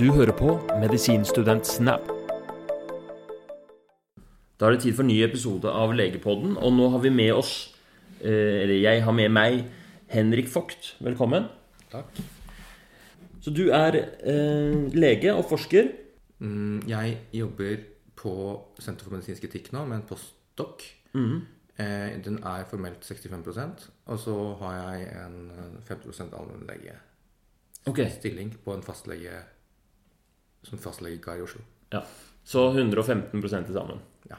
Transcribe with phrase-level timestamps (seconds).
[0.00, 2.08] Du hører på Medisinstudent Snap.
[4.60, 7.52] Da er det tid for ny episode av Legepodden, og nå har vi med oss
[8.20, 9.64] eh, Eller jeg har med meg
[10.12, 10.94] Henrik Vogt.
[11.02, 11.46] Velkommen.
[11.92, 12.20] Takk.
[13.44, 15.90] Så du er eh, lege og forsker.
[16.42, 17.82] Mm, Jeg jobber
[18.18, 18.34] på
[18.82, 20.86] Senter for medisinsk etikk nå med en postdoc.
[21.14, 21.40] Mm.
[21.78, 27.98] Eh, Den er formelt 65% og så har jeg en eh, 50 Ok.
[27.98, 29.42] allmennlegestilling på en fastlege
[30.64, 31.62] som fastlegekar i Oslo.
[31.92, 32.02] Ja.
[32.44, 34.00] Så 115 til sammen.
[34.30, 34.36] Ja.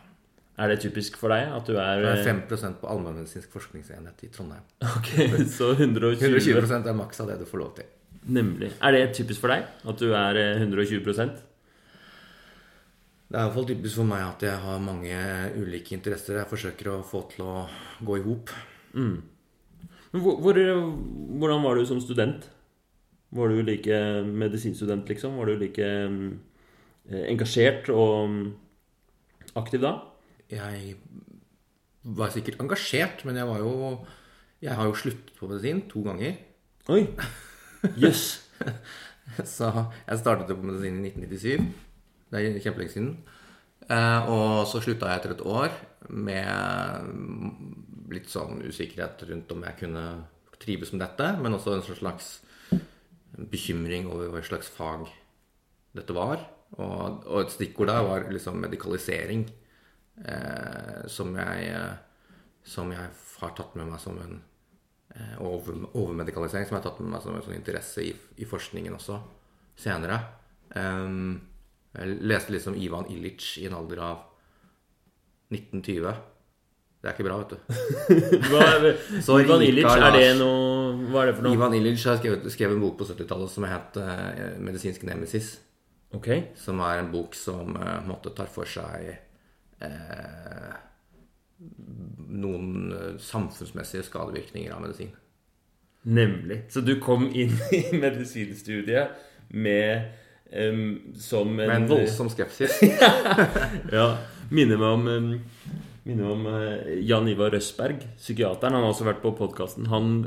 [0.57, 4.23] Er det typisk for deg at du er Jeg er eh, 5 på allmennmedisinsk forskningsenhet
[4.23, 4.63] i Trondheim.
[4.97, 5.11] Ok,
[5.57, 7.89] så 120 120 er maks av det du får lov til.
[8.25, 8.71] Nemlig.
[8.81, 11.03] Er det typisk for deg at du er eh, 120
[13.25, 15.21] Det er iallfall typisk for meg at jeg har mange
[15.57, 17.55] ulike interesser jeg forsøker å få til å
[18.05, 18.53] gå i hop.
[18.93, 19.17] Mm.
[20.15, 22.47] Hvor, hvor, hvordan var du som student?
[23.35, 25.37] Var du like medisinstudent, liksom?
[25.39, 26.27] Var du like mm,
[27.11, 28.43] eh, engasjert og mm,
[29.59, 29.97] aktiv da?
[30.51, 30.95] Jeg
[32.05, 34.05] var sikkert engasjert, men jeg var jo
[34.61, 36.37] Jeg har jo sluttet på medisin to ganger.
[36.89, 37.07] Oi!
[37.99, 38.41] Jøss.
[39.55, 39.67] Så
[40.07, 41.65] jeg startet jo på medisin i 1997.
[42.31, 43.11] Det er kjempelenge siden.
[43.89, 45.75] Eh, og så slutta jeg etter et år
[46.09, 47.11] med
[48.13, 50.05] litt sånn usikkerhet rundt om jeg kunne
[50.61, 52.31] trives med dette, men også en slags
[53.37, 55.07] bekymring over hva slags fag
[55.95, 56.43] dette var.
[56.75, 59.45] Og, og et stikkord der var liksom medikalisering,
[60.25, 61.93] eh, som jeg eh,
[62.65, 64.39] som jeg har tatt med meg som en
[65.13, 68.47] eh, over, overmedikalisering, som jeg har tatt med meg som en sånn interesse i, i
[68.49, 69.19] forskningen også
[69.77, 70.17] senere.
[70.75, 74.23] Jeg leste liksom Ivan Illich i en alder av
[75.53, 76.15] 1920.
[77.05, 77.57] Det er ikke bra, vet du.
[78.49, 78.85] Hva er,
[79.21, 81.53] Så Ivan Illich, er det noe Hva er det for noe?
[81.53, 85.51] Ivan Illich har skrevet, skrevet en bok på 70-tallet som het uh, 'Medisinsk nemesis'.
[86.17, 86.31] Ok.
[86.57, 89.11] Som er en bok som uh, måtte tar for seg
[89.85, 90.73] uh,
[92.25, 95.13] noen eh, samfunnsmessige skadevirkninger av medisin.
[96.09, 96.63] Nemlig.
[96.73, 99.13] Så du kom inn i medisinstudiet
[99.53, 100.09] med
[100.51, 102.81] um, som en Med en voldsom skepsis.
[103.93, 104.15] Ja.
[104.49, 105.29] Minner meg om em,
[106.05, 108.75] Minner om eh, Jan Ivar Røsberg, psykiateren.
[108.77, 109.87] Han har også vært på podkasten.
[109.89, 110.19] Han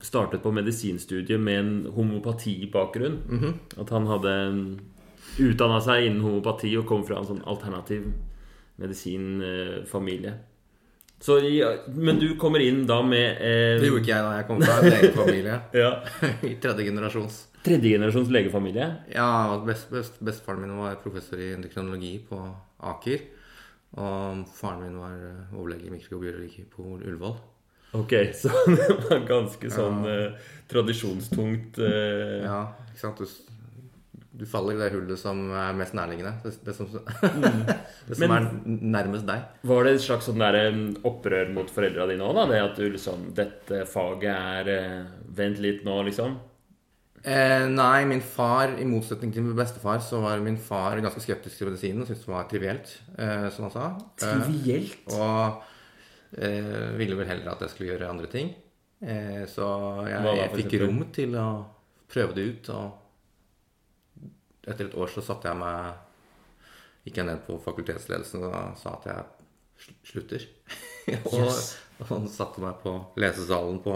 [0.00, 3.18] startet på medisinstudiet med en homopatibakgrunn.
[3.76, 4.32] At han hadde
[5.36, 8.08] utdanna seg innen homopati og kom fra en sånn alternativ
[8.80, 10.32] medisinfamilie.
[11.20, 11.38] Så,
[11.96, 14.74] men du kommer inn da med eh, Det gjorde ikke jeg da jeg kom fra
[14.76, 15.92] en legefamilie ja,
[16.50, 17.38] i tredje generasjons.
[17.64, 18.88] Tredje generasjons legefamilie.
[19.14, 19.28] Ja,
[19.64, 22.40] best, best, Bestefaren min var professor i endokrinologi på
[22.92, 23.24] Aker.
[23.96, 27.36] Og faren min var eh, overlege i mikrobiologi på Ullevål.
[27.96, 32.58] Ok, så det var ganske sånn eh, tradisjonstungt eh, Ja,
[32.90, 33.22] ikke sant?
[33.22, 33.54] Du,
[34.36, 36.34] du faller i det hullet som er mest nærliggende.
[36.44, 36.90] Det, det som,
[38.10, 38.50] det som Men- er
[38.98, 39.46] nærmest deg.
[39.70, 40.58] Var det et slags sånn der,
[41.08, 42.44] opprør mot foreldra dine òg, da?
[42.52, 45.00] Det at du liksom Dette faget er eh,
[45.40, 46.36] Vent litt nå, liksom?
[47.26, 51.58] Eh, nei, min far, i motsetning til min bestefar, så var min far ganske skeptisk
[51.58, 53.86] til medisinen og syntes det var trivielt, eh, som han sa.
[54.22, 55.08] Eh, Trivielt?
[55.16, 55.64] og
[56.38, 58.52] eh, ville vel heller at jeg skulle gjøre andre ting.
[59.02, 59.66] Eh, så
[60.06, 61.48] jeg, jeg fikk rom til å
[62.12, 62.70] prøve det ut.
[62.76, 62.86] Og
[64.70, 66.02] etter et år så satte jeg meg
[67.06, 70.46] Gikk jeg ned på fakultetsledelsen og sa at jeg slutter.
[71.28, 71.68] og, Yes.
[72.00, 73.92] og han satte meg på lesesalen på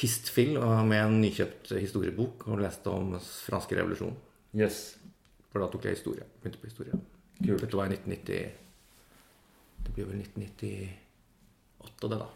[0.00, 0.56] Histfil
[0.88, 4.16] med en nykjøpt historiebok og leste om franske revolusjon.
[4.56, 4.96] Yes.
[5.50, 6.26] For da tok jeg historie.
[6.40, 6.98] Begynte på historie.
[7.40, 7.62] Kult.
[7.62, 8.50] Dette var i 1990
[9.80, 12.28] Det blir vel 1998, det, da.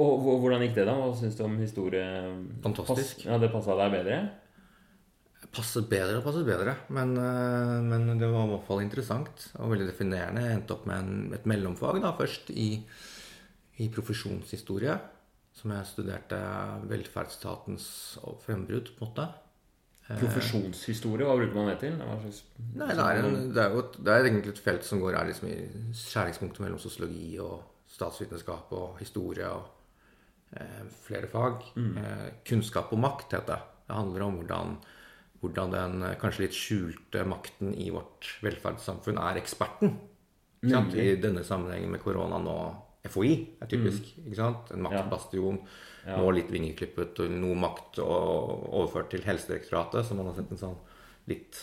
[0.00, 0.94] Og hvordan gikk det, da?
[0.96, 2.04] Hva syns du om historie?
[2.64, 3.18] Fantastisk.
[3.20, 4.20] Pass, ja, Det passa deg bedre?
[5.50, 9.72] Passet bedre og passet bedre, men, eh, men det var i hvert fall interessant og
[9.72, 10.44] veldig definerende.
[10.46, 12.68] Jeg endte opp med en, et mellomfag da, først i,
[13.82, 14.94] i profesjonshistorie,
[15.56, 16.40] som jeg studerte
[16.90, 17.86] velferdsstatens
[18.44, 19.28] frembrudd, på en måte.
[20.10, 21.98] Profesjonshistorie, hva bruker man det til?
[22.00, 25.14] Nei, det er, en, det er jo et, det er egentlig et felt som går
[25.14, 25.58] her liksom i
[25.94, 27.60] skjæringspunktet mellom sosiologi og
[27.90, 29.68] statsvitenskap og historie og
[30.58, 31.62] eh, flere fag.
[31.78, 33.60] Eh, kunnskap og makt heter det.
[33.86, 34.76] Det handler om hvordan,
[35.44, 39.94] hvordan den eh, kanskje litt skjulte makten i vårt velferdssamfunn er eksperten.
[40.66, 42.58] I denne sammenhengen med korona nå
[43.08, 43.32] FHI
[43.62, 44.12] er typisk.
[44.20, 44.72] ikke sant?
[44.74, 45.60] En maktbastion.
[46.10, 50.78] Nå litt vingeklippet, og noe makt overført til Helsedirektoratet, som man har sett en sånn
[51.30, 51.58] litt,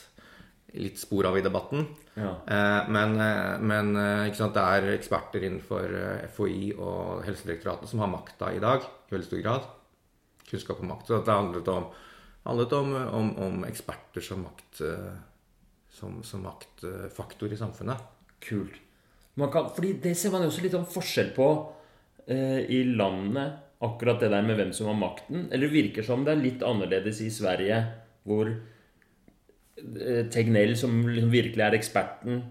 [0.78, 1.88] litt spor av i debatten.
[2.18, 2.34] Ja.
[2.46, 8.14] Eh, men eh, men eh, det er eksperter innenfor eh, FHI og Helsedirektoratet som har
[8.14, 9.70] makta i dag, i veldig stor grad.
[10.48, 11.10] Kunnskap og makt.
[11.10, 11.90] Så det handlet om,
[12.48, 14.84] handlet om, om, om eksperter som, makt,
[15.92, 18.06] som, som maktfaktor i samfunnet.
[18.48, 18.78] Kult.
[19.38, 21.48] Kan, fordi det ser man jo også litt sånn forskjell på
[22.26, 23.64] eh, i landet.
[23.86, 25.46] Akkurat det der med hvem som har makten.
[25.52, 27.78] Eller det virker som det er litt annerledes i Sverige,
[28.26, 32.42] hvor eh, Tegnell, som liksom virkelig er eksperten,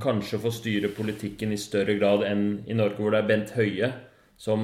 [0.00, 3.92] kanskje får styre politikken i større grad enn i Norge, hvor det er Bent Høie
[4.40, 4.62] som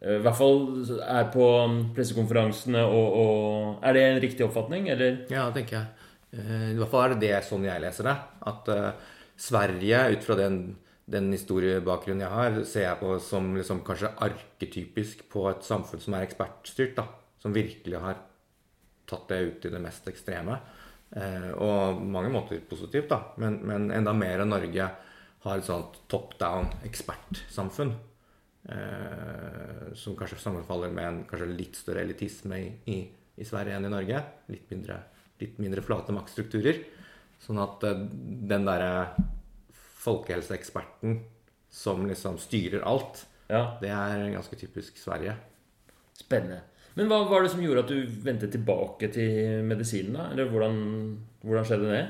[0.00, 0.62] eh, i hvert fall
[1.04, 1.50] er på
[1.96, 5.20] pressekonferansene og, og Er det en riktig oppfatning, eller?
[5.28, 6.08] Ja, det tenker jeg.
[6.32, 8.16] Eh, I hvert fall er det det sånn jeg leser det.
[8.52, 10.60] At uh, Sverige, ut fra den,
[11.06, 16.16] den historiebakgrunnen jeg har, ser jeg på som liksom kanskje arketypisk på et samfunn som
[16.18, 16.96] er ekspertstyrt.
[16.98, 17.06] da,
[17.38, 18.18] Som virkelig har
[19.06, 20.58] tatt det ut i det mest ekstreme.
[21.14, 23.20] Eh, og mange måter positivt, da.
[23.38, 24.88] Men, men enda mer enn Norge
[25.46, 27.94] har et sånt top down ekspertsamfunn.
[28.66, 32.98] Eh, som kanskje sammenfaller med en kanskje litt større elitisme i, i,
[33.38, 34.24] i Sverige enn i Norge.
[34.50, 34.98] Litt mindre,
[35.38, 36.82] litt mindre flate maktstrukturer.
[37.46, 38.06] Sånn at eh,
[38.50, 39.35] den derre
[40.06, 41.18] folkehelseeksperten
[41.76, 45.36] som liksom styrer alt, Ja, det er ganske typisk Sverige.
[46.18, 46.62] Spennende.
[46.96, 50.30] Men hva var det som gjorde at du vendte tilbake til medisinen, da?
[50.32, 50.78] Eller hvordan,
[51.44, 52.04] hvordan skjedde det?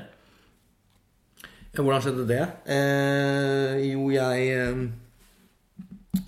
[1.77, 2.45] Hvordan skjedde det?
[2.73, 4.87] Eh, jo, jeg eh,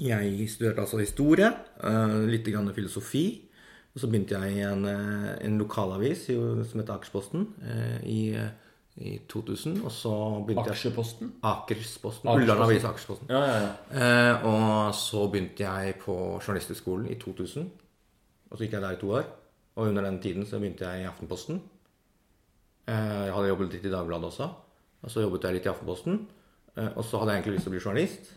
[0.04, 1.48] Jeg studerte altså historie,
[1.84, 3.26] eh, litt grann filosofi.
[3.96, 8.22] Og så begynte jeg i en, eh, en lokalavis som heter Akersposten eh, i,
[9.00, 9.80] i 2000.
[9.88, 10.12] Og så
[10.46, 11.34] begynte jeg Aksjeposten?
[11.44, 12.30] Akersposten.
[12.30, 12.32] Akersposten.
[12.36, 13.30] Ullern Avis Akersposten.
[13.32, 13.74] Ja, ja, ja.
[13.96, 17.70] Eh, og så begynte jeg på Journalisthøgskolen i 2000.
[18.50, 19.30] Og så gikk jeg der i to år.
[19.80, 21.62] Og under den tiden så begynte jeg i Aftenposten.
[22.90, 24.50] Eh, jeg hadde jobbet litt i Dagbladet også.
[25.00, 26.20] Og så jobbet jeg litt i Aftenposten.
[26.76, 28.32] Eh, og så hadde jeg egentlig lyst til å bli journalist.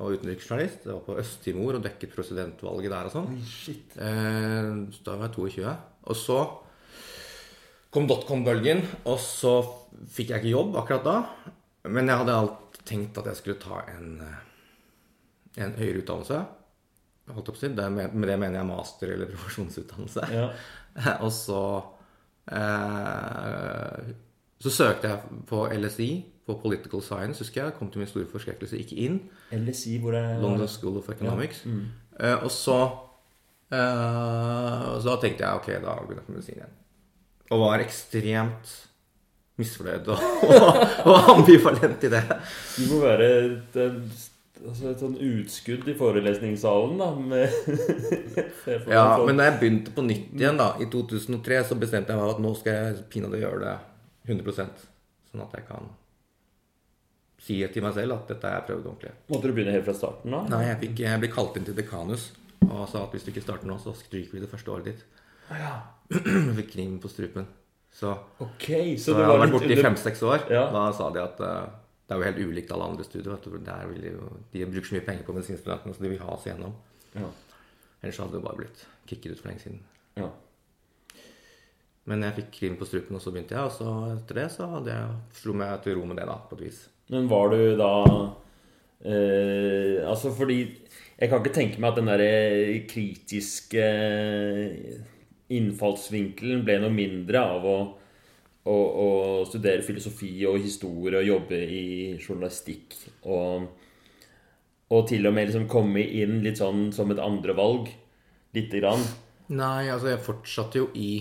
[0.00, 0.86] Og utenriksjournalist.
[0.88, 3.32] Jeg var på Øst-Timor og dekket presidentvalget der og sånn.
[3.44, 3.96] Shit.
[4.00, 4.72] Eh,
[5.04, 5.74] da var jeg 22.
[6.08, 6.38] Og så
[7.92, 9.58] kom dotcom-bølgen, og så
[10.08, 11.16] fikk jeg ikke jobb akkurat da.
[11.92, 16.40] Men jeg hadde alltid tenkt at jeg skulle ta en, eh, en høyere utdannelse.
[17.32, 17.60] Holdt opp.
[17.62, 20.26] Det med, med det mener jeg master- eller profesjonsutdannelse.
[20.32, 20.48] Ja.
[21.24, 21.60] og så
[22.52, 24.12] eh,
[24.62, 26.10] Så søkte jeg på LSI,
[26.46, 27.74] på Political Science, husker jeg.
[27.78, 29.18] Kom til min store forskrekkelse ikke inn.
[29.54, 31.64] LSI, hvor er London School of Economics.
[31.66, 31.86] Mm.
[32.18, 32.78] Eh, og så
[33.72, 36.78] eh, Så da tenkte jeg ok, da begynner jeg på medisin igjen.
[37.52, 38.72] Og var ekstremt
[39.60, 40.22] misfornøyd og,
[41.06, 42.22] og, ambivalent i det.
[42.78, 43.78] Du må være et,
[44.62, 47.10] altså et sånn utskudd i forelesningssalen, da.
[47.20, 52.22] Med Ja, Men da jeg begynte på nytt igjen da, i 2003, så bestemte jeg
[52.22, 53.76] meg at nå skal jeg pinadø gjøre det
[54.32, 54.88] 100%
[55.32, 55.86] Sånn at jeg kan
[57.42, 59.12] si til meg selv at dette har jeg prøvd ordentlig.
[59.32, 60.42] Måtte du begynne helt fra starten, da?
[60.52, 62.28] Nei, jeg, fikk, jeg ble kalt inn til dekanus
[62.68, 65.21] og sa at hvis du ikke starter nå, så stryker vi det første året ditt.
[65.58, 65.74] Ja.
[66.12, 67.46] Jeg fikk kniven på strupen.
[67.92, 70.46] Så okay, Så så jeg har vært borte i fem-seks år.
[70.52, 70.66] Ja.
[70.72, 71.66] Da sa de at uh,
[72.08, 73.36] det er jo helt ulikt alle andre studier.
[73.42, 76.74] De, jo, de bruker så mye penger på medisinstudentene, så de vil ha oss igjennom.
[77.16, 77.28] Ja.
[78.02, 79.84] Ellers hadde det bare blitt kicket ut for lenge siden.
[80.20, 80.30] ja.
[82.10, 83.62] Men jeg fikk krim på strupen, og så begynte jeg.
[83.62, 86.58] Og så etter det så hadde jeg, slo meg til ro med det, da, på
[86.58, 86.80] et vis.
[87.14, 87.92] Men var du da
[89.04, 93.86] eh, Altså fordi Jeg kan ikke tenke meg at den derre kritiske
[95.58, 97.76] innfallsvinkelen ble noe mindre av å,
[98.64, 99.08] å, å
[99.48, 101.84] studere filosofi og historie og jobbe i
[102.16, 103.68] journalistikk og,
[104.92, 107.90] og til og med liksom komme inn litt sånn som et andrevalg.
[108.52, 109.04] Lite grann.
[109.52, 111.12] Nei, altså jeg fortsatte jo i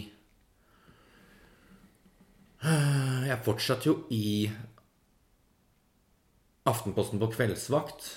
[2.62, 4.50] Jeg fortsatte jo i
[6.70, 8.10] Aftenposten på kveldsvakt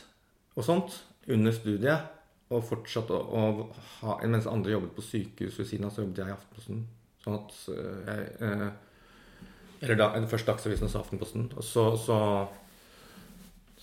[0.59, 0.99] og sånt
[1.33, 2.14] under studiet.
[2.55, 3.69] Og fortsatte å, å
[4.01, 6.83] ha Mens andre jobbet på sykehus ved siden av, så jobbet jeg i Aftenposten.
[7.25, 7.55] Sånn at
[8.09, 8.67] jeg eh,
[9.85, 11.49] Eller da, først Dagsavisen og så Aftenposten.
[11.57, 12.19] Og så, så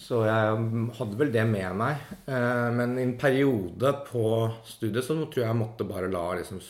[0.01, 0.61] så jeg
[0.97, 1.99] hadde vel det med meg.
[2.25, 4.23] Eh, Men i en periode på
[4.65, 6.61] studiet så tror jeg jeg måtte bare la liksom,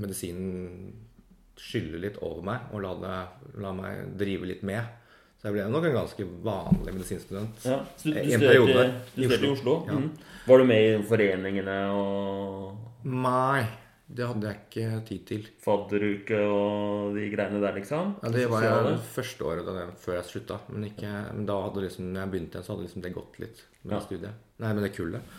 [0.00, 0.94] medisinen
[1.60, 3.16] skylle litt over meg, og la, det,
[3.60, 4.96] la meg drive litt med.
[5.40, 7.62] Så jeg ble nok en ganske vanlig medisinstudent.
[7.64, 9.76] Ja, så du, du studerte, du i studerte i Oslo?
[9.88, 9.94] Ja.
[9.96, 10.10] Mm.
[10.50, 13.62] Var du med i foreningene og Nei,
[14.12, 15.46] det hadde jeg ikke tid til.
[15.64, 18.10] fadderuke og de greiene der, liksom?
[18.20, 20.58] Ja, det var jeg første året da før jeg slutta.
[20.68, 23.62] Men, ikke, men da hadde liksom, når jeg begynte så hadde liksom det gått litt
[23.86, 24.00] med Ja.
[24.04, 24.44] studiet.
[24.60, 25.38] Nei, med det kullet.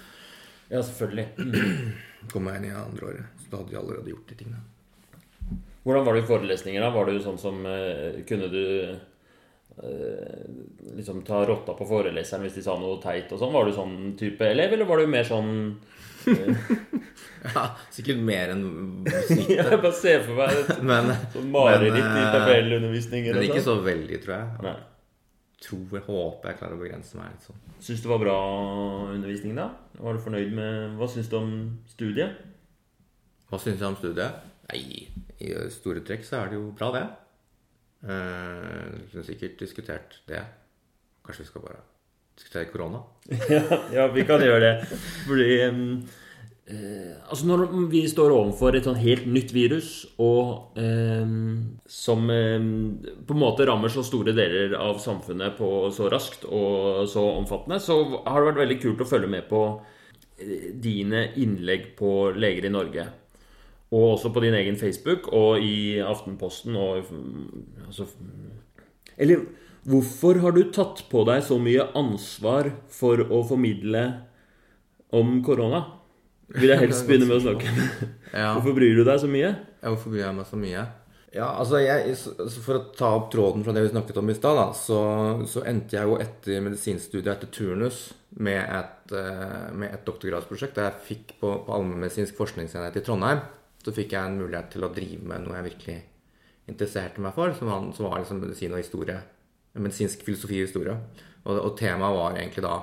[0.71, 1.27] Ja, selvfølgelig.
[1.37, 1.93] Mm.
[2.33, 4.63] Kom jeg inn i andre året, så da hadde de allerede gjort de tingene.
[5.85, 6.81] Hvordan var det i forelesninger?
[6.81, 6.89] da?
[6.97, 8.61] Var du sånn som eh, Kunne du
[10.97, 13.53] liksom ta rotta på foreleseren hvis de sa noe teit og sånn?
[13.55, 15.51] Var du sånn type elev, eller var du mer sånn
[17.41, 18.63] Ja, sikkert mer enn
[19.09, 19.71] Jeg snittet.
[19.81, 22.35] bare ser for meg Men, sånn mareritt i tabellundervisningen.
[22.35, 23.33] tabellundervisninger.
[23.39, 23.79] men ikke sånn.
[23.81, 24.61] så veldig, tror jeg.
[24.67, 24.75] Nei.
[25.61, 27.57] Tror jeg håper jeg klarer å begrense meg litt sånn.
[27.81, 28.37] Syns du det var bra
[29.15, 29.67] undervisning, da?
[30.01, 31.51] Var du fornøyd med Hva syns du om
[31.89, 32.37] studiet?
[33.49, 34.45] Hva syns jeg om studiet?
[34.71, 34.83] Nei,
[35.41, 37.03] i store trekk så er det jo bra, det.
[38.01, 40.41] Eh, Vi kunne sikkert diskutert det.
[41.25, 41.83] Kanskje vi skal bare
[42.37, 43.03] diskutere korona?
[43.49, 44.99] ja, ja, vi kan gjøre det.
[45.27, 45.83] Fordi um,
[46.71, 52.73] uh, Altså, når vi står overfor et sånn helt nytt virus, og um, som um,
[53.27, 57.79] på en måte rammer så store deler av samfunnet på så raskt og så omfattende,
[57.83, 59.65] så har det vært veldig kult å følge med på
[60.81, 63.03] dine innlegg på Leger i Norge.
[63.91, 67.09] Og også på din egen Facebook og i Aftenposten og
[67.85, 68.07] altså,
[69.17, 69.43] Eller
[69.83, 74.05] hvorfor har du tatt på deg så mye ansvar for å formidle
[75.11, 75.83] om korona?
[76.55, 77.75] Vil jeg helst begynne med å snakke.
[78.31, 78.53] Ja.
[78.55, 79.53] Hvorfor bryr du deg så mye?
[79.81, 80.87] Ja, hvorfor bryr jeg meg så mye?
[81.31, 82.15] Ja, altså, jeg,
[82.59, 84.99] For å ta opp tråden fra det vi snakket om i stad, så,
[85.47, 88.09] så endte jeg jo etter medisinstudiet etter turnus
[88.43, 93.43] med et, eh, med et doktorgradsprosjekt der jeg fikk på, på allmennmedisinsk forskningsenhet i Trondheim.
[93.81, 95.99] Så fikk jeg en mulighet til å drive med noe jeg virkelig
[96.69, 99.17] interesserte meg for, som, var- som var liksom medisin og historie.
[99.73, 100.97] Medisinsk filosofi og historie.
[101.47, 102.75] Og, og temaet var egentlig da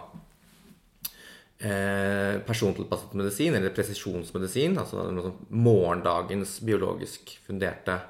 [1.63, 4.79] eh, persontilpasset medisin, eller presisjonsmedisin.
[4.81, 8.01] Altså sånn morgendagens biologisk funderte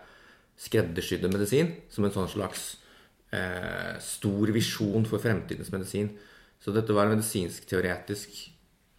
[0.59, 1.75] skreddersydde medisin.
[1.93, 2.71] Som en sånn slags
[3.35, 6.15] eh, stor visjon for fremtidens medisin.
[6.59, 8.41] Så dette var en medisinsk-teoretisk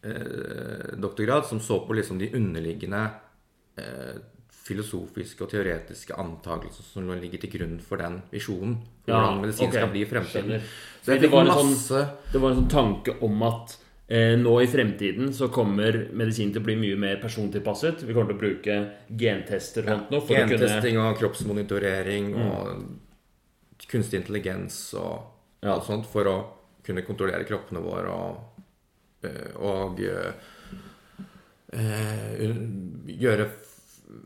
[0.05, 3.07] eh, doktorgrad som så på liksom de underliggende
[3.79, 4.19] eh,
[4.69, 8.75] filosofiske og teoretiske antakelser som ligger til grunn for den visjonen.
[9.05, 9.79] For Ja, hvordan medisin okay.
[9.79, 10.61] skal bli i fremtiden.
[11.01, 13.77] Så jeg Det fikk var en sånn- Det var en sånn tanke om at
[14.11, 18.03] eh, nå i fremtiden så kommer medisin til å bli mye mer persontilpasset.
[18.05, 18.77] Vi kommer til å bruke
[19.17, 22.85] gentester og sånt nå å kunne Gentesting og kroppsmonitorering og
[23.89, 25.23] kunstig intelligens og
[25.63, 25.73] Ja.
[25.73, 26.45] alt sånt for å
[26.83, 28.37] kunne kontrollere kroppene våre og,
[29.23, 30.31] eh, og eh,
[31.73, 32.55] eh,
[33.19, 33.49] gjøre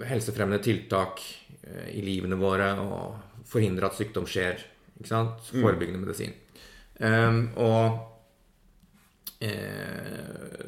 [0.08, 1.22] helsefremmende tiltak
[1.62, 4.62] eh, i livene våre og forhindre at sykdom skjer.
[5.00, 5.42] Ikke sant?
[5.52, 6.34] Forebyggende medisin.
[7.00, 7.98] Um, og
[9.44, 10.64] eh,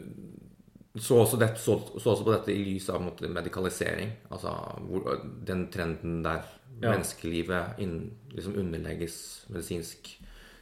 [0.95, 4.13] så også, det, så, så også på dette i lys av måte, medikalisering.
[4.31, 4.53] Altså
[4.87, 5.09] hvor,
[5.47, 6.43] den trenden der
[6.75, 6.91] Ja.
[6.91, 10.09] menneskelivet inn, liksom underlegges medisinsk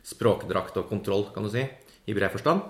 [0.05, 1.63] språkdrakt og kontroll, kan du si,
[2.05, 2.61] i bred forstand.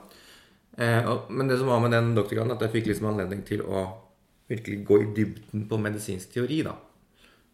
[0.77, 3.65] Eh, og, men det som var med den doktorgraden, at jeg fikk liksom anledning til
[3.67, 3.83] å
[4.49, 6.61] virkelig gå i dybden på medisinsk teori.
[6.63, 6.75] da.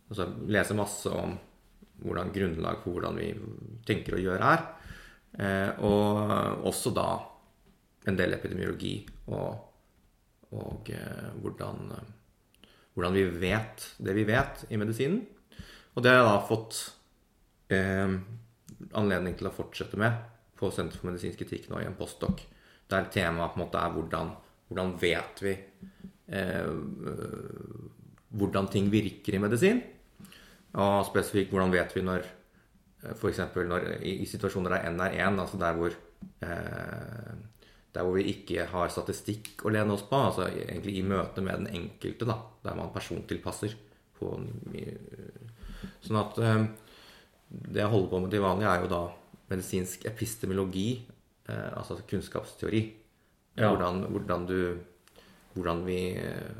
[0.09, 1.37] Altså lese masse om
[1.99, 3.33] hvordan grunnlag for hvordan vi
[3.85, 4.63] tenker og gjør her.
[5.39, 7.09] Eh, og også da
[8.09, 8.95] en del epidemiologi
[9.27, 9.59] og,
[10.55, 11.91] og eh, hvordan,
[12.95, 15.21] hvordan vi vet det vi vet i medisinen.
[15.93, 16.81] Og det har jeg da fått
[17.75, 18.17] eh,
[18.97, 20.15] anledning til å fortsette med
[20.59, 22.41] på Senter for medisinsk etikk nå i en postdok,
[22.89, 24.31] Der temaet på en måte er hvordan,
[24.67, 25.53] hvordan vet vi
[28.29, 29.79] hvordan ting virker i medisin.
[30.77, 32.27] Og spesifikt hvordan vet vi når
[33.15, 33.39] F.eks.
[34.03, 35.95] I, i situasjoner der N er 1, altså der hvor
[36.43, 37.31] eh,
[37.93, 41.63] der hvor vi ikke har statistikk å lene oss på, altså egentlig i møte med
[41.63, 43.73] den enkelte, da, der man persontilpasser.
[44.19, 44.35] På,
[46.05, 46.61] sånn at eh,
[47.49, 49.01] det jeg holder på med til vanlig, er jo da
[49.49, 50.89] medisinsk epistemologi,
[51.49, 52.83] eh, altså kunnskapsteori.
[53.57, 53.71] Ja.
[53.71, 54.59] Hvordan, hvordan du
[55.55, 56.57] Hvordan vi eh,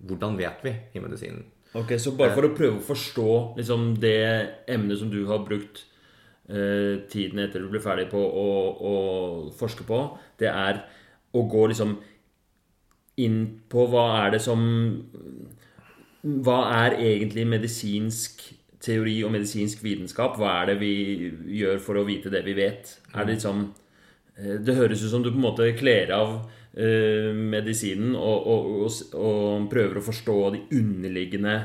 [0.00, 1.44] Hvordan vet vi i medisinen?
[1.76, 5.84] Ok, Så bare for å prøve å forstå liksom, det emnet som du har brukt
[6.48, 8.48] eh, tiden etter du ble ferdig på å,
[8.90, 8.94] å
[9.54, 10.00] forske på,
[10.40, 10.80] det er
[11.36, 11.94] å gå liksom
[13.22, 13.38] inn
[13.70, 14.62] på hva er det som
[16.20, 18.42] Hva er egentlig medisinsk
[18.82, 20.36] teori og medisinsk vitenskap?
[20.40, 20.94] Hva er det vi
[21.60, 22.96] gjør for å vite det vi vet?
[23.14, 23.62] Er det liksom
[24.36, 26.40] eh, Det høres ut som du på en måte kler av
[26.76, 31.56] eh, medisinen og, og, og, og prøver å forstå de underliggende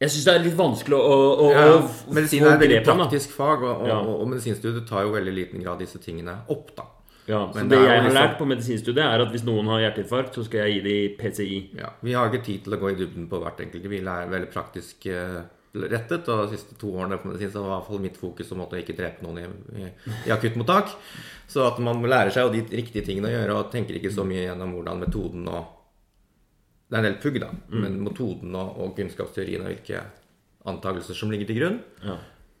[0.00, 1.16] Jeg syns det er litt vanskelig å,
[1.46, 3.98] å, Ja, å medisin er et veldig praktisk fag, og, Ja.
[4.26, 6.84] medisinstudiet tar jo veldig liten grad disse tingene opp, da.
[7.28, 9.66] Ja, så Men det det jeg har liksom- lært på medisinstudiet, er at hvis noen
[9.66, 11.70] har hjerteinfarkt, så skal jeg gi dem PCI.
[11.76, 13.82] Ja, Vi har ikke tid til å gå i dybden på hvert enkelt.
[13.90, 15.42] Vi lærer veldig praktisk eh,
[15.74, 18.52] rettet, og de siste to årene på medisin så var i hvert fall mitt fokus
[18.54, 19.90] om å ikke drepe noen i, i,
[20.28, 20.94] i akuttmottak.
[21.48, 24.46] Så at man lærer seg de riktige tingene å gjøre, og tenker ikke så mye
[24.46, 25.74] gjennom hvordan metoden og
[26.88, 29.98] Det er en del pugg, da, men metoden og, og kunnskapsteorien og hvilke
[30.68, 31.74] antakelser som ligger til grunn.
[32.00, 32.14] Ja.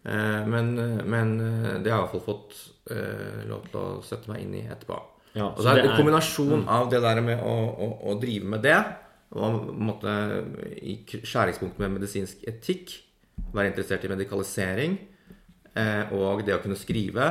[0.04, 0.74] Eh, men,
[1.08, 2.58] men eh, det har jeg i hvert fall fått
[2.92, 4.98] eh, lov til å sette meg inn i etterpå.
[5.32, 8.52] Ja, og så er det en kombinasjon av det der med å, å, å drive
[8.54, 8.78] med det,
[9.36, 10.12] og måtte
[10.80, 12.94] i skjæringspunktet med medisinsk etikk,
[13.52, 14.96] være interessert i medikalisering,
[15.74, 17.28] eh, og det å kunne skrive,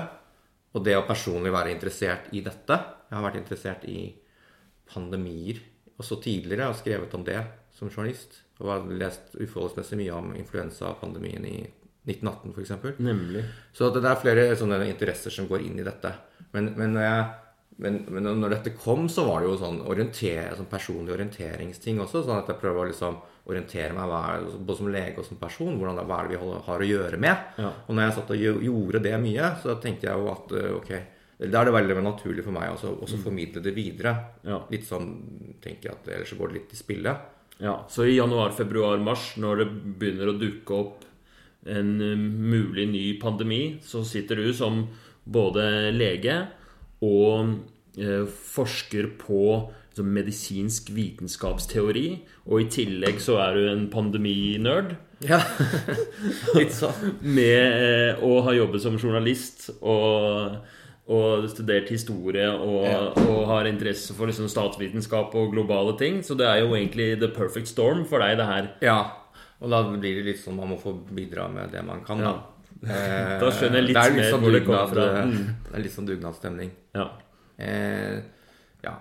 [0.74, 2.78] og det å personlig være interessert i dette.
[3.08, 4.12] Jeg har vært interessert i
[4.92, 5.60] pandemier
[5.98, 7.40] også tidligere, og skrevet om det
[7.76, 8.44] som journalist.
[8.62, 11.58] Og har lest uforholdsmessig mye om influensapandemien i
[12.08, 13.00] 1918 f.eks.
[13.04, 13.44] Nemlig.
[13.76, 16.14] Så det er flere sånne interesser som går inn i dette.
[16.56, 17.26] Men, men, når, jeg,
[17.78, 22.24] men, men når dette kom, så var det jo sånn, orienter, sånn personlig orienteringsting også.
[22.26, 25.76] Sånn at jeg prøver å liksom orientere meg er, både som lege og som person.
[25.78, 27.54] Hvordan, hva er det vi holder, har å gjøre med?
[27.62, 27.70] Ja.
[27.86, 30.92] Og når jeg satt og gjorde det mye, så tenkte jeg jo at eh, ok,
[31.46, 34.16] da er det veldig naturlig for meg også, også formidle det videre.
[34.48, 34.64] Ja.
[34.74, 35.12] Litt sånn
[35.62, 37.14] tenker jeg at ellers så går det litt i spille.
[37.62, 39.68] Ja, Så i januar, februar, mars, når det
[40.02, 41.06] begynner å dukke opp
[41.70, 44.88] en eh, mulig ny pandemi, så sitter du som
[45.30, 46.42] både lege
[47.06, 47.58] og
[47.98, 49.42] eh, forsker på
[49.92, 52.08] liksom, medisinsk vitenskapsteori.
[52.48, 54.96] Og i tillegg så er du en pandeminerd.
[55.26, 55.40] Ja,
[56.58, 57.14] litt sånn.
[57.22, 60.58] Med eh, å ha jobbet som journalist og,
[61.10, 63.00] og studert historie og, Ja.
[63.24, 66.22] og har interesse for liksom, statsvitenskap og globale ting.
[66.26, 68.70] Så det er jo egentlig the perfect storm for deg, det her.
[68.86, 69.00] Ja,
[69.58, 72.36] og da blir det litt sånn man må få bidra med det man kan, da.
[72.78, 75.06] Eh, Da skjønner jeg litt er mer sånn hvor det kommer fra.
[75.26, 75.48] Mm.
[75.66, 76.70] Det er litt sånn dugnadsstemning.
[76.98, 77.08] Ja.
[77.58, 78.18] Eh,
[78.84, 78.96] ja.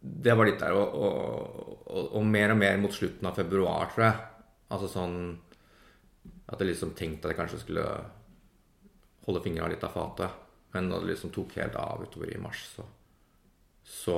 [0.00, 0.76] Det var litt der.
[0.76, 4.22] Og, og, og, og mer og mer mot slutten av februar, tror jeg.
[4.74, 5.18] Altså sånn
[6.50, 7.86] At jeg liksom tenkte at jeg kanskje skulle
[9.26, 10.42] holde fingra litt av fatet.
[10.74, 12.84] Men da det liksom tok helt av utover i mars, så,
[13.86, 14.16] så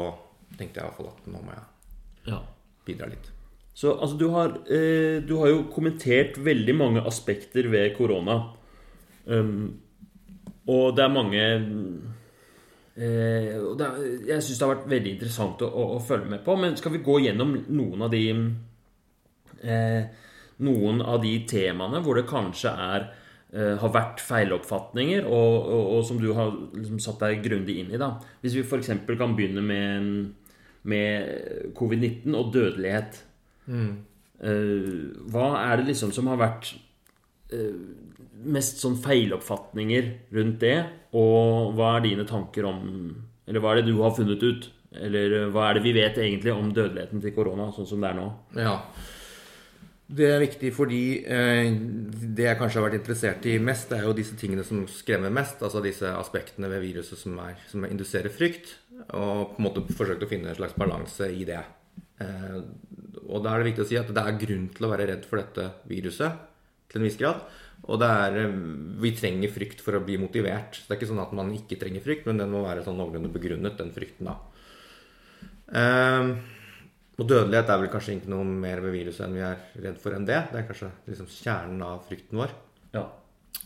[0.58, 2.40] tenkte jeg i hvert fall at nå må jeg ja.
[2.88, 3.28] bidra litt.
[3.78, 8.40] Så altså, du har, eh, du har jo kommentert veldig mange aspekter ved korona.
[9.28, 9.78] Um,
[10.66, 15.62] og det er mange eh, og det er, Jeg syns det har vært veldig interessant
[15.62, 16.56] å, å, å følge med på.
[16.58, 18.24] Men skal vi gå gjennom noen av de
[19.62, 20.24] eh,
[20.58, 23.04] Noen av de temaene hvor det kanskje er
[23.54, 27.92] eh, har vært feiloppfatninger, og, og, og som du har liksom satt deg grundig inn
[27.92, 28.00] i.
[28.00, 28.90] da Hvis vi f.eks.
[29.06, 30.10] kan begynne med,
[30.90, 33.22] med covid-19 og dødelighet.
[33.68, 34.98] Eh,
[35.30, 36.72] hva er det liksom som har vært
[37.54, 37.78] eh,
[38.44, 40.78] mest sånn feiloppfatninger rundt det?
[41.18, 42.80] Og hva er dine tanker om
[43.48, 44.66] Eller hva er det du har funnet ut?
[44.92, 48.10] Eller eh, hva er det vi vet egentlig om dødeligheten til korona, sånn som det
[48.10, 48.26] er nå?
[48.60, 48.74] Ja.
[50.08, 54.06] Det er viktig fordi eh, det jeg kanskje har vært interessert i mest, det er
[54.08, 55.64] jo disse tingene som skremmer mest.
[55.64, 58.74] Altså disse aspektene ved viruset som, er, som induserer frykt.
[59.12, 61.60] Og på en måte forsøkt å finne en slags balanse i det.
[62.24, 62.60] Eh,
[63.28, 65.28] og da er det viktig å si at det er grunn til å være redd
[65.28, 66.44] for dette viruset
[66.88, 67.44] til en viss grad.
[67.88, 68.56] Og det er, eh,
[69.00, 70.74] vi trenger frykt for å bli motivert.
[70.76, 72.98] Så det er ikke sånn at man ikke trenger frykt, men den må være sånn
[73.00, 74.36] noenlunde begrunnet, den frykten, da.
[75.68, 76.30] Um,
[77.18, 80.14] og dødelighet er vel kanskje ikke noe mer ved viruset enn vi er redd for
[80.16, 80.38] enn det.
[80.52, 82.52] Det er kanskje liksom kjernen av frykten vår.
[82.94, 83.06] Ja.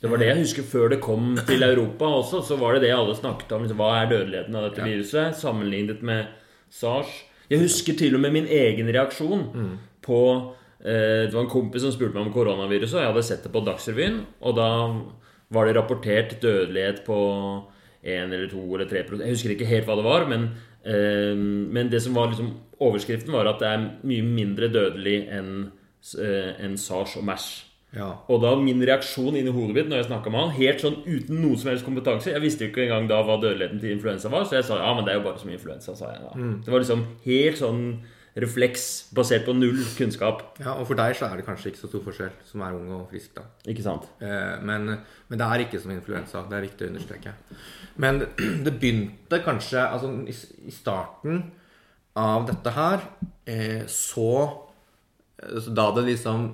[0.00, 2.40] Det var det jeg husker før det kom til Europa også.
[2.46, 3.62] Så var det det alle snakket om.
[3.66, 4.88] liksom, Hva er dødeligheten av dette Ja.
[4.88, 6.26] viruset sammenlignet med
[6.70, 7.12] SARS?
[7.50, 11.92] Jeg husker til og med min egen reaksjon på eh, Det var en kompis som
[11.94, 14.16] spurte meg om koronaviruset, og jeg hadde sett det på Dagsrevyen.
[14.42, 14.70] Og da
[15.54, 17.18] var det rapportert dødelighet på
[18.02, 20.48] 1 eller 2 eller 3 Jeg husker ikke helt hva det var, men,
[20.82, 22.50] eh, men det som var liksom
[22.82, 25.52] overskriften, var at det er mye mindre dødelig enn
[26.18, 27.50] en SARS og MERS.
[27.92, 28.08] Ja.
[28.32, 31.42] Og da min reaksjon inni hodet mitt når jeg snakka med han, helt sånn uten
[31.42, 34.46] noen som helst kompetanse Jeg visste jo ikke engang da hva dødeligheten til influensa var,
[34.48, 36.32] så jeg sa ja, men det er jo bare som influensa, sa jeg da.
[36.64, 37.82] Det var liksom helt sånn
[38.34, 40.58] refleks basert på null kunnskap.
[40.60, 42.88] ja, og for deg så er det kanskje ikke så stor forskjell, som er ung
[42.96, 43.44] og frisk, da.
[43.68, 44.08] Ikke sant?
[44.24, 44.88] Eh, men,
[45.28, 46.46] men det er ikke som influensa.
[46.48, 47.34] Det er viktig å understreke.
[48.00, 48.22] Men
[48.64, 50.36] det begynte kanskje altså, i,
[50.68, 51.44] I starten
[52.16, 53.08] av dette her,
[53.48, 54.32] eh, så
[55.42, 56.52] så Da det liksom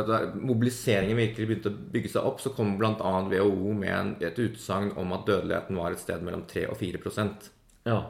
[0.00, 3.10] at mobiliseringen virkelig begynte å bygge seg opp, så kom bl.a.
[3.30, 7.50] WHO med en, et utsagn om at dødeligheten var et sted mellom 3 og 4%
[7.86, 8.00] Ja.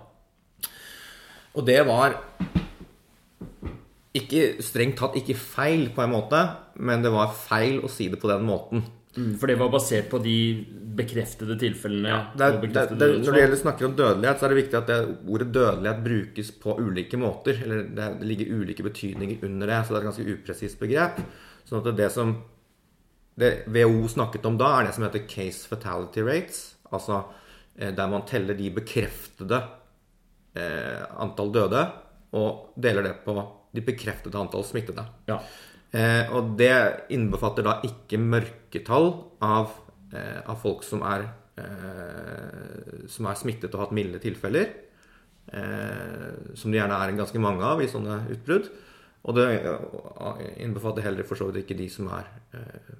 [1.58, 2.16] Og det var
[4.16, 6.40] ikke strengt tatt ikke feil på en måte,
[6.82, 8.82] men det var feil å si det på den måten.
[9.16, 10.36] Mm, For det var basert på de
[10.98, 12.18] bekreftede tilfellene.
[12.38, 14.78] Det er, bekreftede det, det, når det gjelder snakker om dødelighet, så er det viktig
[14.78, 17.58] at det, ordet dødelighet brukes på ulike måter.
[17.64, 21.18] Eller det ligger ulike betydninger under det, så det er et ganske upresist begrep.
[21.66, 22.36] Sånn at det som
[23.40, 26.62] det WHO snakket om da, er det som heter case fatality rates.
[26.90, 27.24] Altså
[27.78, 29.62] eh, der man teller de bekreftede
[30.54, 31.82] eh, antall døde,
[32.32, 33.34] og deler det på
[33.74, 35.04] de bekreftede antall smittede.
[35.30, 35.40] Ja.
[35.92, 36.72] Eh, og det
[37.10, 39.08] innbefatter da ikke mørketall
[39.42, 39.72] av,
[40.14, 44.70] eh, av folk som er eh, som er smittet og hatt milde tilfeller.
[45.50, 48.70] Eh, som det gjerne er en ganske mange av i sånne utbrudd.
[49.28, 52.94] Og det eh, innbefatter heller for så vidt ikke de som er eh,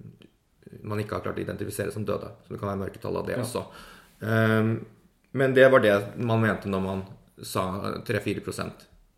[0.87, 2.31] man ikke har klart å identifisere som døde.
[2.45, 3.45] Så det kan være mørketall av det Ja.
[3.47, 3.65] også.
[4.23, 4.75] Eh,
[5.33, 7.05] men det var det man mente når man
[7.42, 7.66] sa
[8.07, 8.70] 3-4 i,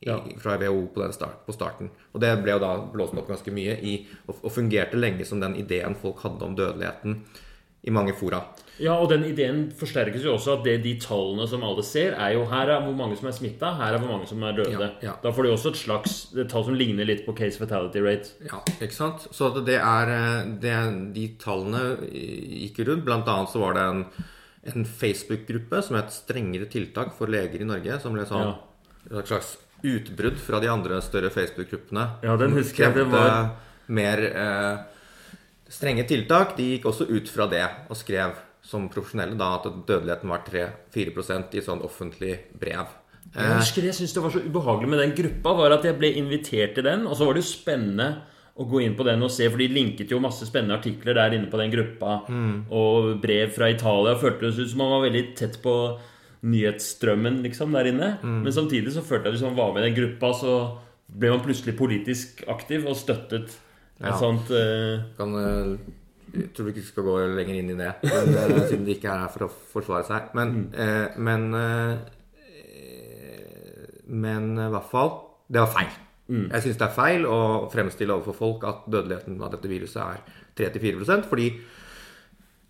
[0.09, 0.17] Ja.
[0.43, 1.91] fra WHO på, den start, på starten.
[2.13, 5.41] Og det ble jo da blåst opp ganske mye i, og, og fungerte lenge som
[5.41, 7.21] den ideen folk hadde om dødeligheten
[7.83, 8.41] i mange fora.
[8.81, 12.33] Ja, og den ideen forsterkes jo også at det, de tallene som alle ser, er
[12.37, 14.73] jo her er hvor mange som er smitta, her er hvor mange som er døde.
[14.73, 15.15] Ja, ja.
[15.23, 16.15] Da får de også et slags
[16.51, 18.33] tall som ligner litt på case fatality rate.
[18.49, 19.27] Ja, ikke sant?
[19.35, 20.77] Så det er eh, det,
[21.15, 23.05] De tallene gikk rundt.
[23.07, 24.05] Blant annet så var det en,
[24.65, 28.55] en Facebook-gruppe som het 'Strengere tiltak for leger i Norge', som ble sånn
[29.11, 29.19] Ja.
[29.19, 32.23] et slags utbrudd fra de andre større Facebook-gruppene.
[32.23, 33.51] Ja, den husker jeg, det var-
[33.89, 34.79] mer eh,
[35.69, 36.57] strenge tiltak.
[36.57, 41.55] De gikk også ut fra det og skrev som profesjonelle da at dødeligheten var 3-4%
[41.55, 42.87] i sånn offentlig brev.
[43.35, 45.99] Jeg husker det jeg syntes det var så ubehagelig med den gruppa, var at jeg
[45.99, 48.23] ble invitert til den, og så var det jo spennende
[48.61, 51.33] å gå inn på den og se, for de linket jo masse spennende artikler der
[51.39, 52.19] inne på den gruppa,
[52.71, 54.13] og brev fra Italia.
[54.21, 55.73] Føltes ut som man var veldig tett på
[56.43, 58.11] nyhetsstrømmen liksom der inne.
[58.23, 60.55] Men samtidig så følte jeg at hvis man var med i den gruppa, så
[61.13, 63.49] ble man plutselig politisk aktiv og støttet
[64.03, 64.17] et Ja.
[64.19, 65.03] sånt uh...
[65.17, 65.77] kan, eh,
[66.35, 69.11] jeg tror vi ikke skal gå lenger inn i det, men, eh, siden de ikke
[69.13, 70.33] er her for å forsvare seg.
[70.35, 71.97] Men, eh, men eh,
[74.13, 75.13] Men i hvert fall
[75.49, 75.93] Det var feil.
[76.31, 77.39] Jeg syns det er feil å
[77.73, 80.23] fremstille overfor folk at dødeligheten av dette viruset er
[80.57, 81.49] 3-4 fordi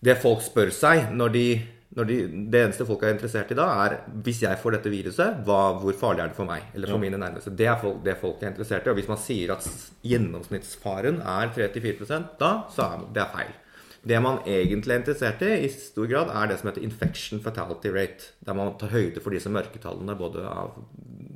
[0.02, 1.46] det folk spør seg når de,
[1.94, 2.16] når de
[2.50, 5.94] Det eneste folk er interessert i da, er hvis jeg får dette viruset, hva, hvor
[5.98, 6.64] farlig er det for meg?
[6.74, 7.52] Eller for mine nærmeste.
[7.54, 8.90] Det er folk, det folk er interessert i.
[8.90, 9.68] Og hvis man sier at
[10.02, 13.54] gjennomsnittsfaren er 3-4 da, så er det er feil.
[14.02, 17.92] Det man egentlig er interessert i, i stor grad, er det som heter infection fatality
[17.94, 18.32] rate.
[18.42, 20.74] Der man tar høyde for disse mørketallene både av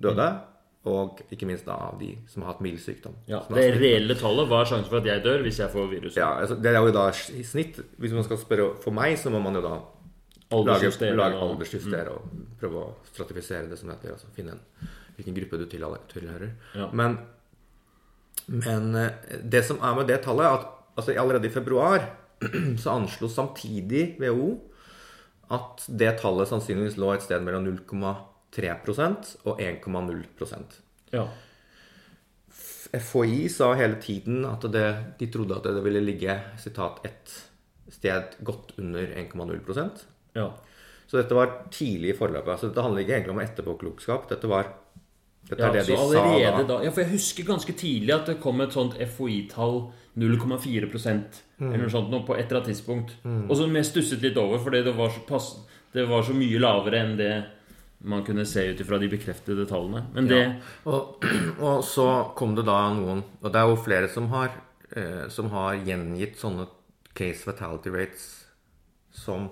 [0.02, 0.32] døde
[0.86, 3.14] og ikke minst da av de som har hatt mild sykdom.
[3.30, 6.16] Ja, Det reelle tallet Hva er sjansen for at jeg dør hvis jeg får viruset.
[6.22, 9.30] ja, altså, det er jo da i snitt Hvis man skal spørre for meg, så
[9.34, 9.86] må man jo da lage,
[10.52, 12.22] Aldersjustere lage og- aldersjustere og
[12.60, 14.12] prøve å stratifisere det som heter.
[14.14, 14.60] Altså finne en,
[15.16, 16.52] hvilken gruppe du tilhører.
[16.76, 16.86] Ja.
[16.92, 17.18] Men,
[18.46, 22.04] men eh, det som er med det tallet, at altså, allerede i februar
[22.82, 24.60] så anslo samtidig WHO
[25.50, 27.64] at det tallet sannsynligvis lå et sted mellom
[28.56, 30.62] 0,3% og 1,0
[31.12, 31.26] Ja.
[32.96, 34.86] FHI sa hele tiden at det,
[35.18, 37.34] de trodde at det ville ligge sitat, et
[37.92, 39.90] sted godt under 1,0
[40.36, 40.50] ja.
[41.06, 42.48] Så dette var tidlig i forløpet.
[42.50, 44.28] Altså, dette handler ikke egentlig om etterpåklokskap.
[44.28, 44.72] Dette var
[45.48, 46.08] dette Ja, er det de sa
[46.56, 46.62] da.
[46.66, 51.72] da Ja, for jeg husker ganske tidlig at det kom et sånt FHI-tall 0,4 Mm.
[51.72, 53.12] eller noe sånt nå på et eller annet tidspunkt.
[53.24, 55.56] Og som jeg stusset litt over, fordi det var så, pass,
[55.94, 57.44] det var så mye lavere enn det
[57.98, 60.06] man kunne se ut ifra de bekreftede tallene.
[60.14, 60.52] Men det Ja.
[60.84, 61.24] Og,
[61.68, 64.50] og så kom det da noen Og det er jo flere som har,
[64.90, 66.68] eh, som har gjengitt sånne
[67.14, 68.46] case fatality rates
[69.10, 69.48] som,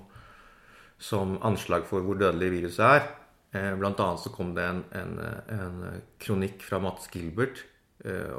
[0.99, 3.07] som anslag for hvor dødelig viruset er.
[3.55, 7.65] Eh, blant annet så kom det en, en, en kronikk fra Mats Gilbert,
[8.05, 8.35] eh,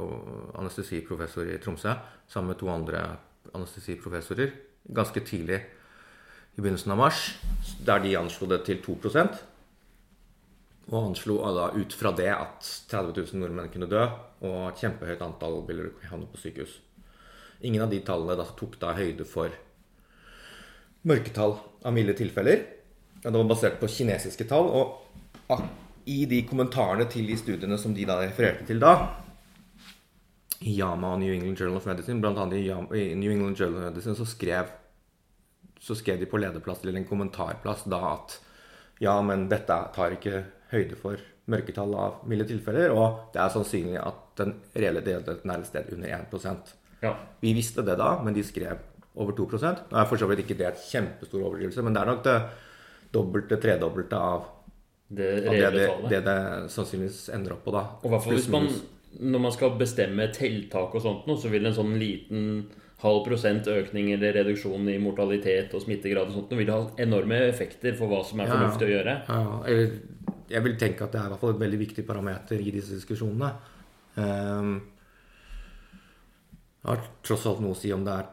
[0.60, 1.96] anestesiprofessor i Tromsø,
[2.28, 3.18] sammen med to andre
[3.56, 4.52] anestesiprofessorer,
[4.94, 5.64] ganske tidlig
[6.56, 7.26] i begynnelsen av mars,
[7.86, 9.00] der de anslo det til 2
[10.92, 14.04] og han slo da ut fra det at 30 000 nordmenn kunne dø,
[14.46, 16.78] og et kjempehøyt antall ville havne på sykehus.
[17.66, 19.54] Ingen av de tallene da tok da høyde for
[21.10, 22.62] mørketall av milde tilfeller.
[23.24, 24.70] Det var basert på kinesiske tall.
[24.70, 25.56] Og
[26.06, 28.96] i de kommentarene til de studiene som de da refererte til da,
[30.66, 33.82] i Yama og New England Journal of Medicine, blant annet i, i New England Journal
[33.82, 34.70] of Medicine, så skrev,
[35.82, 38.38] så skrev de på lederplass eller en kommentarplass da at
[39.04, 44.00] ja, men dette tar ikke høyde for mørketall av milde tilfeller, og det er sannsynlig
[44.02, 47.14] at den reelle dødeligheten er et sted under 1 Ja.
[47.42, 48.78] Vi visste det da, men de skrev
[49.16, 52.10] over 2 Nå er for så vidt ikke det et kjempestor overdrivelse, men det er
[52.12, 52.38] nok det
[53.14, 54.48] dobbelte, tredobbelte av,
[55.08, 56.40] Det av det, det, det det
[56.74, 57.84] sannsynligvis ender opp på, da.
[58.04, 58.70] Og hvert fall hvis man.
[59.16, 62.66] Når man skal bestemme tiltak og sånt nå, så vil en sånn liten
[63.00, 67.38] halv prosent økning eller reduksjon i mortalitet og smittegrad og sånt nå vil ha enorme
[67.48, 68.58] effekter for hva som er Ja, ja.
[68.58, 69.16] fornuftig å gjøre.
[69.30, 72.60] Ja, eller jeg vil tenke at det er i hvert fall et veldig viktig parameter
[72.62, 73.50] i disse diskusjonene.
[74.16, 74.76] Um,
[76.86, 78.28] det har tross alt noe å si om det er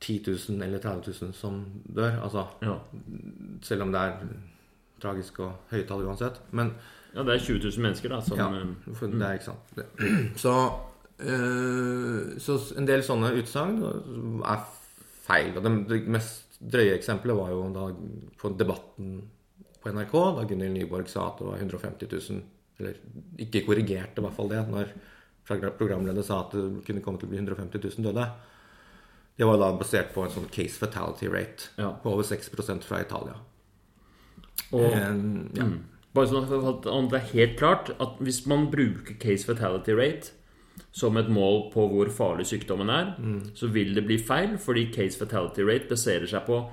[0.00, 0.20] 10
[0.54, 2.20] 000 eller 30 000 som dør.
[2.24, 2.76] Altså, Ja.
[3.62, 4.22] selv om det er
[5.00, 6.38] tragisk og høye tall uansett.
[6.52, 6.70] Men
[7.14, 9.74] ja, det er 20 000 mennesker da som ja, eh, for det er ikke sant.
[9.76, 9.86] Det.
[10.44, 10.54] Så,
[11.18, 13.82] øh, så en del sånne utsagn
[14.46, 14.62] er
[15.26, 15.56] feil.
[15.56, 17.88] Og det, det mest drøye eksempelet var jo da
[18.40, 19.20] på debatten
[19.82, 22.40] på NRK, da Gunhild Nyborg sa at det var 150 000
[22.80, 22.96] Eller
[23.38, 24.92] ikke korrigerte i hvert fall det, når
[25.76, 28.26] programleder sa at det kunne komme til å bli 150 000 døde.
[29.36, 31.90] Det var da basert på en sånn case fatality rate Ja.
[31.92, 32.50] på over 6
[32.86, 33.34] fra Italia.
[34.72, 35.00] Og, Eh,
[35.56, 35.64] ja.
[35.64, 40.30] mm, bare sånn at det er helt klart at hvis man bruker case fatality rate
[40.92, 43.14] som et mål på hvor farlig sykdommen er,
[43.54, 46.70] så vil det bli feil, fordi case fatality rate baserer seg på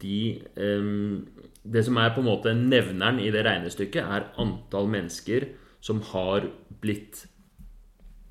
[0.00, 1.26] de ehm,
[1.62, 5.50] Det som er på en måte nevneren i det regnestykket, er antall mennesker
[5.84, 6.46] som har
[6.80, 7.26] blitt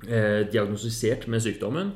[0.08, 1.92] eh, diagnostisert med sykdommen.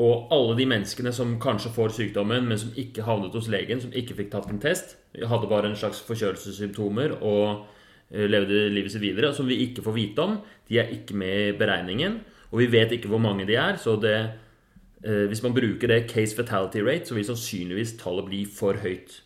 [0.00, 3.92] Og alle de menneskene som kanskje får sykdommen, men som ikke havnet hos legen, som
[3.92, 7.66] ikke fikk tatt en test, hadde bare en slags forkjølelsessymptomer og
[8.10, 10.38] eh, levde livet sitt videre, som vi ikke får vite om,
[10.68, 12.20] de er ikke med i beregningen.
[12.50, 14.18] Og vi vet ikke hvor mange de er, så det,
[15.04, 19.20] eh, hvis man bruker det case fatality rate, så vil sannsynligvis tallet bli for høyt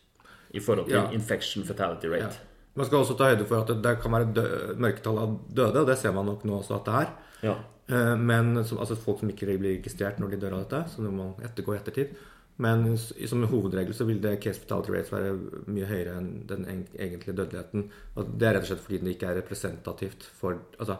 [0.55, 1.11] i forhold til Ja.
[1.13, 2.31] infection fatality rate.
[2.31, 2.51] Ja.
[2.77, 5.87] Man skal også ta høyde for at det, kan være dø mørketall av døde, og
[5.87, 7.11] det ser man nok nå også at det er.
[7.43, 7.55] Ja.
[7.89, 11.13] Eh, Men altså folk som ikke blir registrert når de dør av dette, så det
[11.13, 12.15] må man ettergå i ettertid.
[12.57, 15.33] Men som hovedregel så vil det case fatality rate være
[15.67, 16.65] mye høyere enn den
[16.99, 17.89] egentlige dødeligheten.
[18.17, 20.97] Og det er rett og slett fordi det ikke er representativt for Altså,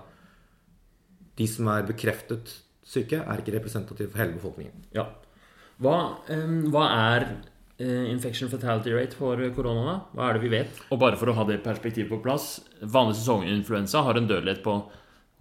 [1.39, 4.85] de som er bekreftet syke, er ikke representative for hele befolkningen.
[4.95, 5.07] Ja.
[5.81, 7.27] Hva, um, hva er
[7.79, 9.95] infection fatality rate for korona, da?
[10.15, 10.83] Hva er det vi vet?
[10.95, 14.77] Og bare for å ha det perspektivet på plass Vanlig sesonginfluensa har en dødelighet på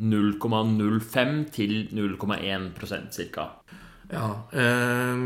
[0.02, 3.46] 0,05 til 0,1% ca.
[4.10, 4.30] Ja.
[4.52, 5.22] Eh,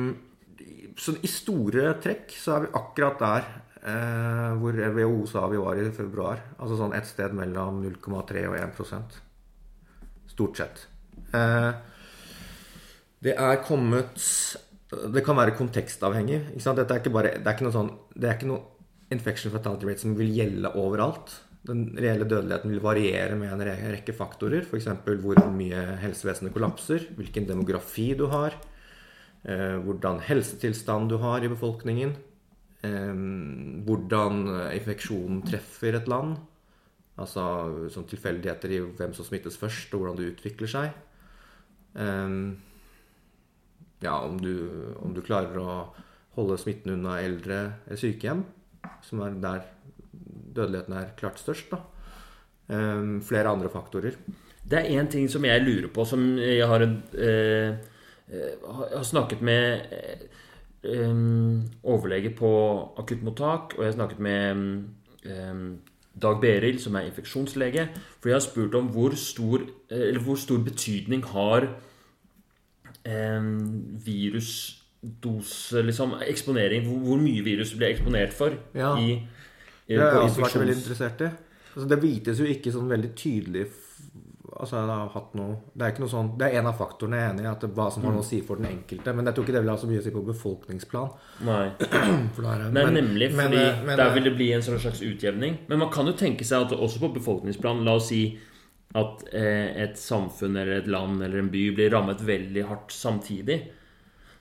[0.98, 3.50] så i store trekk så er vi akkurat der
[3.88, 6.42] eh, hvor WHO sa vi var i februar.
[6.58, 9.22] Altså sånn et sted mellom 0,3 og 1%
[10.28, 10.84] Stort sett.
[11.34, 11.72] Eh,
[13.26, 14.20] det er kommet
[14.88, 16.40] Det kan være kontekstavhengig.
[16.56, 16.76] Ikke?
[16.78, 18.64] Dette er ikke bare, det er ikke noe sånn Det er ikke noe
[19.12, 21.34] infection fatality rate som vil gjelde overalt.
[21.68, 24.64] Den reelle dødeligheten vil variere med en rekke faktorer.
[24.68, 24.88] F.eks.
[25.24, 28.56] hvor mye helsevesenet kollapser, hvilken demografi du har,
[29.44, 32.16] eh, hvordan helsetilstand du har i befolkningen,
[32.84, 33.24] eh,
[33.88, 34.44] hvordan
[34.76, 36.38] infeksjonen treffer et land.
[37.18, 40.96] Altså sånn tilfeldigheter i hvem som smittes først, og hvordan det utvikler seg.
[41.96, 42.56] Eh,
[44.04, 44.54] ja, om du,
[45.02, 45.78] om du klarer å
[46.38, 47.62] holde smitten unna eldre
[47.98, 48.44] sykehjem,
[49.06, 49.64] som er der
[50.58, 51.72] dødeligheten er klart størst.
[51.72, 51.82] da.
[52.68, 54.18] Um, flere andre faktorer.
[54.68, 57.78] Det er én ting som jeg lurer på, som jeg har, eh,
[58.28, 59.82] eh, har snakket med
[60.84, 61.14] eh,
[61.84, 62.50] overlege på
[63.00, 64.84] akuttmottak, og jeg har snakket med
[65.24, 65.62] eh,
[66.22, 67.88] Dag Beril, som er infeksjonslege.
[68.20, 71.70] For jeg har spurt om hvor stor, eh, eller hvor stor betydning har
[73.08, 73.50] em,
[74.06, 78.94] virusdose, liksom eksponering Hvor, hvor mye virus blir eksponert for Ja.
[79.00, 79.18] i,
[79.88, 81.30] i Det har jeg også vært veldig interessert i.
[81.76, 83.68] Altså, det vites jo ikke sånn veldig tydelig
[84.58, 84.80] Altså,
[85.38, 87.70] noe Det er sånn Det er en av faktorene jeg er enig i, at det,
[87.78, 89.14] hva som har noe å si for den enkelte.
[89.14, 91.12] Men jeg tror ikke det vil ha så mye å si på befolkningsplan.
[91.46, 91.66] Nei.
[92.48, 95.60] Er Nei, men- nemlig, fordi men, men, der eh, vil det bli en slags utjevning.
[95.70, 98.22] Men man kan jo tenke seg at også på befolkningsplan La oss si
[98.96, 103.60] at eh, et samfunn eller et land eller en by blir rammet veldig hardt samtidig.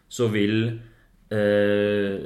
[0.09, 0.69] Så vil
[1.35, 2.21] eh,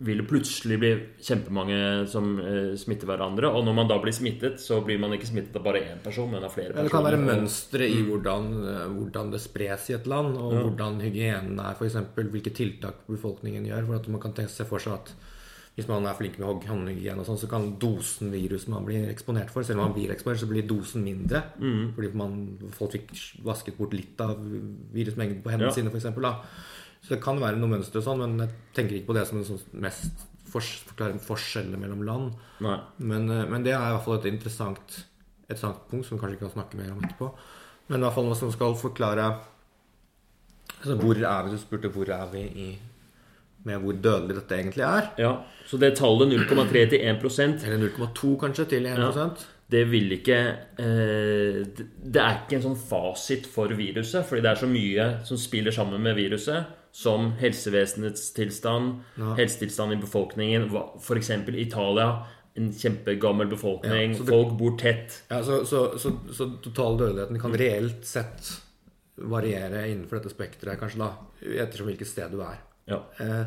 [0.00, 3.50] vil det plutselig bli kjempemange som eh, smitter hverandre.
[3.52, 6.30] Og når man da blir smittet, så blir man ikke smittet av bare én person,
[6.32, 6.88] men av flere personer.
[6.88, 11.02] det kan være mønstre i hvordan, eh, hvordan det spres i et land, og hvordan
[11.04, 11.98] hygienen er, f.eks.
[12.16, 13.90] hvilke tiltak befolkningen gjør.
[13.90, 15.12] For at man kan tenke se for seg at
[15.80, 19.50] hvis man er flink med hå- håndhygiene, sånn, så kan dosen virus man blir eksponert
[19.50, 21.42] for, selv om man blir eksponert, så blir dosen mindre.
[21.96, 22.36] Fordi man,
[22.76, 23.12] folk fikk
[23.46, 24.36] vasket bort litt av
[24.94, 25.76] virusmengden på hendene Ja.
[25.76, 26.10] sine, f.eks.
[27.02, 29.38] Så det kan være noe mønster og sånn, men jeg tenker ikke på det som
[29.40, 32.32] en sånn mest forklaring forskjellene mellom land.
[32.98, 35.06] Men, eh, men det er i hvert fall et interessant,
[35.48, 37.32] et interessant punkt som vi kanskje ikke kan snakke mer om etterpå.
[37.88, 39.30] Men i hvert fall noe som skal forklare
[40.80, 41.50] altså Hvor er vi?
[41.50, 42.68] Du spurte hvor er vi i
[43.64, 45.10] med hvor dødelig dette egentlig er.
[45.18, 45.32] Ja,
[45.66, 50.38] Så det tallet 0,3 til 1% Eller 0,2 kanskje til 1% det vil ikke
[50.82, 51.62] eh,
[52.02, 55.70] det- er ikke en sånn fasit for viruset, fordi det er så mye som spiller
[55.70, 59.34] sammen med viruset, som helsevesenets tilstand, Ja.
[59.38, 61.30] helsetilstand i befolkningen, f.eks.
[61.54, 62.26] Italia.
[62.56, 65.22] En kjempegammel befolkning, Ja, det- folk bor tett.
[65.30, 68.50] Ja, så, så, så, så total dødeligheten kan reelt sett
[69.16, 71.12] variere innenfor dette spekteret, kanskje da,
[71.62, 72.58] ettersom hvilket sted du er.
[72.88, 73.02] Ja.
[73.20, 73.46] Eh,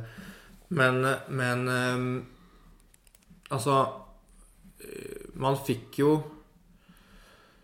[0.73, 2.05] Men, men eh,
[3.51, 3.73] Altså
[4.79, 6.13] eh, Man fikk jo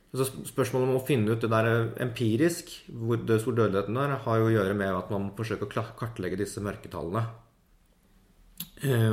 [0.09, 4.39] altså Spørsmålet om å finne ut det der eh, empirisk, hvor stor dødeligheten er, har
[4.41, 7.21] jo å gjøre med at man må forsøke å kartlegge disse mørketallene.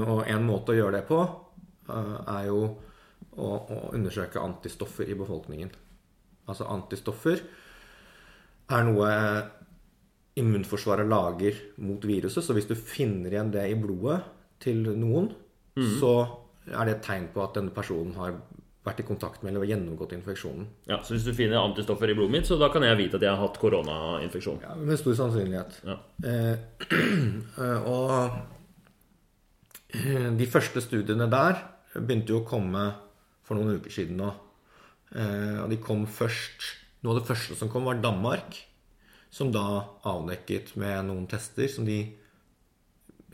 [0.07, 1.19] Og en måte å gjøre det på
[1.93, 5.73] er jo å, å undersøke antistoffer i befolkningen.
[6.49, 7.43] Altså antistoffer
[8.73, 9.11] er noe
[10.37, 12.45] immunforsvaret lager mot viruset.
[12.45, 14.21] Så hvis du finner igjen det i blodet
[14.63, 15.31] til noen,
[16.01, 16.13] så
[16.67, 18.37] er det et tegn på at denne personen har
[18.87, 20.67] vært i kontakt med eller gjennomgått infeksjonen.
[20.87, 23.25] Ja, Så hvis du finner antistoffer i blodet mitt, så da kan jeg vite at
[23.27, 24.61] jeg har hatt koronainfeksjon.
[24.63, 25.81] Ja, med stor sannsynlighet.
[25.87, 25.97] Ja.
[26.23, 26.55] Eh,
[27.65, 28.13] eh, og
[29.91, 31.59] eh, de første studiene der
[31.97, 32.87] begynte jo å komme
[33.47, 34.31] for noen uker siden nå.
[35.17, 38.57] Eh, og de kom først Noe av det første som kom, var Danmark.
[39.37, 39.63] Som da
[40.09, 41.99] avdekket med noen tester som de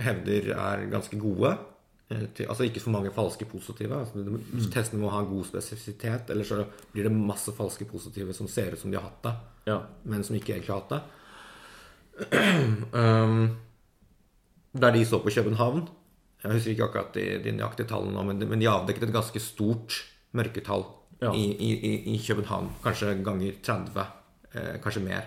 [0.02, 1.52] hevder er ganske gode.
[2.10, 3.94] eh, altså ikke for mange falske positive.
[4.02, 8.48] Altså, de- Testene må ha god spesifisitet, eller så blir det masse falske positive som
[8.48, 9.34] ser ut som de har hatt det
[9.66, 9.78] Ja.
[10.04, 11.02] men som ikke egentlig har hatt det.
[12.92, 13.56] um,
[14.74, 15.88] der de så på København
[16.44, 19.12] Jeg husker ikke akkurat de, de nøyaktige tallene nå, men de, men de avdekket et
[19.14, 20.00] ganske stort
[20.34, 20.84] mørketall
[21.22, 21.30] Ja.
[21.32, 22.72] i, i, i- i København.
[22.82, 24.06] Kanskje ganger 30,
[24.54, 25.22] eh, kanskje mer.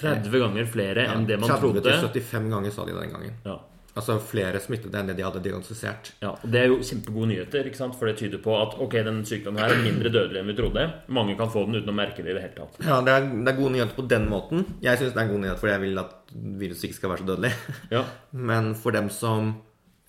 [0.00, 1.82] 30 ganger flere enn det man 30 trodde.
[1.84, 3.36] til 75 ganger, sa de den gangen.
[3.46, 3.58] Ja.
[3.94, 6.08] Altså flere smittede enn det de hadde diagnostisert.
[6.20, 7.94] Ja, og Det er jo kjempegode nyheter, ikke sant?
[7.94, 10.86] for det tyder på at ok, den sykdommen her er mindre dødelig enn vi trodde.
[11.14, 12.80] Mange kan få den uten å merke det i det hele tatt.
[12.82, 14.64] Ja, det er, det er gode nyheter på den måten.
[14.82, 17.22] Jeg syns det er en god nyhet fordi jeg vil at viruset ikke skal være
[17.22, 17.52] så dødelig.
[17.94, 18.02] Ja,
[18.50, 19.54] Men for dem som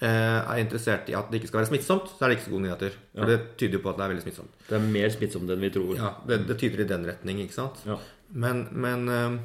[0.01, 0.09] eh,
[0.41, 2.65] er interessert i at det ikke skal være smittsomt, så er det ikke så gode
[2.65, 2.97] nyheter.
[3.13, 4.57] For det tyder jo på at det er veldig smittsomt.
[4.65, 5.93] Det er mer smittsomt enn vi tror.
[6.01, 7.85] Ja, det, det tyder i den retning, ikke sant?
[7.85, 8.01] Ja.
[8.33, 9.37] Men Men eh,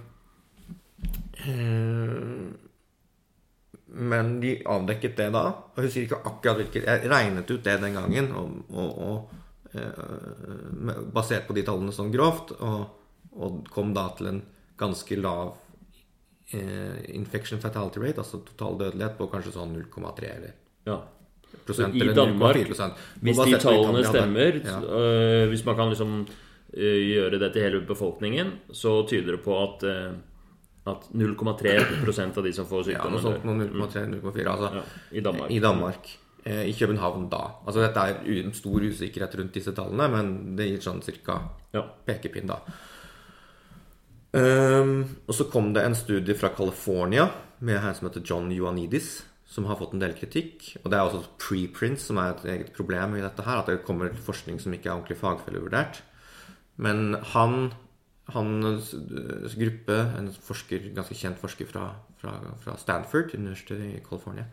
[3.93, 5.45] Men de avdekket det da.
[5.75, 9.75] Og jeg husker ikke akkurat hvilket Jeg regnet ut det den gangen, og, og, og
[9.75, 12.97] eh, basert på de tallene sånn grovt, og,
[13.71, 14.41] kom da til en
[14.81, 15.55] ganske lav
[16.55, 20.55] eh, infection fatality rate, altså total dødelighet, på kanskje sånn 0,3 eller
[20.87, 21.01] Ja.
[21.67, 21.95] prosent.
[21.95, 22.57] i Danmark,
[23.21, 24.79] Hvis de tallene stemmer, Ja.
[24.81, 26.27] øh, hvis man kan liksom
[26.75, 30.13] øh, gjøre det til hele befolkningen, så tyder det på at, øh,
[30.87, 34.21] at 0,3% av de som får Ja, sykdommen, noe sånt, dør.
[34.23, 34.47] 0,3-0,4.
[34.47, 35.51] Altså, Ja, I Danmark.
[35.51, 36.19] I Danmark.
[36.45, 37.43] Eh, I København da.
[37.67, 41.41] Altså Dette er stor usikkerhet rundt disse tallene, men det gir sånn cirka
[41.75, 41.83] Ja.
[42.07, 42.61] pekepinn, da.
[44.33, 49.25] Um, og så kom det en studie fra California med en som heter John Ioannidis,
[49.51, 50.77] som har fått en del kritikk.
[50.85, 53.81] Og det er også preprints som er et eget problem i dette her, at det
[53.85, 56.03] kommer forskning som ikke er ordentlig fagfellevurdert.
[56.79, 57.73] Men han,
[58.35, 61.85] hans eh, gruppe, en forsker, ganske kjent forsker fra,
[62.21, 64.47] fra, fra Stanford, universitetet i California,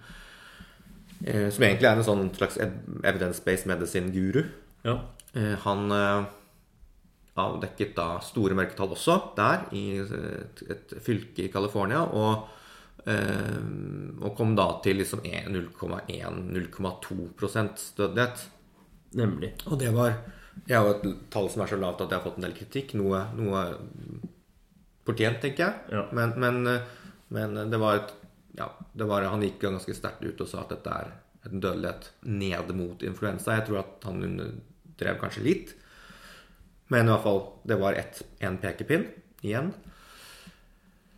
[1.25, 4.43] eh, som egentlig er en sånn slags evidence-based medicine-guru,
[4.85, 4.95] Ja.
[5.33, 6.25] Eh, Han eh,
[7.37, 12.33] avdekket da store mørketall også der, i et, et fylke i California, og,
[13.05, 13.61] eh,
[14.21, 18.37] og kom da til liksom 0,1-0,2% dødelighet.
[19.17, 19.49] Nemlig.
[19.65, 20.11] Og det var
[20.65, 22.95] Det har et tall som er så lavt at jeg har fått en del kritikk.
[22.99, 23.63] Noe, noe
[25.07, 25.97] fortjent, tenker jeg.
[25.97, 26.05] Ja.
[26.15, 26.63] Men, men,
[27.33, 28.15] men det var et
[28.57, 31.11] ja, det var, Han gikk ganske sterkt ut og sa at dette er
[31.47, 33.59] en dødelighet ned mot influensa.
[33.59, 35.75] Jeg tror at han underdrev kanskje litt.
[36.91, 39.05] Men i hvert fall, det var ett, en pekepinn
[39.45, 39.71] igjen.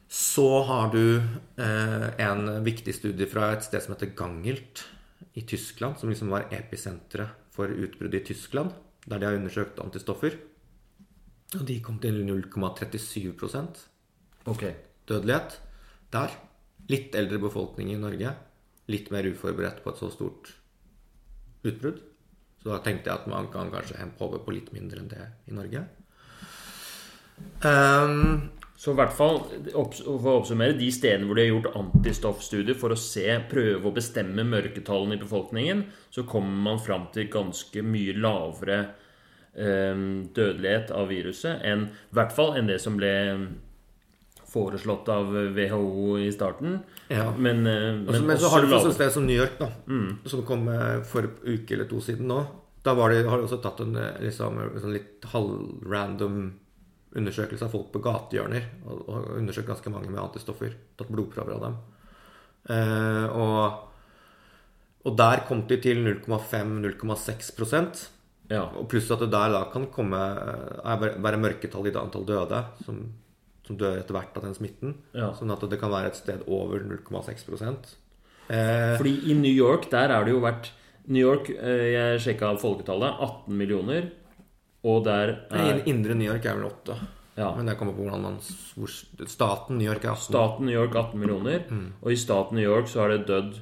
[0.10, 4.84] Så har du eh, en viktig studie fra et sted som heter Gangelt
[5.38, 8.74] i Tyskland, som liksom var episenteret for utbruddet i Tyskland,
[9.10, 10.38] der de har undersøkt antistoffer.
[11.58, 13.34] Og de kom til 0,37
[14.46, 14.74] okay.
[15.10, 15.58] Dødelighet
[16.14, 16.36] der.
[16.90, 18.36] Litt eldre befolkning i Norge.
[18.90, 20.54] Litt mer uforberedt på et så stort
[21.66, 22.00] utbrudd.
[22.62, 25.56] Så da tenkte jeg at man kan kanskje håpe på litt mindre enn det i
[25.56, 25.86] Norge.
[27.64, 29.42] Um, Så i hvert fall,
[29.74, 33.92] for å oppsummere, de stedene hvor de har gjort antistoffstudier for å se, prøve å
[33.92, 35.82] bestemme mørketallene i befolkningen,
[36.16, 38.78] så kommer man fram til ganske mye lavere
[39.60, 43.10] dødelighet av viruset enn i hvert fall enn det som ble
[44.50, 46.80] foreslått av WHO i starten.
[47.08, 47.34] Ja.
[47.38, 49.70] Men, men, også, men så har du et sted som New York, da,
[50.30, 52.40] som kom eh, for en uke eller to siden nå.
[52.86, 56.36] Da var det, har de også tatt en eh, liksom, sånn litt halvrandom
[57.20, 58.64] undersøkelse av folk på gatehjørner.
[58.86, 60.72] Og, og undersøkt ganske mange med antistoffer.
[60.98, 61.76] Tatt blodprøver av dem.
[62.70, 63.64] Eh, og,
[65.06, 68.08] og der kom de til 0,5-0,6
[68.50, 68.64] Ja.
[68.66, 72.64] og pluss at det der da kan komme eh, være mørketall i det antall døde
[72.82, 73.04] som,
[73.66, 74.96] som dør etter hvert av den smitten.
[75.14, 75.30] Ja.
[75.38, 77.46] Sånn at det kan være et sted over 0,6
[78.50, 80.72] eh, Fordi i New York, der er det jo vært
[81.10, 84.10] New York, eh, jeg sjekka folketallet, 18 millioner.
[84.90, 86.98] Og der I er Indre New York er vel 8.
[87.36, 88.92] ja, Men det kommer på hvordan man hvor,
[89.28, 90.30] Staten New York er 18.
[90.30, 91.66] Staten New York 18 millioner.
[91.70, 91.90] Mm.
[92.02, 93.60] Og i staten New York så har det dødd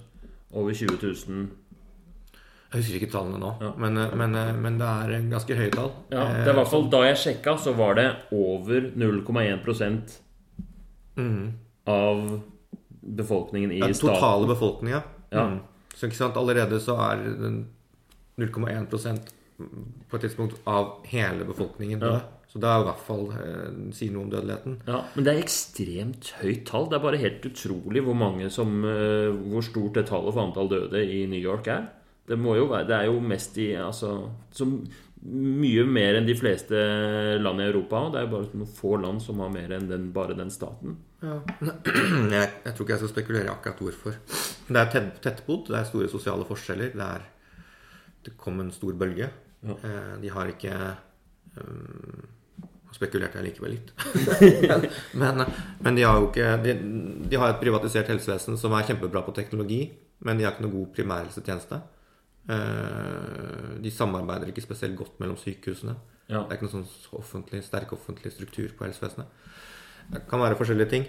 [0.53, 1.47] over 20 000
[2.67, 3.71] Jeg husker ikke tallene nå, Ja.
[3.77, 5.91] men, eh, men, eh, men det er en ganske høye tall.
[6.11, 10.19] Ja, Eh, det er i hvert fall Da jeg sjekka, så var det over 0,1
[11.15, 11.53] mm.
[11.87, 12.41] av
[13.01, 14.15] befolkningen i Den staten.
[14.15, 15.03] totale befolkninga.
[15.31, 15.47] Ja.
[15.47, 15.59] Mm.
[15.95, 17.67] Så ikke sant, allerede så er den
[18.37, 19.31] 0,1%
[20.09, 22.13] på et tidspunkt av hele befolkningen død.
[22.13, 22.19] Ja.
[22.47, 24.77] Så det er i hvert fall eh, sier noe om dødeligheten.
[24.87, 26.87] Ja, Men det er ekstremt høyt tall.
[26.89, 30.69] Det er bare helt utrolig hvor mange som eh, Hvor stort det tallet for antall
[30.71, 31.89] døde i New York er.
[32.27, 34.09] Det må jo være Det er jo mest i Altså
[34.51, 34.77] som
[35.27, 36.77] mye mer enn de fleste
[37.41, 37.97] land i Europa.
[38.05, 40.51] og Det er jo bare noen få land som har mer enn den, bare den
[40.53, 40.93] staten.
[41.23, 41.39] Ja.
[42.37, 44.13] Jeg, jeg tror ikke jeg skal spekulere akkurat hvorfor.
[44.69, 46.93] Det er tett- tettbodd, det er store sosiale forskjeller.
[46.93, 47.25] Det, er,
[48.27, 49.27] det kom en stor bølge.
[49.65, 49.75] Ja.
[49.89, 50.77] Eh, De har ikke
[51.57, 52.27] um,
[52.93, 53.91] Spekulerte jeg likevel litt.
[55.21, 55.43] men,
[55.83, 56.77] men de har jo ikke de,
[57.33, 59.81] de har et privatisert helsevesen som er kjempebra på teknologi,
[60.23, 61.81] men de har ikke noe god primærhelsetjeneste.
[62.49, 65.95] Eh, De samarbeider ikke spesielt godt mellom sykehusene.
[66.29, 66.41] Ja.
[66.43, 69.27] Det er ikke noen sånn offentlig, sterk offentlig struktur på helsevesenet.
[70.11, 71.05] Det kan være forskjellige ting.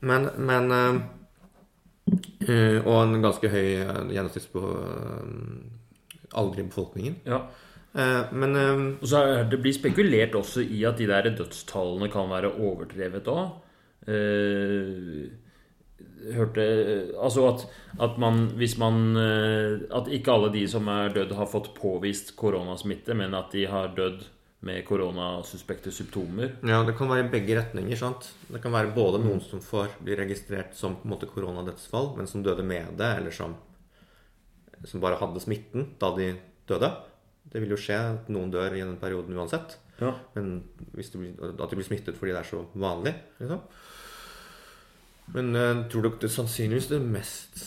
[0.00, 1.00] Men, men eh,
[2.48, 4.00] eh, Og en ganske høy eh,
[6.32, 7.16] alder i befolkningen.
[7.28, 7.42] Ja.
[7.94, 8.56] Eh, Men
[9.00, 13.28] Og så er det blir spekulert også i at de der dødstallene kan være overdrevet
[13.28, 13.58] òg.
[16.36, 16.64] Hørte
[17.18, 17.64] Altså at,
[18.06, 22.36] at man Hvis man eh, At ikke alle de som er dødd, har fått påvist
[22.38, 24.22] koronasmitte, men at de har dødd
[24.62, 26.52] med koronasuspekte symptomer.
[26.62, 27.96] ja, det kan være i begge retninger.
[27.98, 28.28] sant?
[28.46, 32.30] Det kan være både noen som får bli registrert som på en måte koronadødsfall, men
[32.30, 33.56] som døde med det, eller som,
[34.86, 36.28] som bare hadde smitten da de
[36.70, 36.92] døde.
[37.50, 39.80] Det vil jo skje at noen dør i den perioden uansett.
[39.98, 40.14] Ja.
[40.36, 40.62] Men
[40.94, 43.16] hvis det blir, at de blir smittet fordi det er så vanlig.
[43.42, 43.66] Liksom.
[45.32, 47.62] Men uh, tror dere det sannsynligvis det mest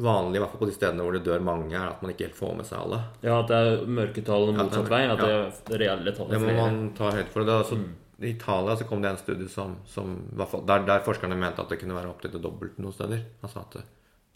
[0.00, 2.28] vanlige, i hvert fall på de stedene hvor det dør mange, er at man ikke
[2.28, 3.00] helt får med seg alle.
[3.20, 5.02] Ja, at det er mørketallene Ja, motsatt det er- vei.
[5.12, 5.26] At ja.
[5.68, 7.44] det er reelle tall Det må man ta helt for.
[7.44, 7.78] Det, altså,
[8.20, 11.80] I Italia så kom det en studie som, som der, der forskerne mente at det
[11.80, 13.22] kunne være opptil det dobbelte noen steder.
[13.42, 13.84] Altså at, det,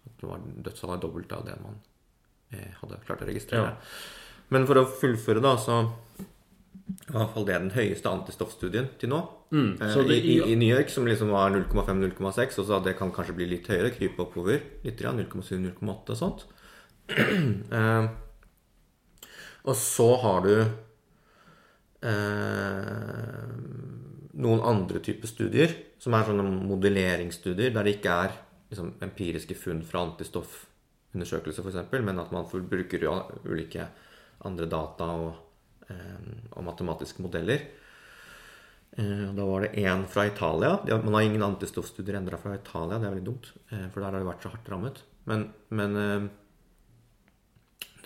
[0.06, 1.80] at det var dødsfallet dobbelt av det man
[2.52, 3.72] eh, hadde klart å registrere.
[3.72, 3.76] Ja.
[4.52, 5.80] Men for å fullføre, da, så
[6.84, 9.20] i hvert fall det er den høyeste antistoffstudien til nå.
[9.54, 13.12] Mm, Eh, det, I, i, New York, som liksom var 0,5-0,6, og så det kan
[13.14, 14.60] kanskje bli litt høyere, krype oppover.
[14.84, 16.44] Litt, ja, 0,7-0,8 og sånt.
[17.78, 18.06] eh,
[19.64, 20.54] og så har du
[22.04, 23.48] eh,
[24.44, 25.72] noen andre typer studier,
[26.02, 28.36] som er sånne modelleringsstudier, der det ikke er
[28.68, 33.08] liksom, empiriske funn fra antistoffundersøkelser, f.eks., men at man bruker
[33.48, 33.88] ulike
[34.44, 35.43] andre data og,
[35.90, 37.66] og matematiske modeller.
[38.96, 40.78] Eh, Da var det én fra Italia.
[41.02, 42.98] Man har ingen antistoffstudier endra fra Italia.
[42.98, 45.02] Det er veldig dumt, eh, for der har det vært så hardt rammet.
[45.26, 46.28] Men, men eh,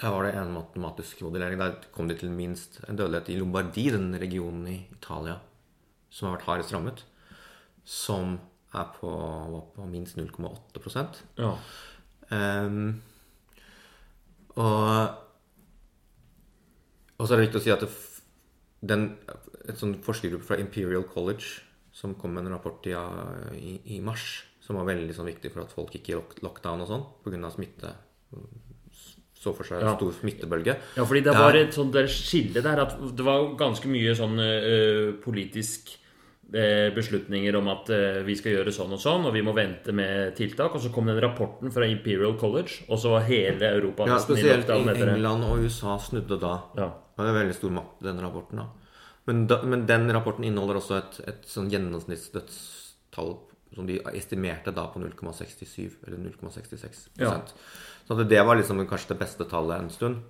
[0.00, 1.58] der var det en matematisk modellering.
[1.58, 5.38] Der kom de til minst en dødelighet i Lombardi, den regionen i Italia
[6.10, 7.04] som har vært hardest rammet,
[7.84, 8.38] som
[8.76, 11.04] er på, var på minst 0,8
[11.38, 11.52] ja.
[12.28, 13.00] Um,
[14.58, 15.27] og,
[17.18, 17.88] og så er det viktig å si at det,
[18.88, 19.06] den,
[19.68, 21.60] et sånn forskergruppe fra Imperial College
[21.92, 22.94] som kom med en rapport i,
[23.58, 26.84] i, i mars, som var veldig sånn, viktig for at folk gikk i lock- lockdown
[26.84, 27.50] og sånn pga.
[27.50, 27.94] smitte.
[29.38, 29.96] Så for seg en Ja.
[29.96, 30.76] stor smittebølge.
[30.96, 34.38] Ja, fordi det var et sånt der skille der at det var ganske mye sånn
[34.42, 36.07] eh, politisk eh,
[36.96, 40.32] beslutninger om at eh, vi skal gjøre sånn og sånn, og vi må vente med
[40.38, 40.74] tiltak.
[40.74, 44.70] Og så kom den rapporten fra Imperial College, og så var hele Europa Ja, spesielt
[44.72, 44.78] i.
[44.78, 46.54] England og USA snudde da.
[46.78, 46.88] Ja.
[47.18, 48.62] Det var veldig stor makt den rapporten.
[48.62, 48.68] da.
[49.28, 53.34] Men, da, men den rapporten inneholder også et, et sånn gjennomsnittsdødstall
[53.74, 57.34] som de estimerte da på 0,67 eller 0,66 Ja.
[58.08, 60.22] Så det var liksom kanskje det beste tallet en stund.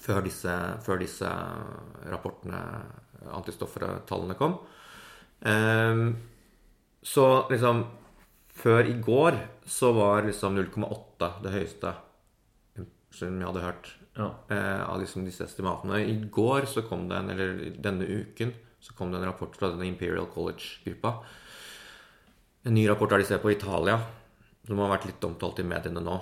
[0.00, 1.28] Før disse, før disse
[2.08, 2.62] rapportene,
[3.36, 4.56] antistofftallene, kom.
[5.44, 6.16] Ehm,
[7.02, 7.84] så liksom
[8.52, 11.94] Før i går så var liksom 0,8 det høyeste
[13.12, 14.28] som jeg hadde hørt Ja.
[14.50, 15.98] eh, av liksom disse estimatene.
[16.04, 19.70] I går så kom det en, eller denne uken så kom det en rapport fra
[19.70, 21.14] denne Imperial College-gruppa.
[22.66, 23.98] En ny rapport der de ser på Italia,
[24.66, 26.16] som har vært litt omtalt i mediene nå.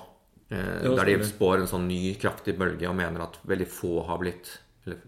[0.50, 4.20] Eh, der de spår en sånn ny, kraftig bølge og mener at veldig få har
[4.20, 4.98] blitt eller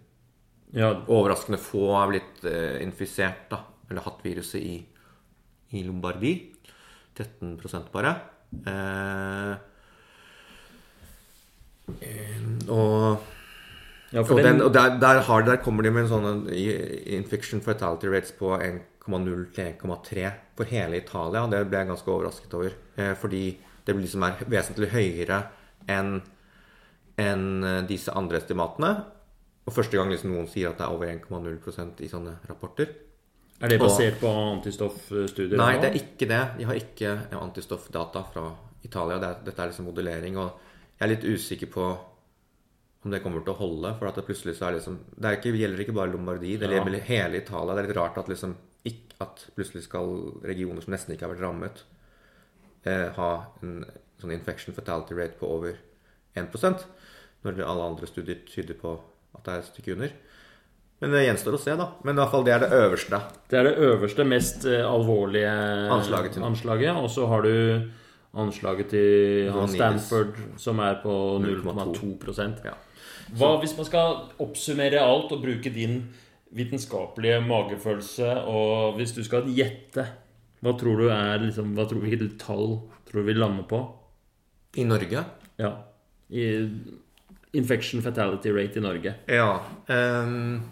[0.72, 0.90] ja.
[1.08, 3.60] overraskende få har blitt eh, infisert, da.
[3.92, 4.78] Eller hatt viruset i,
[5.76, 6.32] i Lombardi.
[7.18, 7.58] 13
[7.92, 8.14] bare.
[8.66, 9.52] Eh,
[12.72, 13.20] og
[14.12, 17.62] ja og, den, den, og der, der, har, der kommer de med en sånn infection
[17.64, 20.26] fatality rates på 1,0 til 1,3
[20.58, 21.46] for hele Italia.
[21.48, 22.76] Det ble jeg ganske overrasket over.
[22.96, 23.44] Eh, fordi
[23.86, 25.40] det liksom er vesentlig høyere
[25.90, 26.20] enn
[27.20, 28.92] enn eh, disse andre estimatene.
[29.64, 32.92] Og første gang liksom noen sier at det er over 1,0% i sånne rapporter.
[33.62, 35.56] Er det basert på antistoffstudier?
[35.60, 36.40] Nei, det er ikke det.
[36.58, 38.48] De har ikke antistoffdata fra
[38.82, 39.20] Italia.
[39.22, 40.36] Dette er liksom modellering.
[40.42, 40.58] Og
[40.98, 41.84] jeg er litt usikker på
[43.04, 43.94] om det kommer til å holde.
[43.98, 46.70] For at det plutselig så er liksom Det er ikke, gjelder ikke bare Lombardie, det
[46.70, 46.82] Ja.
[46.84, 47.74] hele Italia.
[47.74, 51.34] Det er litt rart at liksom ikke, at plutselig skal regioner som nesten ikke har
[51.34, 51.82] vært rammet,
[52.84, 53.84] eh, ha en
[54.20, 55.76] sånn infection fatality rate på over
[56.34, 56.84] 1%
[57.44, 59.00] når alle andre studier tyder på
[59.34, 60.12] at det er et stykke under.
[61.02, 61.88] Men det gjenstår å se, da.
[62.06, 63.18] Men i hvert fall det er det øverste.
[63.50, 65.50] Det er det øverste, mest eh, alvorlige
[65.90, 66.94] Anslaget anslaget.
[66.94, 67.90] Og så har du
[68.38, 72.14] anslaget til Stanford, som er på 0,2.
[72.22, 72.76] 0,2 Ja.
[73.32, 76.04] Hva hvis man skal oppsummere alt og bruke din
[76.54, 80.04] vitenskapelige magefølelse, og hvis du skal gjette,
[80.62, 82.76] hva tror du er liksom, hva tror, Hvilket tall
[83.08, 83.80] tror du vi lander på?
[84.78, 85.24] I Norge
[85.58, 85.72] Ja.
[86.30, 86.44] I
[87.52, 89.14] infection fatality rate i Norge.
[89.28, 89.60] Ja.
[89.88, 90.62] ehm,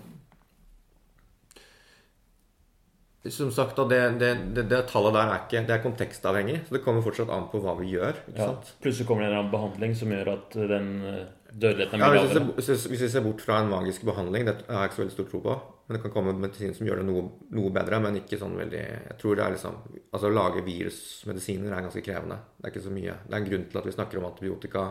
[3.29, 6.81] som sagt, det, det, det, det tallet der er ikke Det er kontekstavhengig, så det
[6.85, 8.17] kommer fortsatt an på hva vi gjør.
[8.31, 8.47] ikke Ja.
[8.55, 8.71] sant?
[8.81, 12.65] Plutselig kommer det en annen behandling som gjør at den eh, dødeligheten er mye hvis,
[12.71, 15.17] ser, hvis vi ser bort fra en magisk behandling, det har jeg ikke så veldig
[15.19, 15.59] stor tro på.
[15.87, 18.81] Men det kan komme medisin som gjør det noe, noe bedre, men ikke sånn veldig
[18.81, 19.79] Jeg tror det er liksom
[20.15, 22.37] Altså å lage virusmedisiner er ganske krevende.
[22.57, 23.17] Det er ikke så mye.
[23.27, 24.89] Det er en grunn til at vi snakker om antibiotika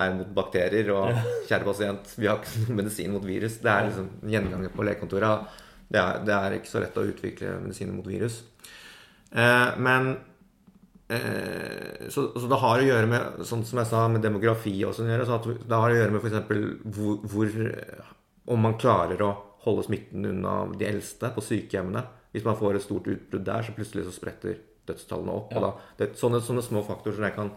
[0.00, 1.12] er mot bakterier, og
[1.48, 3.58] kjære pasient, vi har ikke noen medisin mot virus.
[3.60, 5.58] Det er liksom gjenganger på legekontoret.
[5.92, 8.40] Det er, det er ikke så lett å utvikle medisiner mot virus.
[9.32, 10.14] Eh, men
[11.12, 14.96] eh, så, så det har å gjøre med sånn som jeg sa, med demografi og
[14.96, 16.92] å gjøre, Så at det har å gjøre med f.eks.
[16.96, 17.56] Hvor, hvor
[18.56, 19.32] Om man klarer å
[19.62, 22.02] holde smitten unna de eldste på sykehjemmene.
[22.32, 25.52] Hvis man får et stort utbrudd der, så plutselig så spretter dødstallene opp.
[25.54, 25.62] Ja.
[25.62, 27.52] Da, det, sånne, sånne små faktorer som jeg kan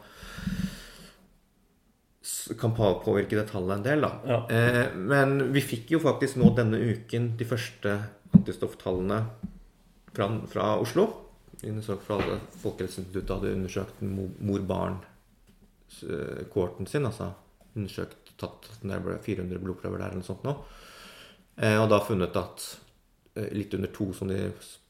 [2.59, 4.11] kan påvirke det tallet en del, da.
[4.26, 4.49] Ja.
[4.49, 7.99] Eh, men vi fikk jo faktisk nå denne uken de første
[8.36, 9.26] antistofftallene
[10.15, 11.05] fra, fra Oslo.
[11.65, 12.17] Undersøkt fra
[12.61, 17.05] Folkehelseinstituttet hadde undersøkt mor-barn-kohorten sin.
[17.07, 17.26] Altså
[17.76, 20.53] undersøkt tatt der ble 400 blodprøver der eller noe sånt nå.
[21.61, 22.57] Eh, og da funnet at
[23.38, 24.39] eh, litt under 2, som de,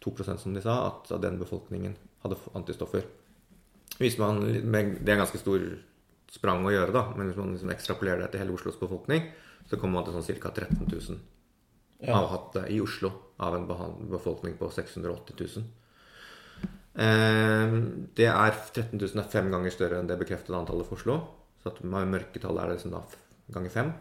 [0.05, 3.03] 2% som de sa, at av den befolkningen hadde antistoffer.
[3.99, 5.59] Hvis man, det er en ganske stor
[6.35, 9.29] sprang å gjøre, da, men hvis man liksom ekstrapolerer det til hele Oslos befolkning,
[9.69, 10.51] så kommer man til sånn ca.
[10.51, 11.17] 13 000
[12.05, 12.17] Ja.
[12.19, 13.09] avhatte i Oslo
[13.39, 13.65] av en
[14.11, 15.63] befolkning på 680 000.
[16.95, 17.75] Eh,
[18.15, 21.15] det er 13 000 er fem ganger større enn det bekreftede antallet for Oslo.
[21.63, 23.01] Så at med mørketallet er det liksom da
[23.55, 23.93] ganger fem.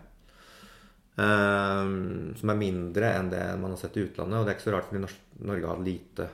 [1.16, 1.93] Eh,
[2.41, 4.41] som er mindre enn det man har sett i utlandet.
[4.41, 6.28] Og det er ikke så rart, fordi Norge har lite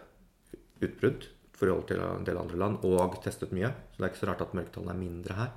[0.81, 1.29] utbrudd
[1.61, 3.69] forhold til en del andre land, og testet mye.
[3.93, 5.51] Så det er ikke så rart at mørketallene er mindre her.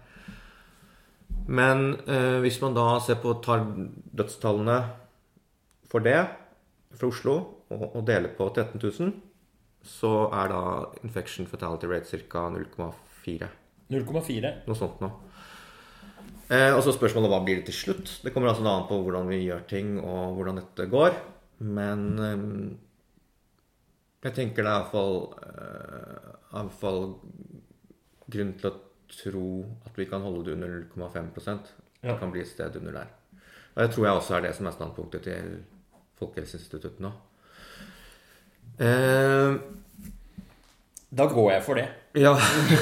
[1.48, 3.66] Men eh, hvis man da ser på tar
[4.16, 4.78] dødstallene
[5.92, 6.22] for det
[6.94, 7.36] for Oslo
[7.74, 9.12] og, og deler på 13 000,
[9.84, 10.62] så er da
[11.04, 12.48] infection fatality rate ca.
[12.54, 13.50] 0,4.
[13.92, 14.54] 0,4.
[14.68, 15.12] Noe sånt nå.
[16.54, 18.08] Eh, og så spørsmålet hva blir det til slutt?
[18.24, 21.12] Det kommer altså an på hvordan vi gjør ting, og hvordan dette går.
[21.64, 22.44] Men eh,
[24.28, 24.84] jeg tenker det er
[26.54, 27.22] iallfall eh,
[28.34, 28.78] grunn til å
[29.20, 31.60] tro at vi kan holde det under 0,5
[32.04, 33.12] Det kan bli et sted under der.
[33.76, 35.54] Og det tror jeg også er det som er standpunktet til
[36.20, 37.12] Folkehelseinstituttet nå.
[38.80, 39.56] Eh,
[41.18, 41.88] Da går jeg for det.
[42.16, 42.34] ja.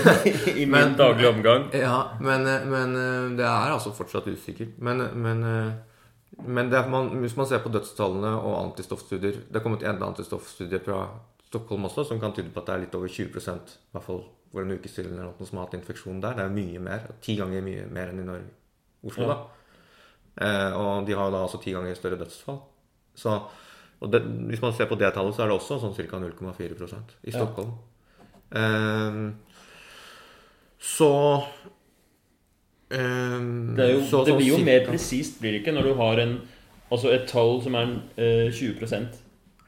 [0.61, 1.69] I min Men- daglige omgang.
[1.73, 4.77] Ja, men, men eh, det er altså fortsatt usikkert.
[4.79, 5.71] Men, men, eh,
[6.47, 10.03] men det er, man, hvis man ser på dødstallene og antistoffstudier Det er kommet en
[10.03, 11.09] antistoffstudie fra
[11.49, 13.33] Stockholm også som kan tyde på at det er litt over 20 i
[13.91, 16.33] hvert fall for en uke siden eller noe som har hatt infeksjon der.
[16.33, 17.07] Det er mye mer.
[17.21, 18.49] Ti ganger mye mer enn i Norge,
[19.05, 19.33] Oslo, Ja.
[19.33, 20.47] da.
[20.47, 22.59] Eh, og de har da altså ti ganger større dødsfall.
[23.15, 23.41] Så
[24.01, 26.17] og det, hvis man ser på det tallet, så er det også sånn ca.
[26.17, 27.37] 0,4% i Ja.
[27.39, 27.73] Stockholm.
[28.51, 29.33] Eh,
[30.79, 31.43] så
[32.91, 35.83] Ehm, Det, jo, så- det sånn blir jo cirka- mer presist, blir det ikke, når
[35.83, 36.41] du har en,
[36.91, 38.75] altså et tall som er eh, 20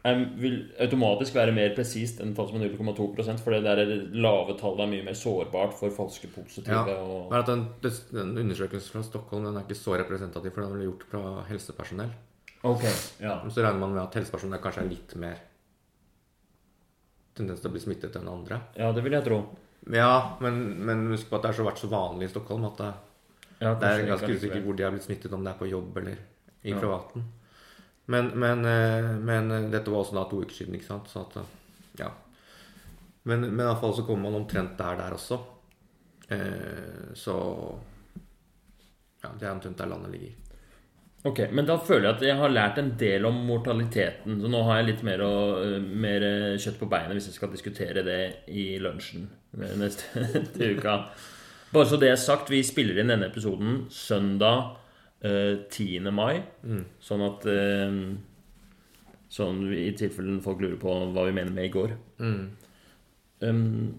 [0.03, 3.79] er, vil automatisk være mer presist enn falsk er 0,2 for det der
[4.11, 6.75] lave tallet er mye mer sårbart for falske positive.
[6.75, 7.63] Ja, Og, Men at den,
[8.11, 12.11] den undersøkelsen fra Stockholm den er ikke så representativ, for den ble gjort fra helsepersonell.
[12.63, 12.83] ok,
[13.23, 13.39] ja.
[13.49, 15.39] Så regner man med at helsepersonell kanskje er litt mer
[17.35, 18.59] tendens til å bli smittet enn andre.
[18.77, 19.39] ja, det vil jeg tro.
[19.91, 22.91] Ja, men, men husk på at det har vært så vanlig i Stockholm at det,
[23.63, 25.97] Ja, det er ganske usikkert hvor de har blitt smittet, om det er på jobb
[26.03, 26.19] eller
[26.63, 26.79] i Ja.
[26.79, 27.23] privaten.
[28.05, 31.09] Men, men, eh, men eh, dette var også da to uker siden, ikke sant?
[31.11, 32.11] Så at, eh, ja.
[33.23, 35.39] Men, men i hvert fall så kommer man omtrent der der også.
[36.27, 37.35] Eh, så
[39.23, 40.39] ja, det er omtrent der landet ligger.
[41.23, 44.41] Ok, Men da føler jeg at jeg har lært en del om mortaliteten.
[44.43, 46.25] Så nå har jeg litt mer, og, mer
[46.59, 49.29] kjøtt på beinet hvis jeg skal diskutere det i lunsjen
[49.79, 50.27] neste
[50.75, 50.97] uka.
[51.71, 54.82] Bare så det er sagt, vi spiller inn denne episoden søndag
[55.23, 56.11] 10.
[56.11, 56.43] mai.
[56.99, 57.97] Sånn at eh,
[59.33, 61.93] Sånn i tilfelle folk lurer på hva vi mener med i går.
[63.41, 63.95] Um,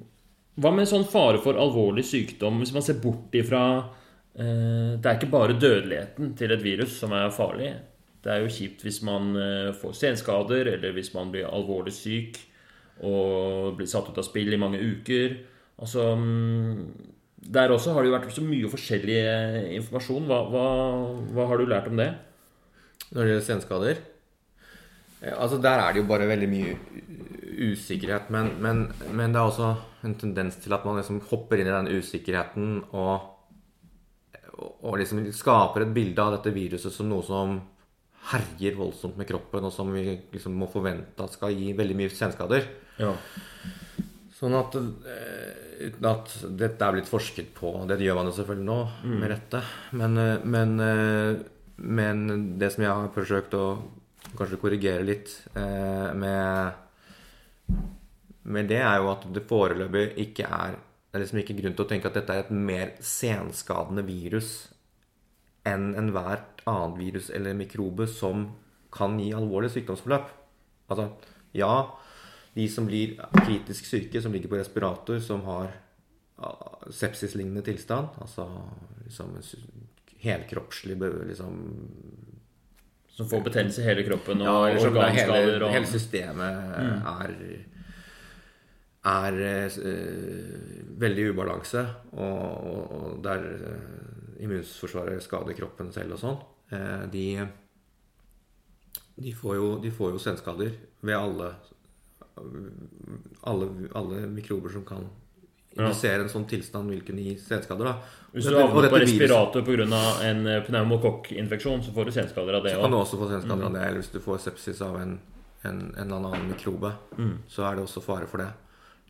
[0.54, 3.64] hva med sånn fare for alvorlig sykdom, hvis man ser bort ifra
[4.38, 7.72] eh, Det er ikke bare dødeligheten til et virus som er farlig.
[8.22, 12.38] Det er jo kjipt hvis man eh, får senskader, eller hvis man blir alvorlig syk
[13.02, 15.34] og blir satt ut av spill i mange uker.
[15.82, 16.78] Altså mm,
[17.44, 20.28] Der også har det jo vært så mye forskjellig eh, informasjon.
[20.30, 20.64] Hva, hva,
[21.36, 22.10] hva har du lært om det?
[23.10, 23.98] Når det gjelder senskader
[25.20, 26.76] eh, Altså Der er det jo bare veldig mye
[27.74, 28.30] usikkerhet.
[28.34, 29.74] Men, men, men det er også
[30.04, 33.30] en tendens til at man liksom hopper inn i den usikkerheten og,
[34.82, 37.60] og liksom skaper et bilde av dette viruset som noe som
[38.30, 42.12] herjer voldsomt med kroppen, og som vi liksom må forvente at skal gi veldig mye
[42.12, 42.64] senskader.
[42.96, 43.12] Ja.
[44.34, 48.68] Sånn at, eh, uten at dette er blitt forsket på Det gjør man jo selvfølgelig
[48.68, 48.78] nå,
[49.14, 49.60] med rette.
[49.98, 51.42] Men, eh, men, eh,
[51.76, 52.24] men
[52.60, 53.66] det som jeg har forsøkt å
[54.38, 56.72] kanskje korrigere litt eh, med,
[58.42, 61.84] med det, er jo at det foreløpig ikke er Det er liksom ikke grunn til
[61.84, 64.48] å tenke at dette er et mer senskadende virus
[65.64, 68.48] enn enhvert annet virus eller mikrobe som
[68.94, 70.26] kan gi alvorlig sykdomsforløp.
[70.90, 71.06] Altså,
[71.54, 71.70] ja,
[72.54, 75.72] de som blir kritisk syke, som ligger på respirator, som har
[76.36, 78.46] ah, sepsislignende tilstand, altså
[79.04, 79.48] liksom en
[80.24, 80.96] helkroppslig
[81.28, 81.58] liksom,
[83.14, 86.74] Som får betennelse i hele kroppen og ja, som hele, organskader og hele systemet
[87.04, 87.34] er
[89.04, 89.34] er
[89.84, 96.38] øh, veldig i ubalanse, og, og, og der eh, immunforsvaret skader kroppen selv og sånn,
[96.72, 97.26] eh, de,
[99.20, 100.72] de, får jo, de får jo senskader
[101.04, 101.52] ved alle,
[102.36, 105.04] alle, alle mikrober som kan
[105.74, 107.88] indusere en sånn tilstand, vil kunne gi senskader.
[107.88, 107.94] da.
[108.32, 110.02] Hvis du havner på respirator pga.
[110.22, 113.64] en eh, pneumokokkinfeksjon, så får du senskader av det Så kan du også få senskader
[113.66, 115.16] av det, eller hvis du får sepsis av en,
[115.64, 116.92] en, en annen mikrobe,
[117.48, 118.50] så er det også fare for det.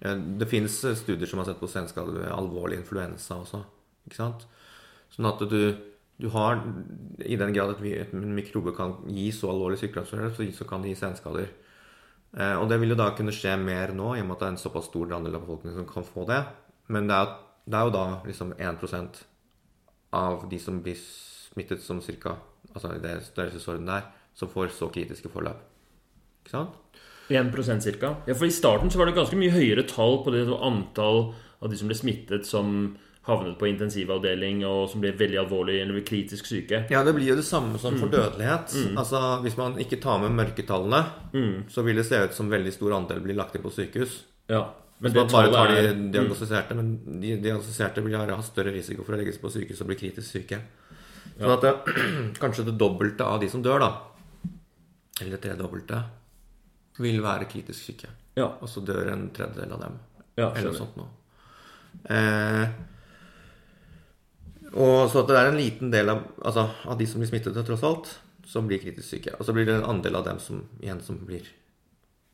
[0.01, 3.65] Eh, Det fins studier som har sett på senskader ved alvorlig influensa også.
[4.09, 4.47] Ikke sant?
[5.13, 5.75] Sånn at du,
[6.21, 6.63] du har
[7.25, 10.95] I den grad at en mikrobe kan gi så alvorlig sykdomsforløp, så, så kan det
[10.95, 11.53] gi senskader.
[12.35, 14.49] Eh, og det vil jo da kunne skje mer nå, i og med at det
[14.49, 16.41] er en såpass stor andel av befolkningen som kan få det.
[16.93, 17.37] Men det er,
[17.71, 19.23] det er jo da liksom 1%
[20.15, 22.39] av de som blir smittet som cirka
[22.75, 25.61] Altså i det størrelsesorden der, som får så kritiske forløp.
[26.43, 26.79] Ikke sant?
[27.31, 28.11] 1% ca.
[28.27, 31.21] Ja, for I starten så var det ganske mye høyere tall på det antall
[31.63, 35.97] av de som ble smittet, som havnet på intensivavdeling, og som blir veldig alvorlig eller
[35.97, 36.83] blir kritisk syke.
[36.93, 38.75] Ja, det blir jo det samme som for dødelighet.
[39.01, 41.01] Altså, Hvis man ikke tar med mørketallene,
[41.73, 44.23] så vil det se ut som veldig stor andel blir lagt inn på sykehus.
[44.53, 44.67] Ja,
[45.01, 45.75] Men så det man bare tar de
[46.13, 49.89] diagnostiserte, diagnostiserte, men de diagnostiserte vil ha større risiko for å legges på sykehus og
[49.89, 50.61] bli kritisk syke.
[51.39, 51.75] Sånn at det,
[52.43, 53.91] kanskje det dobbelte av de som dør, da,
[55.21, 56.03] eller det tredobbelte,
[57.01, 58.09] vil være kritisk syke.
[58.37, 59.99] Ja, Og så dør en tredjedel av dem.
[60.37, 61.09] ja Eller noe sånt noe.
[62.11, 62.69] Eh,
[64.75, 67.59] og så at det er en liten del av, altså, av de som blir smittet,
[67.67, 68.09] tross alt,
[68.47, 69.35] som blir kritisk syke.
[69.39, 71.47] Og så blir det en andel av dem som, igjen som blir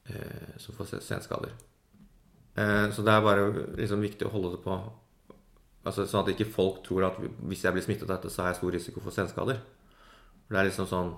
[0.08, 1.52] eh, Som får se- senskader.
[2.56, 3.44] Eh, så det er bare
[3.78, 4.74] liksom viktig å holde det på
[5.86, 8.50] altså, Sånn at ikke folk tror at hvis jeg blir smittet av dette, så har
[8.54, 9.60] jeg stor risiko for senskader.
[10.46, 11.12] For det er liksom sånn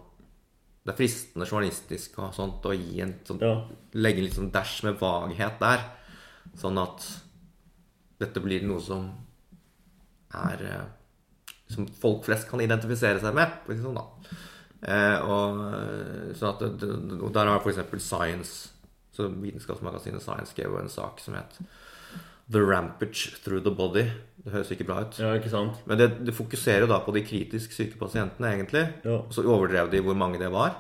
[0.84, 3.54] Det er fristende journalistisk og sånt å gi en sånn Ja.
[3.94, 5.84] legge en litt sånn dash med vaghet der.
[6.58, 7.06] Sånn at
[8.20, 9.06] dette blir noe som
[10.34, 10.84] er eh,
[11.72, 13.58] Som folk flest kan identifisere seg med.
[13.64, 14.38] for å si det Sånn, da.
[14.82, 18.02] Eh, og, eh, så at det, det, og der har f.eks.
[18.02, 18.72] Science
[19.12, 21.58] så Vitenskapsmagasinet Science skrev en sak som het
[22.52, 24.06] The Rampage Through the Body.
[24.44, 25.18] Det høres ikke bra ut.
[25.20, 25.78] ja, ikke sant?
[25.86, 28.86] Men det, det fokuserer jo da på de kritisk syke pasientene, egentlig.
[29.04, 29.20] Ja.
[29.20, 30.74] Og så overdrev de hvor mange det var.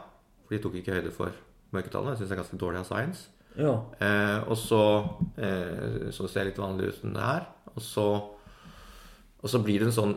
[0.46, 1.36] For de tok ikke høyde for
[1.72, 2.16] mørketallene.
[2.16, 3.28] Jeg syns det er ganske dårlig av science.
[3.60, 3.72] Ja.
[4.00, 4.82] Eh, og så
[5.36, 7.46] eh, Så det ser litt vanlig ut som det er.
[7.76, 8.06] Og så,
[9.40, 10.16] og så blir det en sånn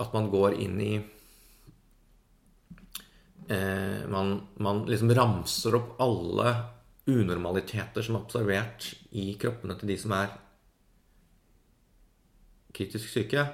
[0.00, 0.92] at man går inn i
[3.48, 6.54] eh, man, man liksom ramser opp alle
[7.08, 10.32] unormaliteter som er observert i kroppene til de som er
[12.76, 13.46] kritisk syke.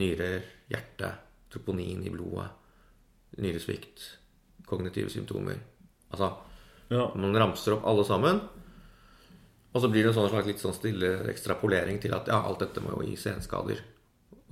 [0.00, 1.10] Nyrer, hjerte,
[1.52, 2.48] troponin i blodet,
[3.42, 4.02] nyresvikt,
[4.66, 5.58] kognitive symptomer.
[6.10, 6.30] Altså
[6.90, 7.08] ja.
[7.14, 8.40] man ramser opp alle sammen.
[9.74, 12.62] Og så blir det en sånn slags litt sånn stille ekstrapolering til at ja, alt
[12.62, 13.82] dette må jo gi senskader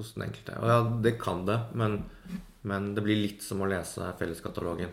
[0.03, 0.59] hos den enkelte.
[0.61, 0.77] Og ja,
[1.07, 1.97] det kan det, men,
[2.69, 4.93] men det blir litt som å lese felleskatalogen.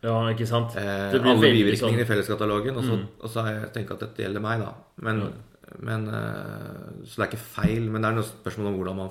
[0.00, 0.72] Ja, ikke sant?
[0.80, 2.76] Eh, Det blir alle bivirkninger sånn- i felleskatalogen.
[2.80, 3.06] Og så, Mm.
[3.20, 4.72] og så har jeg tenkt at dette gjelder meg, da.
[5.04, 5.20] Men,
[5.78, 9.10] men eh, Så det er ikke feil, men det er noe spørsmål om hvordan man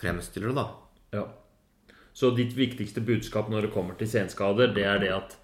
[0.00, 0.66] fremstiller det, da.
[1.12, 1.24] Ja.
[2.12, 5.36] Så ditt viktigste budskap når det kommer til senskader, det er det at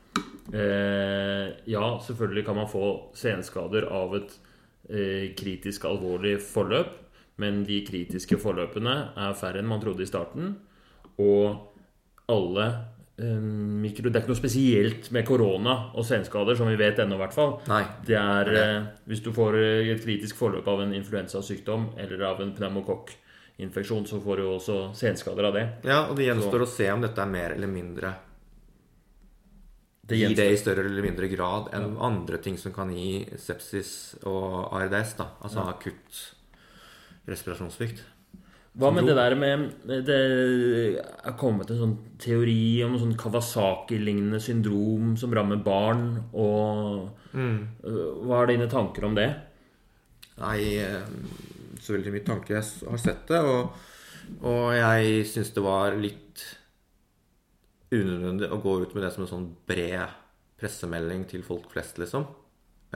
[0.52, 4.34] eh, Ja, selvfølgelig kan man få senskader av et
[4.90, 6.92] eh, kritisk alvorlig forløp,
[7.42, 10.54] men de kritiske forløpene er færre enn man trodde i starten.
[11.20, 11.72] Og
[12.32, 12.66] alle
[13.20, 13.40] eh,
[13.82, 14.08] mikro...
[14.08, 17.36] Det er ikke noe spesielt med korona og senskader, som vi vet ennå, i hvert
[17.36, 17.56] fall.
[17.68, 17.82] Nei.
[18.08, 22.40] Det er eh, hvis du får eh, et kritisk forløp av en influensasykdom eller av
[22.44, 25.66] en pneumokokkinfeksjon, så får du også senskader av det.
[25.88, 28.14] Ja, og det gjenstår å se om dette er mer eller mindre
[30.06, 30.40] Det gjenstår.
[30.40, 33.92] det i større eller mindre grad enn andre ting som kan gi sepsis
[34.24, 35.30] og ARDS, da.
[35.44, 36.24] Altså akutt
[37.26, 38.04] respirasjonssvikt.
[38.76, 40.16] Hva med det der med Det
[41.00, 47.58] er kommet en sånn teori om noe sånn Kawasaki-lignende syndrom som rammer barn, og mm.
[48.26, 49.30] Hva er dine tanker om det?
[50.36, 51.08] Nei, eh,
[51.80, 52.52] så veldig mye tanke.
[52.52, 53.72] Jeg har sett det, og,
[54.44, 56.44] og jeg syns det var litt
[57.94, 60.12] unødvendig å gå ut med det som en sånn bred
[60.60, 62.26] pressemelding til folk flest, liksom.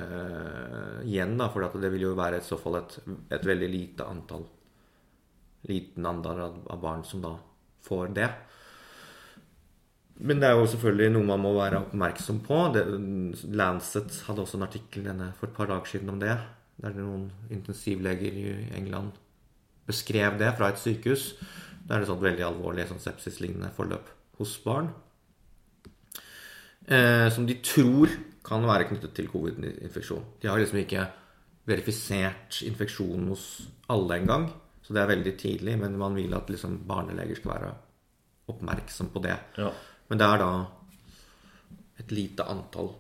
[0.01, 2.97] Eh, igjen, da, for det vil jo være i så fall et,
[3.33, 4.49] et veldig lite antall
[5.69, 7.35] Liten andel av, barn som da
[7.85, 8.29] får det.
[10.25, 12.61] Men det er jo selvfølgelig noe man må være oppmerksom på.
[12.73, 12.85] Det,
[13.61, 16.33] Lancet hadde også en artikkel denne for et par dager siden om det.
[16.81, 19.21] Der noen intensivleger i England
[19.91, 21.35] beskrev det fra et sykehus.
[21.85, 24.09] Der er det sånn veldig alvorlig sånn sepsislignende forløp
[24.41, 24.89] hos barn.
[26.89, 30.25] Eh, som de tror kan være knyttet til covid-infeksjon.
[30.43, 31.05] De har liksom ikke
[31.69, 33.47] verifisert infeksjonen hos
[33.93, 34.49] alle engang.
[34.83, 37.75] Så det er veldig tidlig, men man vil at liksom barneleger skal være
[38.51, 39.37] oppmerksom på det.
[39.61, 39.69] Ja.
[40.09, 40.51] Men det er da
[42.01, 42.91] et lite antall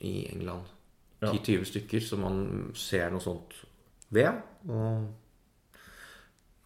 [0.00, 0.72] i England.
[1.20, 2.40] 10-20 stykker som man
[2.76, 3.54] ser noe sånt
[4.12, 4.42] ved.
[4.68, 5.06] Og,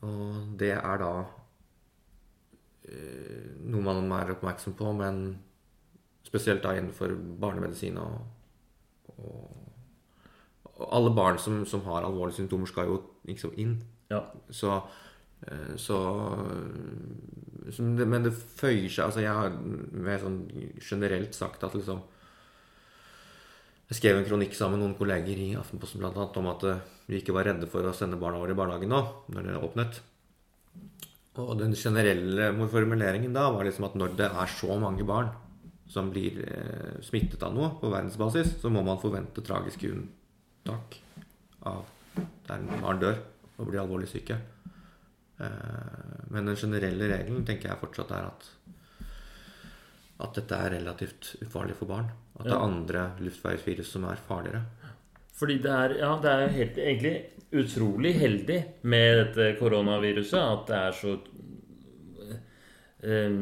[0.06, 1.12] og det er da
[2.88, 5.22] eh, noe man er oppmerksom på, men
[6.30, 8.20] spesielt da innenfor barnemedisin og,
[9.18, 9.48] og,
[10.76, 13.80] og alle barn som, som har alvorlige symptomer, skal jo liksom inn.
[14.10, 14.22] Ja.
[14.54, 14.76] Så,
[15.46, 15.98] eh, så,
[17.70, 20.40] så Men det føyer seg Altså, jeg har mer sånn
[20.82, 22.00] generelt sagt at liksom
[23.86, 26.82] Jeg skrev en kronikk sammen med noen kolleger i Aftenposten blant annet, om at eh,
[27.10, 29.02] vi ikke var redde for å sende barna våre i barnehagen nå,
[29.34, 30.00] når det åpnet.
[31.40, 35.30] Og den generelle formuleringen da var liksom at når det er så mange barn
[35.90, 41.00] som blir eh, smittet av noe på verdensbasis, så må man forvente tragiske unntak
[41.66, 41.84] av
[42.46, 43.18] der barn dør
[43.58, 44.38] og blir alvorlig syke.
[45.40, 48.50] Eh, men den generelle regelen tenker jeg fortsatt er at
[50.20, 52.10] at dette er relativt ufarlig for barn.
[52.36, 54.62] At det er andre luftveisvirus som er farligere.
[55.40, 57.14] Fordi det er, ja, det er helt, egentlig
[57.56, 58.58] utrolig heldig
[58.92, 61.14] med dette koronaviruset at det er så
[63.00, 63.40] eh,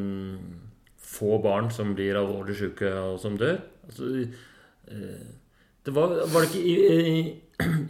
[1.08, 3.60] få barn som blir alvorlig syke og som dør.
[3.88, 4.10] Altså,
[4.92, 5.28] eh,
[5.86, 7.20] det var, var det ikke i, i,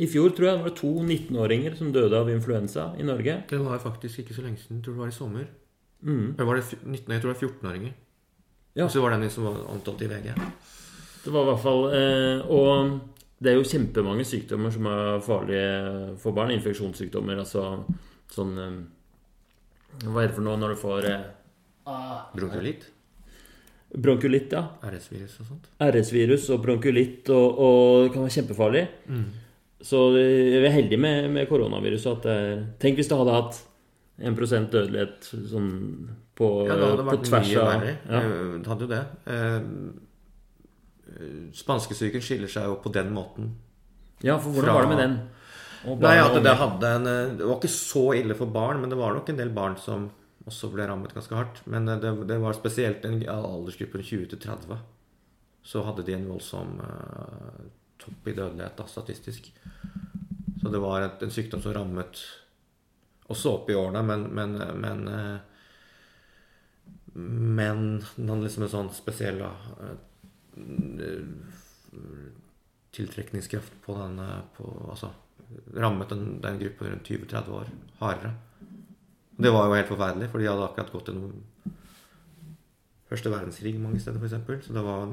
[0.04, 3.40] i fjor, tror jeg, var det to 19-åringer som døde av influensa i Norge.
[3.50, 4.78] Det var faktisk ikke så lenge siden.
[4.78, 5.48] Jeg tror det var i sommer.
[6.00, 6.26] Mm.
[6.36, 7.94] Eller var det 19, jeg tror det var 14-åringer.
[8.78, 8.84] Ja.
[8.84, 10.28] Og så var det en som var omtalt i VG.
[11.24, 13.00] Det var i hvert fall eh, Og
[13.42, 15.72] det er jo kjempemange sykdommer som er farlige
[16.22, 16.52] for barn.
[16.54, 17.42] Infeksjonssykdommer.
[17.42, 17.64] Altså
[18.30, 18.78] sånn eh,
[20.06, 21.26] Hva er det for noe når du får eh,
[22.36, 22.86] Bronkulitt,
[23.96, 24.52] bronkulitt?
[24.52, 24.64] Ja.
[24.84, 25.68] RS-virus og sånt.
[25.80, 28.82] RS-virus og bronkulitt og, og det kan være kjempefarlig.
[29.80, 32.18] Så eh, vi er heldige med, med koronaviruset.
[32.18, 33.60] At det er, tenk hvis det hadde hatt
[34.18, 35.70] 1 dødelighet sånn
[36.38, 37.96] på, Ja, det hadde vært tvers mye av verre.
[38.10, 38.20] ja.
[38.20, 39.04] Eh, Det hadde jo det.
[39.32, 39.60] Eh,
[41.56, 43.52] Spanskesyken skiller seg jo på den måten.
[44.22, 45.18] ja, for hvordan Fra- var det med den?
[46.02, 48.90] Nei, at det, det, hadde en, eh, det var ikke så ille for barn, men
[48.90, 50.10] det var nok en del barn som
[50.48, 51.62] også ble rammet ganske hardt.
[51.70, 54.80] Men eh, det, det var spesielt den aldersgruppen 20 til 30.
[55.68, 57.64] Så hadde de en voldsom uh,
[58.00, 59.50] topp i dødelighet, da, statistisk.
[60.62, 62.22] Så det var et, en sykdom som rammet
[63.28, 65.38] også opp i årene, men Men, men, uh,
[67.18, 71.22] men den hadde liksom en sånn spesiell eh,
[72.94, 75.10] tiltrekningskraft på den eh, på, altså,
[75.74, 77.72] rammet den, den gruppen rundt 20-30 år
[78.02, 78.32] hardere.
[79.38, 81.42] Det var jo helt forferdelig, for de hadde akkurat gått gjennom
[83.08, 84.66] første verdenskrig mange steder, f.eks.
[84.66, 85.12] Så det var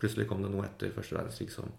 [0.00, 1.70] plutselig kom det noe etter første verdenskrig som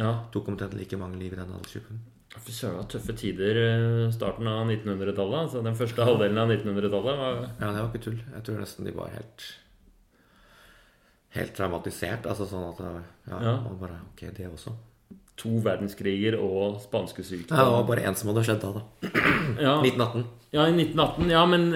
[0.00, 0.14] Ja.
[0.32, 1.98] Tok omtrent like mange liv i den aldersgruppen.
[2.40, 5.40] Fy søren, tøffe tider eh, starten av 1900-tallet.
[5.44, 8.20] Altså den første halvdelen av 1900-tallet var Ja, det var ikke tull.
[8.36, 9.48] Jeg tror nesten de var helt
[11.34, 12.24] Helt traumatisert.
[12.26, 12.80] Altså sånn at
[13.28, 13.56] Ja, Ja.
[13.66, 14.72] man bare Ok, det også.
[15.40, 17.48] To verdenskriger og spanskesyken.
[17.54, 18.82] Nei, det var bare én som hadde skjedd da, da.
[19.66, 20.24] Ja, 1918.
[20.52, 21.30] ja, i 1918.
[21.32, 21.68] Ja, men,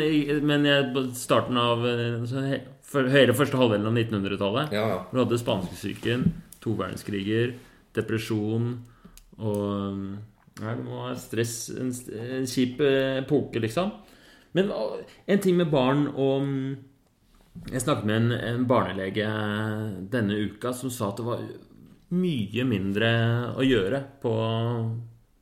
[0.51, 0.69] men
[1.17, 2.63] starten av eh, så he-
[3.11, 4.75] Hele første halvdelen av 1900-tallet.
[4.77, 4.99] Ja, ja.
[5.11, 6.21] Du hadde spanskesyken,
[6.63, 7.57] to verdenskriger,
[7.97, 8.69] depresjon
[9.43, 9.97] og
[10.61, 11.55] Nei, det må være stress.
[11.83, 13.89] En, en kjip eh, epoke, liksom.
[14.55, 16.77] Men en ting med barn og mm,
[17.73, 19.27] Jeg snakket med en, en barnelege
[20.13, 21.43] denne uka som sa at det var
[22.15, 23.11] mye mindre
[23.59, 24.33] å gjøre på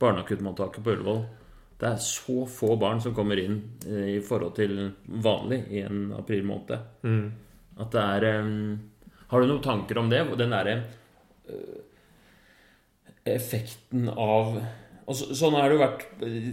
[0.03, 1.23] barneakuttmottaket på Ullevål.
[1.83, 3.57] Det er så få barn som kommer inn
[3.89, 4.77] eh, i forhold til
[5.25, 6.77] vanlig i en april måned.
[7.83, 8.53] At det er eh,
[9.33, 10.23] Har du noen tanker om det?
[10.39, 10.77] Den derre
[11.51, 11.81] eh,
[13.35, 14.57] effekten av
[15.03, 16.05] og så, Sånn har det jo vært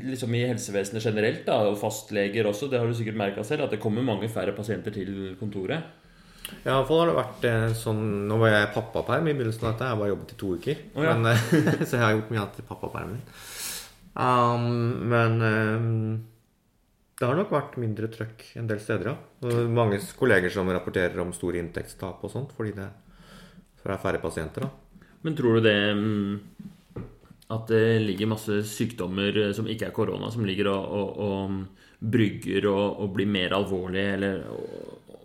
[0.10, 2.66] liksom i helsevesenet generelt, da, og fastleger også.
[2.72, 5.86] Det har du sikkert merka selv, at det kommer mange færre pasienter til kontoret.
[6.64, 9.88] Ja, iallfall har det vært eh, sånn Nå var jeg pappaperm i begynnelsen av dette.
[9.88, 10.82] Jeg har bare jobbet i to uker.
[10.96, 11.16] Oh, ja.
[11.16, 13.24] men, eh, så jeg har gjort mye annet i pappapermen min.
[14.20, 14.66] Um,
[15.12, 16.26] men um,
[17.20, 19.52] det har nok vært mindre trøkk en del steder, ja.
[19.68, 22.88] Mange kolleger som rapporterer om store inntektstap og sånt fordi det,
[23.80, 25.06] det er færre pasienter, da.
[25.24, 26.38] Men tror du det mm,
[27.52, 32.00] At det ligger masse sykdommer eh, som ikke er korona, som ligger og, og, og
[32.00, 34.44] brygger og, og blir mer alvorlige, eller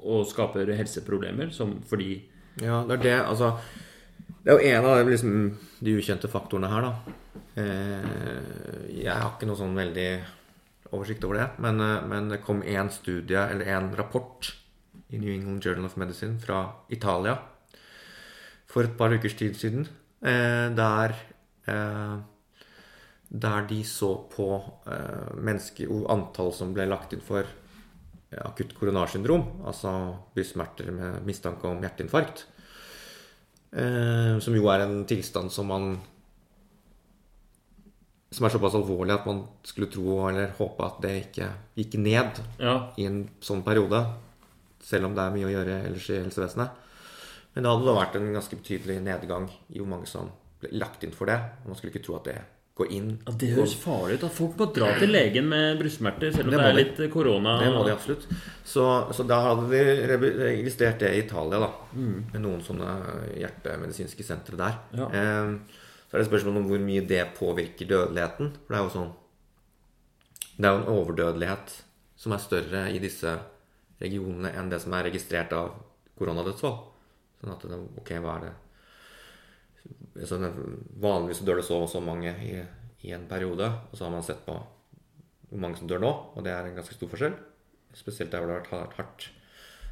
[0.04, 2.22] og, skaper helseproblemer som fordi
[2.62, 3.18] Ja, det er det.
[3.24, 3.56] Altså
[4.44, 5.36] Det er jo en av liksom,
[5.80, 7.14] de ukjente faktorene her, da.
[7.56, 10.08] Eh, jeg har ikke noe sånn veldig
[10.92, 11.46] oversikt over det.
[11.64, 14.52] Men, eh, men det kom én studie, eller en rapport,
[15.10, 17.38] i New England Journal of Medicine fra Italia
[18.66, 19.88] for et par ukers tid siden,
[20.22, 21.14] eh, der
[23.34, 24.48] der de så på
[24.86, 27.48] eh, mennesker, antall som ble lagt inn for
[28.42, 29.92] akutt koronarsyndrom, altså
[30.34, 32.46] brystsmerter med mistanke om hjerteinfarkt.
[33.74, 35.96] Eh, som jo er en tilstand som man
[38.30, 42.40] Som er såpass alvorlig at man skulle tro eller håpe at det ikke gikk ned
[42.58, 44.00] Ja, i en sånn periode.
[44.82, 46.80] Selv om det er mye å gjøre ellers i helsevesenet.
[47.54, 51.06] Men det hadde da vært en ganske betydelig nedgang i hvor mange som ble lagt
[51.06, 51.38] inn for det.
[51.62, 52.34] Og man skulle ikke tro at det
[52.74, 53.10] går inn.
[53.26, 54.24] Ja, Det høres farlig ut.
[54.26, 56.82] At folk må dra til legen med brystsmerter, selv om Det det, er de.
[57.04, 57.52] litt korona.
[57.62, 58.26] Det må de absolutt.
[58.66, 59.82] Så, så da hadde de
[60.40, 61.68] registrert det i Italia, da.
[61.94, 62.88] Med noen sånne
[63.38, 64.80] hjertemedisinske sentre der.
[64.98, 65.06] Ja.
[65.06, 65.54] Eh,
[66.08, 68.50] så er det spørsmål om hvor mye det påvirker dødeligheten.
[68.66, 69.12] For det er jo sånn
[70.56, 71.72] Det er jo en overdødelighet
[72.24, 73.32] som er større i disse
[74.00, 75.72] regionene enn det som er registrert av
[76.18, 76.76] koronadødsfall.
[77.40, 78.52] Sånn at det, Ok, hva er det
[80.24, 80.38] så
[81.02, 82.54] Vanligvis dør det så og så mange i,
[83.04, 84.54] i en periode, og så har man sett på
[85.50, 87.34] hvor mange som dør nå, og det er en ganske stor forskjell.
[87.94, 89.26] Spesielt der hvor det har vært hardt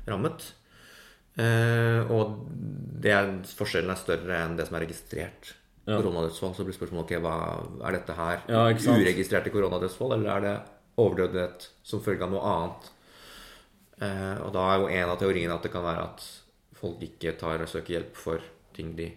[0.08, 0.46] rammet.
[1.38, 2.32] Eh, og
[3.02, 5.52] det er, forskjellen er større enn det som er registrert
[5.86, 5.96] Ja.
[5.98, 6.52] koronadødsfall.
[6.54, 7.36] Så blir spørsmålet okay, hva
[7.88, 10.56] er dette her Ja, uregistrerte koronadødsfall, eller er det
[11.02, 12.90] overdødelighet som følge av noe annet?
[14.02, 16.26] Eh, og da er jo en av teoriene at det kan være at
[16.78, 18.42] folk ikke tar og søker hjelp for
[18.76, 19.12] ting de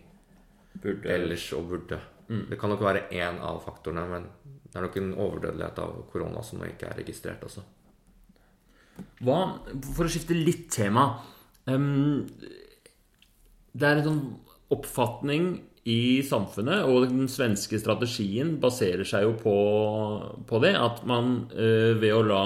[0.82, 1.10] Burde.
[1.12, 2.00] ellers og burde.
[2.26, 4.28] Det kan nok være én av faktorene, men
[4.66, 7.62] det er nok en overdødelighet av korona som ikke er registrert også.
[9.24, 9.40] Hva,
[9.94, 11.02] for å skifte litt tema
[11.68, 12.22] um,
[13.76, 14.22] Det er en sånn
[14.72, 15.50] oppfatning
[15.92, 19.58] i samfunnet, og den svenske strategien baserer seg jo på,
[20.48, 22.46] på det, at man uh, ved å la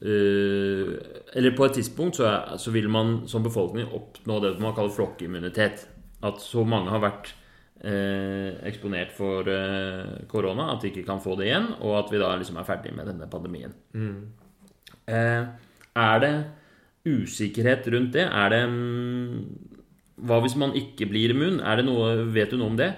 [0.00, 0.96] Uh,
[1.36, 4.94] Eller på et tidspunkt så, er, så vil man som befolkning oppnå det man kaller
[4.94, 5.82] flokkimmunitet.
[6.26, 7.32] At så mange har vært
[7.80, 12.20] eh, eksponert for eh, korona at de ikke kan få det igjen, og at vi
[12.20, 13.74] da liksom er ferdig med denne pandemien.
[15.10, 15.44] Eh,
[16.00, 16.34] er det
[17.08, 18.26] usikkerhet rundt det?
[18.28, 19.36] Er det mm,
[20.28, 21.62] Hva hvis man ikke blir immun?
[21.64, 22.92] Er det noe, vet du noe om det?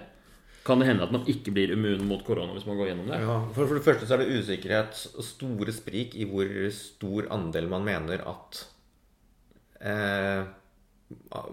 [0.67, 3.21] Kan det hende at man ikke blir immun mot korona hvis man går gjennom det?
[3.23, 7.71] Ja, for, for det første så er det usikkerhet store sprik i hvor stor andel
[7.71, 8.61] man mener at
[9.83, 10.43] eh,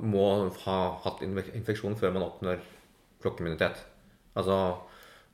[0.01, 0.25] må
[0.65, 2.61] ha hatt infeksjon før man oppnår
[3.23, 3.81] flokkimmunitet.
[4.39, 4.59] Altså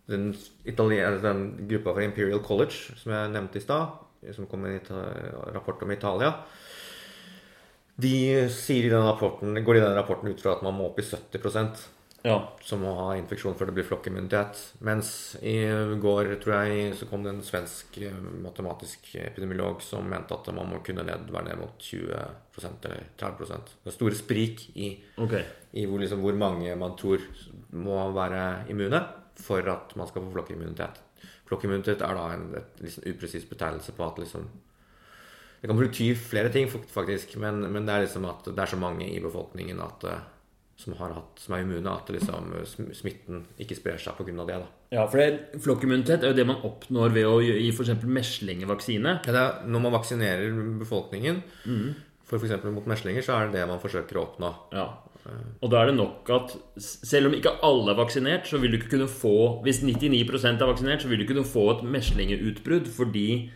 [0.10, 0.32] den,
[0.66, 3.98] den gruppa fra Imperial College som jeg nevnte i stad,
[4.36, 6.34] som kom med en rapport om Italia,
[7.96, 8.16] de
[8.52, 11.06] sier i den rapporten, går i den rapporten ut fra at man må opp i
[11.06, 11.40] 70
[12.26, 12.40] Ja.
[12.66, 14.58] som må ha infeksjon før det blir flokkimmunitet.
[14.88, 15.10] Mens
[15.46, 15.60] i
[16.02, 20.72] går, tror jeg, så kom det en svensk eh, matematisk epidemiolog som mente at man
[20.72, 25.46] må kunne ned, være ned mot 20% eller 30 Det er store sprik i, okay.
[25.78, 27.22] i hvor, liksom, hvor mange man tror
[27.78, 29.04] må være immune
[29.38, 31.02] for at man skal få flokkimmunitet.
[31.46, 34.50] Flokkimmunitet er da en et, liksom, upresis betegnelse på at liksom
[35.62, 38.78] Det kan bety flere ting, faktisk, men, men det er liksom at det er så
[38.78, 40.32] mange i befolkningen at, eh,
[40.78, 42.50] som, har hatt, som er immune, at liksom,
[42.94, 44.46] smitten ikke sprer seg pga.
[44.46, 44.58] det.
[44.60, 44.68] da.
[44.92, 48.04] Ja, for det- flokkimmunitet er jo det man oppnår ved å gi f.eks.
[48.04, 49.20] meslingevaksine.
[49.26, 51.42] Ja, det er, når man vaksinerer befolkningen
[52.26, 52.64] for f.eks.
[52.66, 54.54] mot meslinger, så er det det man forsøker å oppnå.
[54.76, 54.90] Ja.
[55.64, 58.78] Og da er det nok at selv om ikke alle er vaksinert, så vil du
[58.78, 63.50] ikke kunne få Hvis 99% er vaksinert, så vil du kunne få et meslingeutbrudd fordi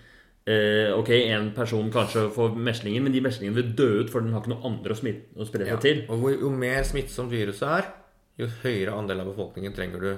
[0.50, 4.34] eh, Ok, en person kanskje får meslinger, men de meslingene vil dø ut, for den
[4.34, 5.80] har ikke noe andre å, smitte, å spre seg Ja.
[5.84, 6.04] til.
[6.10, 7.90] Og jo mer smittsomt viruset er,
[8.40, 10.12] jo høyere andel av befolkningen trenger du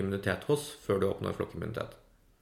[0.00, 1.96] immunitet hos før du oppnår flokkimmunitet.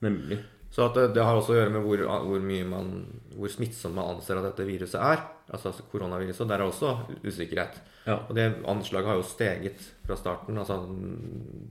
[0.05, 0.39] Nemlig.
[0.73, 2.93] Så at det, det har også å gjøre med hvor, hvor, man,
[3.37, 5.21] hvor smittsomt man anser at dette viruset er.
[5.53, 6.49] Altså koronaviruset.
[6.49, 6.95] Der er også
[7.27, 7.77] usikkerhet.
[8.07, 8.17] Ja.
[8.25, 10.57] Og det anslaget har jo steget fra starten.
[10.63, 10.79] Altså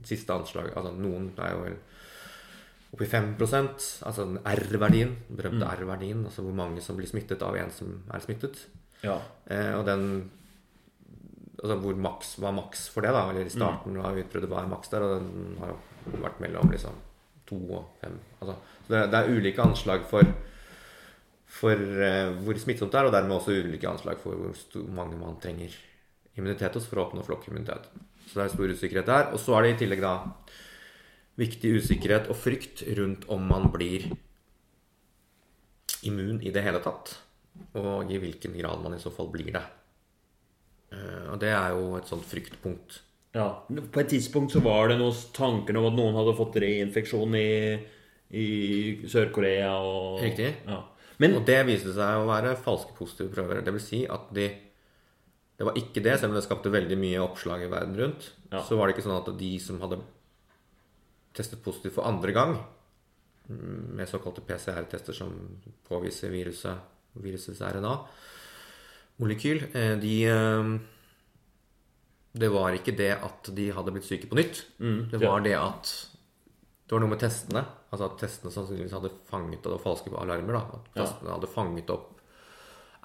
[0.06, 1.74] siste anslaget altså Noen er jo vel
[2.92, 5.16] oppi 5% Altså den R-verdien.
[5.32, 6.24] Berømte R-verdien.
[6.28, 8.66] Altså hvor mange som blir smittet av en som er smittet.
[9.02, 9.18] Ja.
[9.46, 10.30] Eh, og den
[11.62, 13.28] Altså hvor maks var maks for det, da.
[13.30, 16.96] Eller i starten av utbruddet var maks der, og den har jo vært mellom liksom
[17.46, 18.16] to og fem.
[18.40, 20.26] Altså, så det, det er ulike anslag for
[21.52, 25.36] for eh, hvor smittsomt det er, og dermed også ulike anslag for hvor mange man
[25.42, 25.74] trenger
[26.38, 27.90] immunitet hos for å oppnå flokkimmunitet.
[28.24, 29.26] Så det er stor usikkerhet der.
[29.36, 30.14] Og så er det i tillegg da
[31.40, 34.10] viktig usikkerhet og frykt rundt om man blir
[36.06, 37.14] immun i det hele tatt,
[37.78, 39.62] og i hvilken grad man i så fall blir det.
[40.92, 43.00] Eh, Og det er jo et sånt fryktpunkt.
[43.34, 43.62] ja.
[43.92, 47.80] På et tidspunkt så var det noen tanker om at noen hadde fått reinfeksjon i,
[48.32, 48.46] i
[49.08, 50.50] Sør-Korea og Riktig.
[50.66, 50.82] Ja.
[51.18, 53.62] Men Og det viste seg å være falske positive prøver.
[53.64, 54.48] Det vil si at de
[55.58, 58.32] Det var ikke det, selv om det skapte veldig mye oppslag i verden rundt.
[58.50, 58.62] Ja.
[58.64, 60.00] Så var det ikke sånn at de som hadde
[61.34, 62.56] testet positivt for andre gang,
[63.48, 65.32] mm, med såkalte PCR-tester som
[65.88, 66.76] påviser viruset,
[67.14, 70.78] virusets RNA-molekyl, eh, de eh,
[72.34, 74.62] Det var ikke det at de hadde blitt syke på nytt.
[74.78, 75.28] det ja.
[75.30, 75.90] var det at
[76.86, 77.64] det var noe med testene.
[77.92, 80.52] Altså at testene sannsynligvis hadde fanget Det var falske alarmer.
[80.52, 81.04] da At Ja.
[81.04, 82.20] testene hadde fanget opp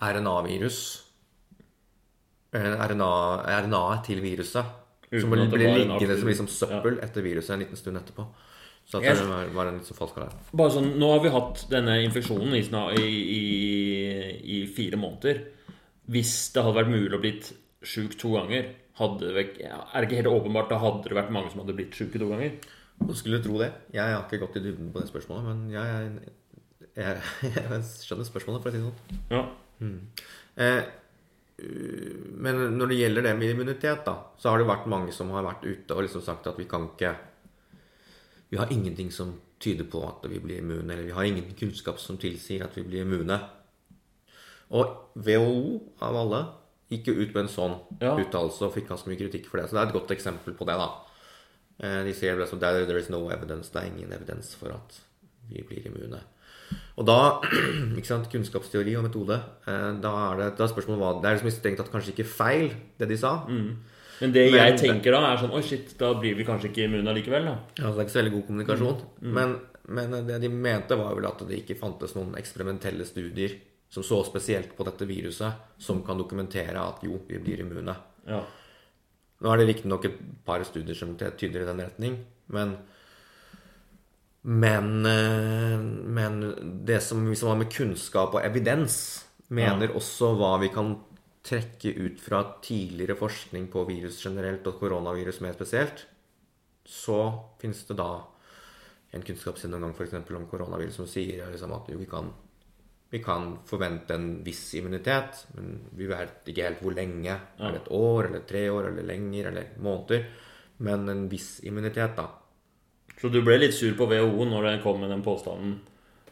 [0.01, 1.03] RNA-virus.
[2.53, 4.65] eh, RNA, RNA-et til viruset.
[5.11, 8.27] Som blir ble liggende som liksom søppel etter viruset en liten stund etterpå.
[8.87, 10.33] Så Jeg- det var, var en litt sånn falsk alarm.
[10.53, 12.61] bare sånn, nå har vi hatt denne infeksjonen i,
[13.03, 15.41] i, i, fire måneder.
[16.09, 17.53] Hvis det hadde vært mulig å blitt
[17.83, 21.51] sjuk to ganger, hadde ja, er det ikke helt åpenbart da hadde det vært mange
[21.51, 22.55] som hadde blitt sjuke to ganger?
[22.97, 23.73] Skulle skulle tro det.
[23.93, 26.31] Jeg har ikke gått i dybden på det spørsmålet, men jeg,
[26.95, 29.19] jeg, jeg skjønner spørsmålet, for å si det sånn.
[29.29, 29.43] Ja.
[30.57, 30.83] Eh,
[31.57, 35.43] men når det gjelder det med immunitet, da, så har det vært mange som har
[35.47, 37.15] vært ute og liksom sagt at vi kan ikke
[38.51, 41.97] Vi har ingenting som tyder på at vi blir immune, eller vi har ingen kunnskap
[41.99, 43.39] som tilsier at vi blir immune.
[44.71, 46.39] Og WHO, av alle,
[46.89, 48.13] gikk jo ut med en sånn Ja.
[48.15, 49.67] uttalelse og fikk ganske mye kritikk for det.
[49.67, 50.87] Så det er et godt eksempel på det, da.
[51.79, 53.69] Eh, De sier liksom there is no evidence.
[53.69, 55.01] Det er ingen evidens for at
[55.49, 56.21] vi blir immune.
[56.97, 57.17] Og da
[57.97, 59.37] ikke sant, Kunnskapsteori og metode.
[59.67, 62.25] eh, Da er det, da er spørsmålet hva Det er liksom strengt tatt kanskje ikke
[62.25, 63.35] feil, det de sa.
[63.47, 66.85] Men det Men- jeg tenker da, er sånn Oi, shit, da blir vi kanskje ikke
[66.89, 67.57] immune likevel, da.
[67.77, 69.01] Ja, det er ikke så veldig god kommunikasjon.
[69.21, 73.53] Men, men det de mente, var vel at det ikke fantes noen eksperimentelle studier
[73.89, 77.93] som så spesielt på dette viruset, som kan dokumentere at jo, vi blir immune.
[78.27, 78.41] Ja.
[79.39, 82.17] Nå er det riktignok et par studier som tyder i den retning,
[82.49, 82.73] men
[84.47, 86.39] men, eh, men
[86.85, 90.93] det som, som har med kunnskap og evidens, mener også hva vi kan
[91.47, 96.05] trekke ut fra tidligere forskning på virus generelt og koronavirus mer spesielt.
[96.87, 97.19] Så
[97.59, 98.09] finnes det da
[99.15, 100.15] en kunnskapsgjennomgang f.eks.
[100.15, 102.31] om koronavirus som sier liksom at vi kan
[103.09, 107.35] vi kan forvente en viss immunitet, men vi vet ikke helt hvor lenge.
[107.55, 110.25] Er det et år, eller tre år, eller lenger, eller måneder?
[110.83, 112.27] Men en viss immunitet, da.
[113.17, 115.79] Så du ble litt sur på WHO når det kom med den påstanden?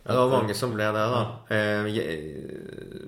[0.05, 1.21] Ja, det var mange som ble det, da.
[1.49, 1.87] Eh,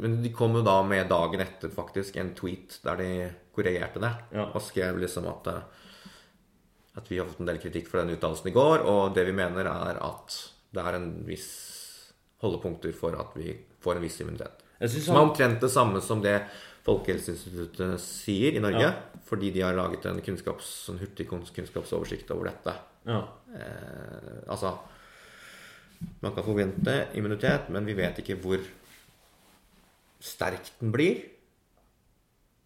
[0.01, 3.09] men de kom jo da med dagen etter faktisk en tweet der de
[3.53, 4.09] korrigerte det.
[4.33, 4.47] Ja.
[4.49, 5.65] Og skrev liksom at eh,
[6.97, 9.35] At vi har fått en del kritikk for den utdannelsen i går, og det vi
[9.37, 10.37] mener er at
[10.73, 11.51] det er en viss
[12.41, 13.53] holdepunkter for at vi
[13.83, 14.63] får en viss immunitet.
[14.81, 16.39] Synes Som er omtrent det samme som det
[16.87, 18.89] Folkehelseinstituttet sier i Norge.
[18.89, 19.21] Ja.
[19.27, 22.73] Fordi de har laget en kunnskaps, en hurtig kunnskapsoversikt over dette.
[23.07, 23.21] Ja.
[23.55, 24.73] Eh, altså
[26.21, 28.61] Man kan forvente immunitet, men vi vet ikke hvor
[30.21, 31.23] sterk den blir,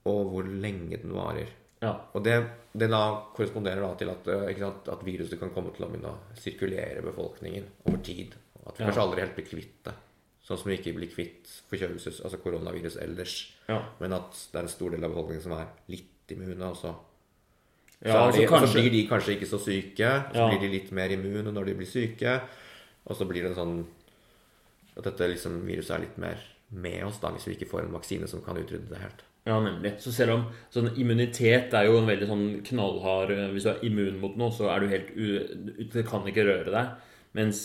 [0.10, 1.48] og hvor lenge den varer.
[1.82, 1.94] ja.
[2.14, 2.36] Og det,
[2.74, 3.02] det da
[3.36, 7.02] korresponderer da til at, eh, sant, at viruset kan komme til å begynne å sirkulere
[7.06, 8.36] befolkningen over tid.
[8.62, 8.90] Og at vi Ja.
[8.90, 9.94] kanskje aldri helt blir kvitt det.
[10.44, 13.54] Sånn som vi ikke blir kvitt forkjølelses, altså koronavirus ellers.
[13.70, 13.82] Ja.
[14.00, 16.62] Men at det er en stor del av befolkningen som er litt immune.
[16.64, 16.76] Og
[18.02, 18.68] så, Ja, så, altså de, kanskje...
[18.68, 20.12] så blir de kanskje ikke så syke.
[20.34, 22.40] Så blir de litt mer immune når de blir syke.
[23.06, 23.76] Og så blir det en sånn
[24.98, 26.42] At dette liksom, viruset er litt mer
[26.72, 29.22] med oss da, hvis vi ikke får en vaksine som kan utrydde det helt.
[29.48, 29.96] Ja, nemlig.
[30.04, 30.44] Så selv om
[30.74, 34.54] sånn immunitet er jo en veldig sånn knallhard eh, Hvis du er immun mot noe,
[34.54, 35.26] så er du helt u...
[35.96, 36.92] Det kan ikke røre deg.
[37.38, 37.64] Mens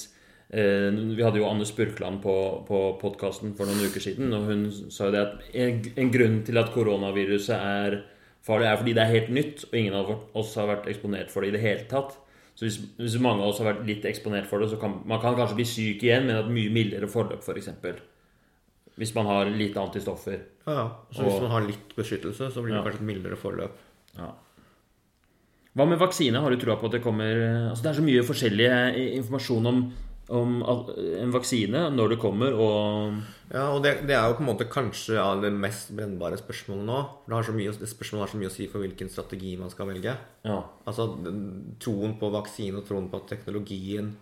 [0.49, 2.37] eh, vi hadde jo Anne Spurkland på,
[2.69, 6.41] på podkasten for noen uker siden, og hun sa jo det at en, en grunn
[6.49, 8.01] til at koronaviruset er
[8.47, 11.43] farlig, er fordi det er helt nytt, og ingen av oss har vært eksponert for
[11.43, 12.15] det i det hele tatt.
[12.57, 15.21] Så hvis, hvis mange av oss har vært litt eksponert for det, så kan man
[15.21, 17.69] kan kanskje bli syk igjen, men et mye mildere forløp, f.eks.
[18.97, 20.39] Hvis man har lite antistoffer.
[20.65, 20.87] Ja, ja.
[21.13, 22.85] Så hvis man har litt beskyttelse, så blir det Ja.
[22.87, 23.75] kanskje et mildere forløp.
[24.17, 24.31] Ja.
[25.77, 26.41] Hva med vaksine?
[26.41, 27.37] Har du trua på at det kommer
[27.69, 29.83] Altså Det er så mye forskjellig eh, informasjon om,
[30.29, 33.19] om en vaksine, når det kommer, og
[33.53, 36.83] Ja, og det, det er jo på en måte kanskje ja, det mest brennbare spørsmålet
[36.89, 36.97] nå.
[37.23, 39.53] For det, har så mye, det spørsmålet har så mye å si for hvilken strategi
[39.61, 40.17] man skal velge.
[40.43, 40.57] Ja.
[40.83, 41.07] Altså
[41.83, 44.17] troen på vaksine og troen på at teknologien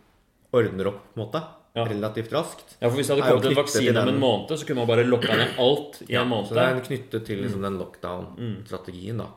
[0.54, 1.44] ordner opp på en måte,
[1.74, 1.86] Ja.
[1.88, 2.76] relativt raskt.
[2.80, 5.08] ja, for hvis det hadde kommet en vaksine om en måned, så kunne man bare
[5.08, 6.46] lokka ned alt i en måned.
[6.46, 9.30] Så det er knyttet til liksom, den lockdown-strategien, da.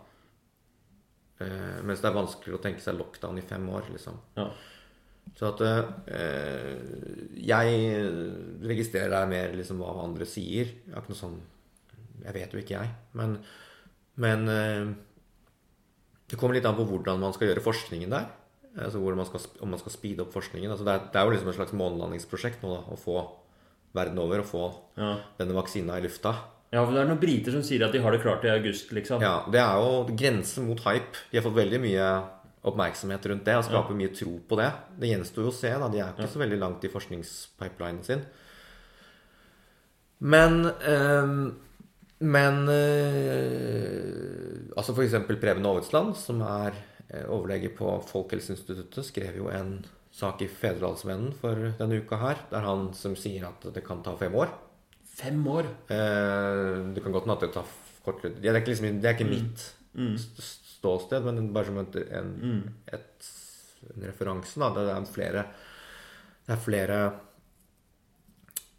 [1.40, 4.20] Uh, mens det er vanskeligere å tenke seg lockdown i fem år, liksom.
[4.38, 4.52] Ja.
[5.36, 6.78] Så at eh,
[7.38, 7.76] Jeg
[8.64, 10.72] registrerer mer liksom hva andre sier.
[10.86, 11.38] Jeg har ikke noe sånn
[12.24, 12.94] Jeg vet jo ikke, jeg.
[13.18, 13.38] Men,
[14.18, 14.88] men eh,
[16.28, 18.26] det kommer litt an på hvordan man skal gjøre forskningen der.
[18.78, 20.70] Altså man skal, om man skal speede opp forskningen.
[20.74, 23.16] Altså det, er, det er jo liksom et slags månelandingsprosjekt nå, da, å få
[23.98, 24.66] verden over å få
[25.00, 25.16] Ja.
[25.40, 26.34] denne vaksina i lufta.
[26.70, 28.92] ja, for det er noen briter som sier at de har det klart i august,
[28.94, 29.22] liksom.
[29.24, 31.16] Ja, Det er jo grensen mot hype.
[31.32, 32.10] De har fått veldig mye
[32.72, 34.70] oppmerksomhet rundt det og skaper mye tro på det.
[35.00, 35.72] Det gjenstår jo å se.
[35.72, 38.26] da, De er ikke ikke så veldig langt i forskningspipelinen sin.
[40.20, 41.54] Men øh,
[42.20, 45.14] Men øh, altså f.eks.
[45.42, 46.74] Preben Aavitsland, som er
[47.12, 49.84] eh, overlege på Folkehelseinstituttet, skrev jo en
[50.18, 54.16] sak i Fedrelandsvennen for denne uka her, der han som sier at det kan ta
[54.18, 54.50] fem år.
[55.18, 55.70] Fem år.
[55.94, 57.70] Eh, det kan godt hende at det tar
[58.06, 58.34] kortere.
[58.42, 59.68] Det er ikke, liksom, det er ikke mitt
[60.18, 62.62] st- ståsted, men bare som et, en,
[62.94, 63.32] et,
[63.92, 64.60] en referanse.
[64.62, 64.72] Da.
[64.78, 65.44] Det er flere,
[66.48, 67.02] det er flere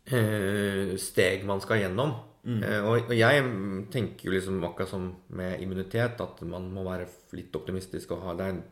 [0.06, 2.16] eh, steg man skal gjennom.
[2.48, 3.42] Eh, og, og jeg
[3.92, 8.36] tenker jo liksom akkurat som med immunitet, at man må være litt optimistisk og ha
[8.38, 8.62] Det er en,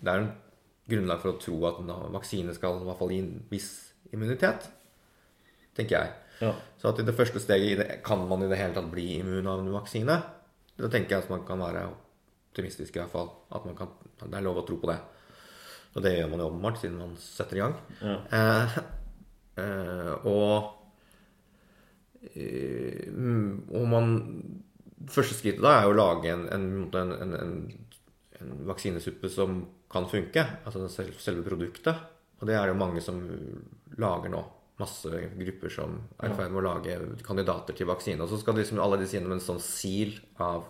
[0.00, 0.32] det er en
[0.90, 3.70] grunnlag for å tro at en vaksine skal i hvert fall gi en viss
[4.10, 4.66] immunitet,
[5.78, 6.16] tenker jeg.
[6.40, 6.54] Ja.
[6.80, 9.60] Så at i det første steget kan man i det hele tatt bli immun av
[9.62, 10.16] en vaksine.
[10.80, 11.84] Da tenker jeg at man kan være
[12.50, 13.30] optimistisk i hvert fall.
[13.54, 14.98] At man kan, det er lov å tro på det.
[15.94, 17.76] Og det gjør man jo åpenbart siden man setter i gang.
[18.02, 18.16] Ja.
[18.38, 18.76] Eh,
[19.62, 20.54] eh, og
[22.22, 24.12] eh, og man
[25.10, 27.52] Første skrittet da er jo å lage en, en, en, en, en,
[28.36, 30.44] en vaksinesuppe som kan funke.
[30.68, 32.02] Altså selve produktet.
[32.36, 33.16] Og det er det jo mange som
[33.98, 34.42] lager nå.
[34.80, 38.20] Masse grupper som er i ferd med å lage kandidater til vaksine.
[38.20, 40.68] Og så skal liksom alle disse gjennom en sånn sil av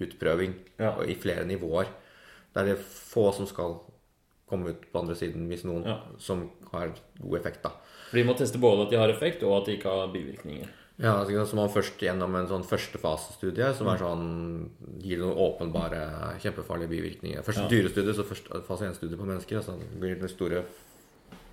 [0.00, 0.94] utprøving Ja.
[1.02, 1.86] i flere nivåer.
[2.54, 3.80] Det er det få som skal
[4.48, 6.00] komme ut på andre siden, hvis noen Ja.
[6.18, 7.70] som har god effekt, da.
[8.10, 10.68] For de må teste både at de har effekt, og at de ikke har bivirkninger.
[11.00, 13.94] Ja, altså, Så man først gjennom en sånn førstefasestudie, som Mm.
[13.94, 14.70] er sånn
[15.00, 17.42] gir noen åpenbare, kjempefarlige bivirkninger.
[17.44, 17.68] Først Ja.
[17.68, 19.56] dyrestudie, så først fase 1-studie på mennesker.
[19.58, 20.64] Altså det blir det store,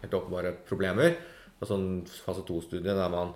[0.01, 1.15] helt åpenbare problemer.
[1.61, 3.33] Og sånn fase 2-studie der man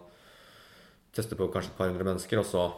[1.14, 2.74] tester på kanskje et par hundre mennesker, og så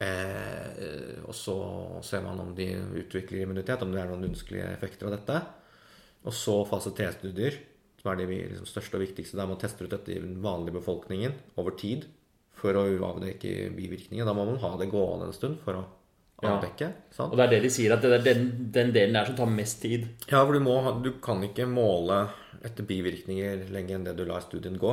[0.00, 1.54] eh, Og så
[2.02, 2.66] ser man om de
[3.00, 5.40] utvikler immunitet, om det er noen ønskelige effekter av dette.
[6.24, 7.56] Og så fase 3-studier,
[8.00, 10.78] som er de liksom største og viktigste, der man tester ut dette i den vanlige
[10.78, 12.06] befolkningen over tid
[12.54, 14.24] for å avdekke bivirkninger.
[14.24, 15.84] Da må man ha det gående en stund for å
[16.42, 16.58] Ja.
[16.58, 16.92] avdekke.
[17.14, 17.32] Sant?
[17.32, 19.46] Og det er det de sier, at det er den, den delen der som tar
[19.46, 20.08] mest tid.
[20.28, 22.28] Ja, for du, må, du kan ikke måle
[22.62, 24.92] etter bivirkninger lenger enn det du lar studien gå.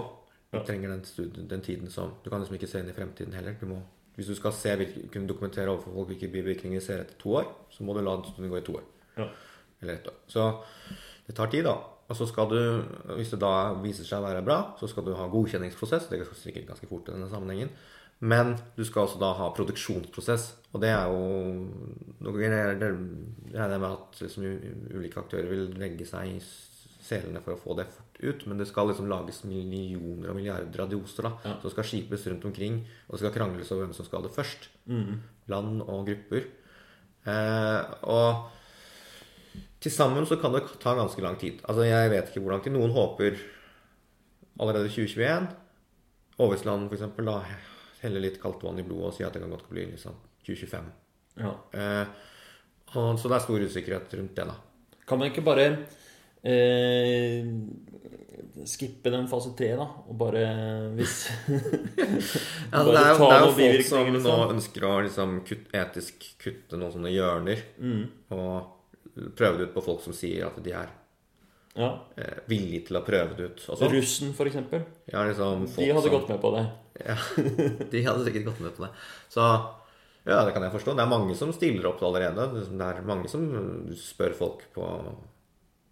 [0.52, 0.64] Du Ja.
[0.64, 3.56] trenger den, studien, den tiden som Du kan liksom ikke se inn i fremtiden heller.
[3.60, 3.82] Du må,
[4.22, 4.76] hvis du skal se,
[5.12, 8.20] kunne dokumentere overfor folk hvilke bivirkninger de ser etter to år, så må du la
[8.22, 8.86] den gå i to år.
[9.18, 9.28] Ja.
[9.82, 10.20] Eller ett år.
[10.30, 10.46] Så
[11.28, 11.80] det tar tid, da.
[12.12, 12.60] Og så skal du,
[13.16, 16.10] hvis det da viser seg å være bra, så skal du ha godkjenningsprosess.
[16.12, 17.72] Det går sikkert ganske fort i denne sammenhengen.
[18.22, 20.52] Men du skal også da ha produksjonsprosess.
[20.76, 21.22] Og det er jo
[22.22, 24.46] Nå regner jeg med at liksom,
[24.94, 26.42] ulike aktører vil legge seg i
[27.02, 28.46] selene for å få det fort ut.
[28.48, 31.56] Men det skal liksom lages millioner og milliarder av doser da, Ja.
[31.62, 32.82] som skal skipes rundt omkring.
[33.08, 34.68] Og det skal krangles over hvem som skal ha det først.
[34.88, 35.22] Mm.
[35.50, 36.46] Land og grupper.
[37.26, 38.50] Eh, og
[39.82, 41.62] til sammen så kan det ta ganske lang tid.
[41.68, 42.74] Altså Jeg vet ikke hvor lang tid.
[42.74, 43.38] Noen håper
[44.60, 45.48] allerede 2021.
[46.42, 47.16] Oversland f.eks.
[47.26, 47.40] da
[48.02, 50.14] heller litt kaldt vann i blodet og sier at det kan godt bli liksom
[50.46, 50.92] 2025.
[51.42, 51.52] Ja.
[51.74, 52.06] Eh,
[52.96, 54.56] og, så det er stor usikkerhet rundt det, da.
[55.08, 55.68] Kan man ikke bare
[56.44, 57.46] eh,
[58.68, 59.88] skippe den fase tre, da?
[60.10, 60.42] Og bare
[60.98, 61.16] hvis
[61.48, 64.14] Ja, Bare det, er, jo- det er jo folk som liksom.
[64.14, 64.56] nå liksom.
[64.56, 67.64] ønsker å liksom kutt, etisk kutte noen sånne hjørner.
[67.82, 68.04] mm.
[68.38, 70.88] Og prøve det ut på folk som sier at de er
[71.76, 71.90] Ja.
[72.20, 73.66] eh, villige til å prøve det ut.
[73.72, 73.92] Og sånn.
[73.92, 74.86] Russen, for eksempel.
[75.12, 76.64] Ja, liksom folk De hadde som, gått med på det.
[77.02, 77.16] Ja,
[77.92, 78.92] de hadde sikkert gått med på det.
[79.32, 79.42] Så
[80.28, 80.94] ja, det kan jeg forstå.
[80.96, 82.46] Det er mange som stiller opp allerede.
[82.70, 83.46] Det er mange som
[83.98, 84.86] spør folk på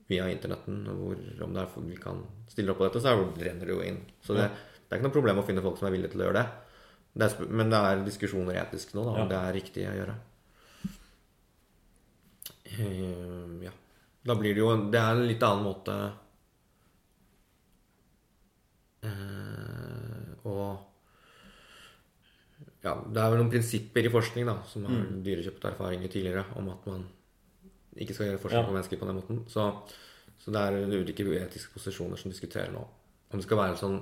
[0.09, 3.65] via internetten hvor, om det er, folk vi kan stille opp på dette, så renner
[3.69, 3.99] det jo inn.
[4.25, 6.27] Så det, det er ikke noe problem å finne folk som er villige til å
[6.29, 6.47] gjøre det.
[7.19, 9.27] det er, men det er diskusjoner etisk nå, da, om Ja.
[9.33, 10.15] det er riktig å gjøre.
[12.79, 13.71] Uh, ja.
[14.25, 15.93] Da blir det jo Det er en litt annen måte
[19.05, 20.85] uh, og
[22.83, 25.23] ja, Det er vel noen prinsipper i forskning da, som har Mm.
[25.25, 27.07] dyrekjøpt erfaringer tidligere om at man
[27.99, 29.41] ikke skal gjøre forskjell på mennesker på den måten.
[29.51, 29.65] Så,
[30.39, 32.85] så det er ulike etiske posisjoner som diskuterer nå.
[33.29, 33.99] Om det skal være sånn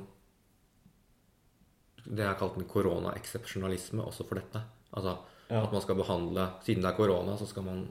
[2.07, 4.61] Det er kalt en koronaeksepsjonalisme også for dette.
[4.93, 5.17] Altså
[5.49, 5.63] Ja.
[5.63, 7.85] at man skal behandle Siden det er korona, så skal man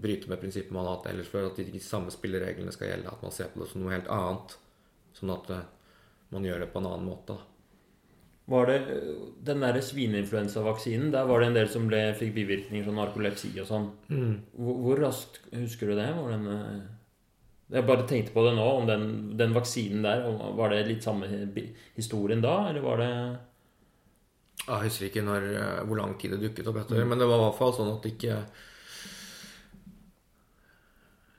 [0.00, 1.46] bryte med prinsippet man har hatt ellers før.
[1.50, 3.12] At de de samme spillereglene skal gjelde.
[3.12, 4.56] At man ser på det som noe helt annet.
[5.14, 5.62] Sånn at eh,
[6.30, 7.34] man gjør det på en annen måte.
[7.34, 7.38] da.
[8.48, 8.76] Var det
[9.44, 13.66] Den derre svineinfluensavaksinen, der var det en del som ble, fikk bivirkninger som narkolepsi og
[13.68, 13.90] sånn.
[14.56, 16.08] Hvor, hvor raskt husker du det?
[16.16, 16.78] Var den, øh,
[17.68, 19.04] jeg bare tenkte på det nå, om den,
[19.36, 20.24] den vaksinen der.
[20.56, 21.28] Var det litt samme
[21.96, 23.10] historien da, eller var det
[24.64, 27.40] Jeg husker ikke når, eh, hvor lang tid det dukket opp etter, men det var
[27.40, 28.40] i hvert fall sånn at det ikke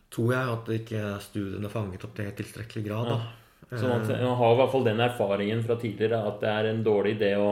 [0.10, 3.10] Tror jeg at ikke studiene fanget opp det i tilstrekkelig grad.
[3.11, 3.18] da.
[3.19, 3.36] Sånn
[3.69, 7.15] at Man har i hvert fall den erfaringen fra tidligere at det er en dårlig
[7.19, 7.49] idé å,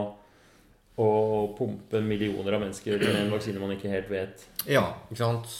[0.97, 1.09] å
[1.57, 4.47] pumpe millioner av mennesker med en vaksine man ikke helt vet.
[4.65, 5.57] Ja, ikke sant.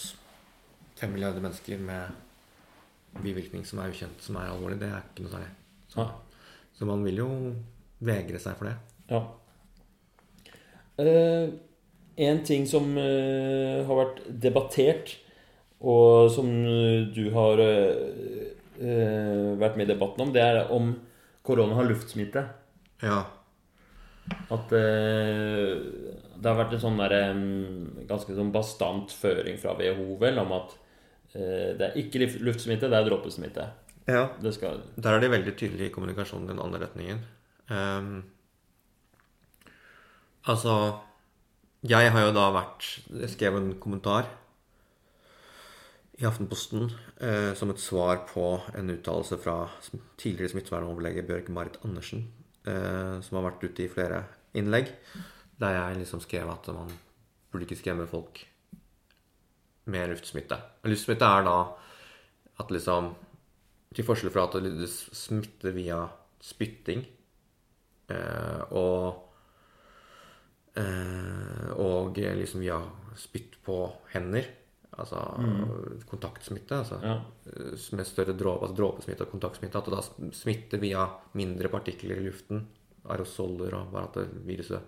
[0.97, 5.35] Fem milliarder mennesker med bivirkning som er ukjent, som er alvorlig, det er ikke noe
[5.35, 5.51] særlig.
[5.93, 6.07] Så,
[6.77, 7.29] så man vil jo
[8.05, 8.75] vegre seg for det.
[9.13, 9.21] Ja.
[11.01, 11.53] Eh,
[12.27, 15.15] en ting som eh, har vært debattert,
[15.85, 17.91] og som eh, du har eh,
[18.41, 20.91] eh, vært med i debatten om, det er om
[21.47, 22.43] korona har luftsmitte.
[23.01, 23.21] Ja.
[24.51, 25.73] At eh,
[26.37, 27.15] det har vært en sånn der,
[28.09, 30.75] ganske sånn bastant føring fra WHO vel om at
[31.33, 33.67] eh, det er ikke luftsmitte, det er dråpesmitte.
[34.07, 34.27] ja.
[34.41, 37.23] Det skal Der er de veldig tydelige i kommunikasjonen i den andre retningen.
[37.67, 38.23] Um,
[40.47, 41.01] altså
[41.83, 42.85] Jeg har jo da vært
[43.27, 44.29] skrevet en kommentar
[46.17, 46.87] i Aftenposten
[47.21, 48.45] eh, som et svar på
[48.77, 49.67] en uttalelse fra
[50.17, 52.23] tidligere smittevernoverlege Bjørg Marit Andersen,
[52.65, 54.23] eh, som har vært ute i flere
[54.57, 54.89] innlegg,
[55.61, 56.89] der jeg liksom skrev at man
[57.51, 58.41] burde ikke skremme folk
[59.93, 60.57] med luftsmitte.
[60.89, 61.57] Luftsmitte er da
[62.57, 63.13] at liksom
[63.93, 66.01] til forskjell fra at det smitter via
[66.43, 67.05] spytting
[68.13, 69.23] eh, og
[70.77, 72.81] eh, Og liksom via
[73.17, 73.77] spytt på
[74.13, 74.45] hender.
[74.97, 75.19] Altså
[76.09, 76.79] kontaktsmitte.
[76.81, 77.15] Altså, Ja.
[77.45, 79.77] eh, med større dråpe, altså dråpesmitte og kontaktsmitte.
[79.77, 82.65] At det da smitter via mindre partikler i luften.
[83.07, 84.81] Aerosoller og bare at viruset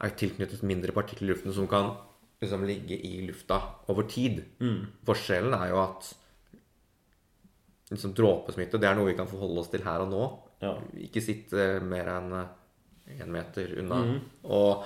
[0.00, 1.94] er tilknyttet mindre partikler i luften som kan
[2.42, 4.42] liksom ligge i lufta over tid.
[5.06, 6.14] Forskjellen er jo at
[7.90, 10.24] liksom dråpesmitte det er noe vi kan forholde oss til her og nå.
[10.64, 10.74] Ja.
[11.04, 12.32] Ikke sitte mer enn
[13.20, 13.98] én meter unna.
[14.44, 14.84] Og,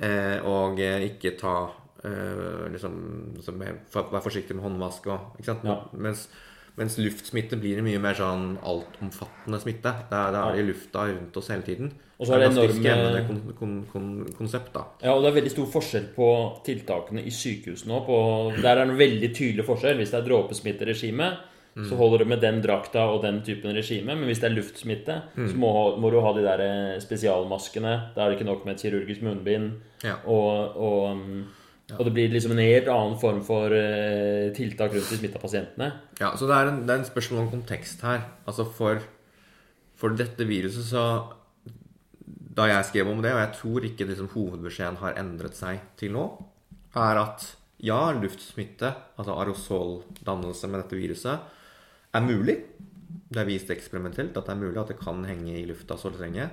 [0.00, 1.54] eh, og eh, ikke ta
[2.04, 2.96] eh, liksom,
[3.36, 5.64] liksom for- forsiktig med håndvask og ikke sant?
[5.64, 5.76] Ja.
[5.94, 6.28] Mens,
[6.76, 9.92] mens luftsmitte blir mye mer sånn altomfattende smitte.
[10.10, 11.92] Da er det i lufta rundt oss hele tiden.
[12.18, 14.84] Og så er det ganske enorme- skremmende kon, kon, kon, konsept, da.
[15.02, 16.28] Ja, og det er veldig stor forskjell på
[16.64, 18.04] tiltakene i sykehuset nå.
[18.06, 19.96] På, der er det en veldig tydelig forskjell.
[19.98, 21.32] Hvis det er dråpesmitteregime,
[21.88, 24.14] så holder det med den drakta og den typen regime.
[24.14, 28.12] Men hvis det er luftsmitte, så må, må du ha de der eh, spesialmaskene.
[28.14, 29.72] Da er det ikke nok med et kirurgisk munnbind
[30.04, 30.16] Ja.
[30.26, 31.22] og, og,
[31.92, 35.90] Og det blir liksom en helt annen form for uh, tiltak rundt de smitta pasientene.
[36.20, 38.22] Ja, så det er en, det er en spørsmål om kontekst her.
[38.46, 39.02] Altså for,
[39.98, 41.04] for dette viruset så
[42.52, 46.12] Da jeg skrev om det, og jeg tror ikke liksom, hovedbeskjeden har endret seg til
[46.12, 46.26] nå,
[47.00, 47.46] er at
[47.82, 51.46] ja, luftsmitte, altså aerosoldannelse med dette viruset,
[52.12, 52.58] er mulig.
[53.32, 56.12] Det er vist eksperimentelt at det er mulig at det kan henge i lufta så
[56.12, 56.50] lenge.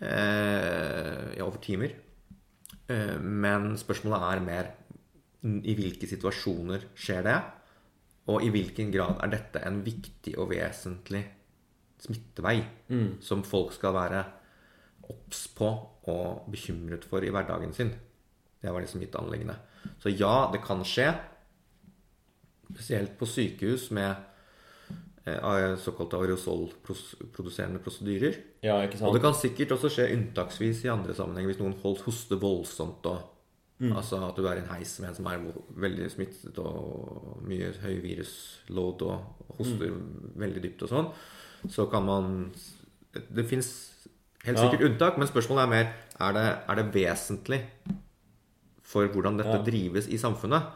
[0.00, 1.92] Eh, over timer.
[2.88, 4.70] Eh, men spørsmålet er mer
[5.64, 7.38] i hvilke situasjoner skjer det?
[8.28, 11.22] Og i hvilken grad er dette en viktig og vesentlig
[11.98, 12.58] smittevei
[12.90, 13.18] mm.
[13.24, 14.24] som folk skal være
[15.08, 15.70] obs på
[16.08, 17.92] og bekymret for i hverdagen sin?
[18.58, 19.56] Det var liksom mitt anliggende.
[20.02, 21.12] Så ja, det kan skje.
[22.68, 24.16] Spesielt på sykehus med
[25.82, 28.38] såkalte aerosolproduserende prosedyrer.
[28.64, 29.08] Ja, ikke sant?
[29.08, 33.06] Og det kan sikkert også skje unntaksvis i andre sammenhenger hvis noen holdt hoster voldsomt.
[33.06, 33.18] og
[33.78, 33.92] mm.
[33.92, 35.44] Altså at du er i en heis med en som er
[35.86, 40.34] veldig smittet og mye høy virusload og hoster mm.
[40.44, 41.12] veldig dypt og sånn.
[41.68, 42.34] Så kan man
[43.12, 43.70] Det fins
[44.44, 44.88] helt sikkert ja.
[44.90, 45.88] unntak, men spørsmålet er mer
[46.18, 47.60] er det, er det vesentlig
[48.88, 49.64] for hvordan dette ja.
[49.64, 50.70] drives i samfunnet.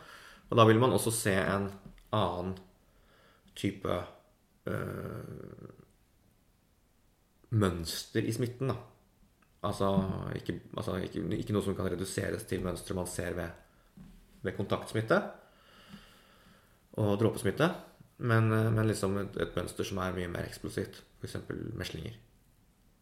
[0.50, 1.70] Og da vil man også se en
[2.12, 2.52] annen
[3.56, 4.00] type
[4.66, 5.68] øh,
[7.50, 8.68] mønster i smitten.
[8.68, 8.76] da.
[9.62, 9.88] Altså,
[10.34, 13.48] ikke, altså ikke, ikke, noe som kan reduseres til mønstre man ser ved,
[14.42, 15.20] ved kontaktsmitte
[16.98, 17.68] og dråpesmitte,
[18.18, 21.02] men, øh, men liksom et, et, mønster som er mye mer eksplosivt.
[21.20, 21.36] F.eks.
[21.78, 22.18] meslinger.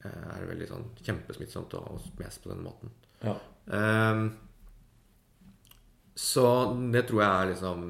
[0.04, 2.92] Øh, er veldig sånn kjempesmittsomt å spes på den måten.
[3.24, 3.34] Ja.
[3.66, 4.30] Um,
[6.16, 6.44] så
[6.92, 7.82] det tror jeg er liksom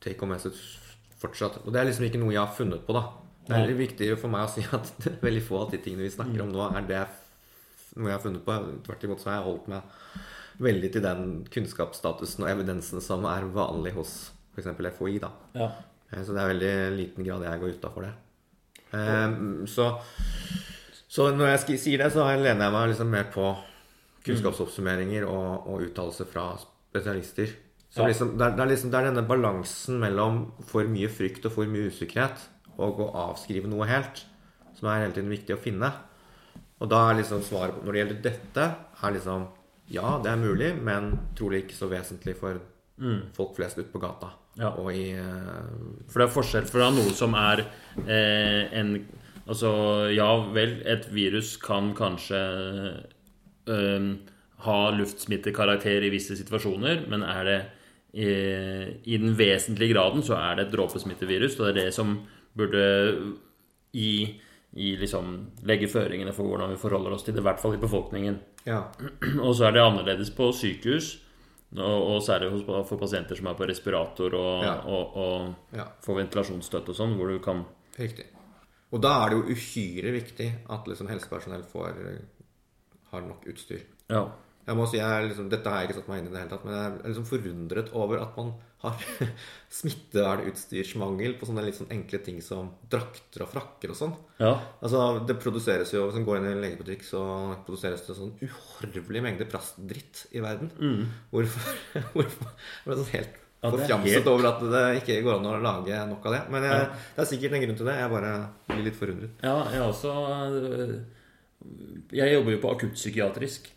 [0.00, 0.89] take home message
[1.20, 1.60] fortsatt.
[1.64, 3.04] Og det er liksom ikke noe jeg har funnet på, da.
[3.50, 4.90] Det er litt viktig for meg å si at
[5.26, 7.04] veldig få av de tingene vi snakker om nå, er det
[7.98, 8.58] noe jeg har funnet på.
[8.86, 9.96] Tvert imot så har jeg holdt meg
[10.60, 14.12] veldig til den kunnskapsstatusen og evidensen som er vanlig hos
[14.54, 14.68] f.eks.
[14.98, 15.16] FHI.
[15.22, 15.30] da.
[15.56, 15.70] Ja.
[16.10, 18.12] Eh, så det er veldig liten grad jeg går utafor det.
[18.90, 19.92] Um, så,
[21.06, 23.52] så, når jeg sier det, så lener jeg meg liksom mer på
[24.26, 27.54] kunnskapsoppsummeringer og, og uttalelser fra spesialister.
[27.90, 31.48] Så liksom, det, er, det, er liksom, det, er, denne balansen mellom for mye frykt
[31.48, 32.44] og for mye usikkerhet
[32.80, 34.22] og å avskrive noe helt
[34.78, 35.90] som er hele tiden viktig å finne.
[36.80, 38.66] Og da er liksom svaret på, når det gjelder dette,
[39.02, 39.48] er liksom
[39.90, 42.60] ja, det er mulig, men trolig ikke så vesentlig for
[43.02, 43.32] mm.
[43.36, 44.30] folk flest ute på gata.
[44.60, 44.70] Ja.
[44.78, 45.66] Og i uh...
[46.10, 47.66] For det er forskjell fra noe som er
[48.06, 49.00] eh, en
[49.50, 49.70] Altså,
[50.14, 52.38] ja vel, et virus kan kanskje
[53.66, 54.04] øh,
[54.62, 57.56] ha luftsmittekarakter i visse situasjoner, men er det
[58.12, 58.28] i,
[59.04, 61.58] i, den vesentlige graden så er det et dråpesmittevirus.
[61.58, 62.16] Og det er det som
[62.56, 62.84] burde
[63.94, 64.12] i,
[64.74, 65.32] i liksom
[65.68, 68.40] legge føringene for hvordan vi forholder oss til det, i hvert fall i befolkningen.
[68.66, 68.84] Ja.
[69.46, 71.18] Og så er det annerledes på sykehus.
[71.70, 74.72] Og, og særlig for pasienter som er på respirator og, ja.
[74.90, 75.84] og, og ja.
[76.02, 77.62] får ventilasjonsstøtte og sånn, hvor du kan
[77.94, 78.24] Riktig.
[78.90, 82.00] Og da er det jo uhyre viktig at liksom helsepersonell får,
[83.12, 83.84] har nok utstyr.
[84.10, 84.24] Ja.
[84.66, 86.52] Jeg må si, jeg liksom, Dette har jeg ikke satt meg inn i det hele
[86.52, 89.02] tatt, men jeg er liksom forundret over at man har
[89.80, 94.14] smittevernutstyrsmangel på sånne litt sånn enkle ting som drakter og frakker og sånn.
[94.40, 94.54] Ja.
[94.80, 97.22] Altså, Det produseres jo, Hvis man går inn i en legebutikk, så
[97.66, 100.72] produseres det sånn uhorvelig mengde plastdritt i verden.
[100.80, 101.04] Mm.
[101.34, 101.76] Hvorfor,
[102.14, 104.30] hvorfor Jeg ble sånn helt ja, forfjamset helt...
[104.32, 106.40] over at det ikke går an å lage nok av det.
[106.54, 107.02] Men jeg, ja.
[107.16, 107.96] det er sikkert en grunn til det.
[108.00, 108.32] Jeg bare
[108.70, 109.44] blir litt forundret.
[109.44, 110.14] Ja, jeg også
[110.46, 110.96] øh,
[112.16, 113.68] Jeg jobber jo på akuttpsykiatrisk.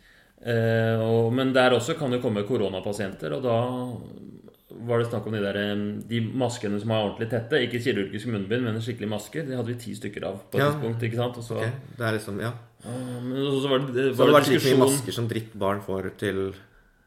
[0.44, 3.56] Eh, og, men der også kan det komme koronapasienter, og da
[4.84, 7.62] var det snakk om de, der, eh, de maskene som er ordentlig tette.
[7.64, 9.48] Ikke kirurgisk munnbind, men skikkelig masker.
[9.48, 10.68] Det hadde vi ti stykker av på et ja.
[10.74, 11.08] tidspunkt.
[11.08, 11.40] ikke sant?
[11.46, 11.96] Så, okay.
[11.96, 12.52] Det er liksom, ja.
[12.84, 16.46] men så var det, så hadde det vært like mye masker som drittbarn får til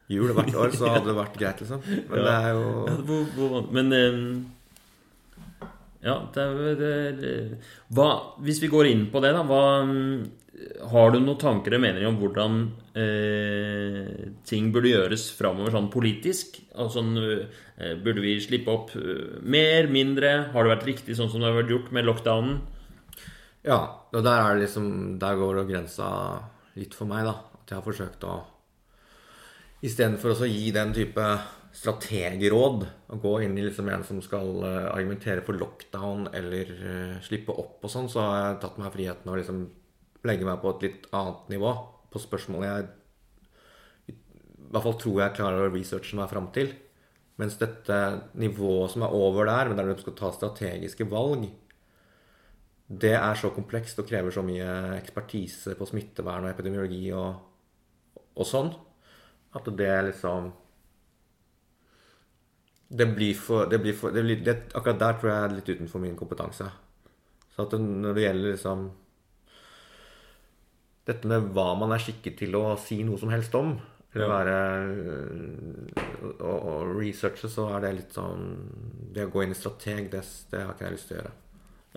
[0.08, 1.82] jul hvert år, så hadde det vært greit, liksom.
[1.84, 2.28] Men ja.
[2.28, 4.28] det er jo ja, hvor, hvor, Men um,
[6.08, 6.46] Ja, det
[6.80, 7.32] det,
[7.92, 8.10] hva,
[8.46, 9.64] Hvis vi går inn på det, da hva,
[10.90, 12.56] Har du noen tanker og meninger om hvordan
[12.98, 16.58] eh, ting burde gjøres framover sånn politisk?
[16.82, 17.04] Altså,
[17.78, 20.50] eh, burde vi slippe opp eh, mer, mindre?
[20.56, 22.58] Har det vært riktig sånn som det har vært gjort med lockdownen?
[23.68, 23.80] Ja,
[24.10, 26.10] og der er det liksom Der går grensa
[26.80, 27.38] litt for meg, da.
[27.62, 28.38] At jeg har forsøkt å
[29.86, 31.24] Istedenfor å gi den type
[31.78, 36.72] strategråd, å gå inn i liksom en som skal uh, argumentere for lockdown eller
[37.22, 39.60] slippe opp og sånn, så har jeg tatt meg friheten å liksom
[40.26, 41.73] legge meg på et litt annet nivå
[42.14, 42.88] på spørsmålet jeg
[44.07, 44.15] i
[44.73, 46.73] hvert fall tror jeg klarer å researche meg fram til.
[47.39, 47.98] Mens dette
[48.41, 51.45] nivået som er over der, men der du skal ta strategiske valg,
[52.88, 54.68] det er så komplekst og krever så mye
[54.98, 58.72] ekspertise på smittevern og epidemiologi og, og sånn,
[59.56, 60.52] at det liksom
[62.88, 65.72] det blir for, det blir for det blir, det, Akkurat der tror jeg er litt
[65.76, 66.69] utenfor min kompetanse.
[67.52, 68.85] Så at når det gjelder liksom
[71.08, 73.78] Dette med hva man er skikket til å si noe som helst om,
[74.16, 74.56] eller være
[76.40, 78.48] og, og researche, så er det litt sånn
[79.14, 81.36] Det å gå inn i strateg, det, det har ikke jeg lyst til å gjøre.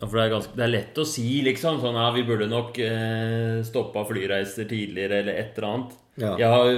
[0.01, 1.81] Ja, for det er, ganske, det er lett å si, liksom.
[1.83, 5.99] Sånn, ja, vi burde nok eh, stoppa flyreiser tidligere, eller et eller annet.
[6.21, 6.31] Ja.
[6.41, 6.71] Jeg har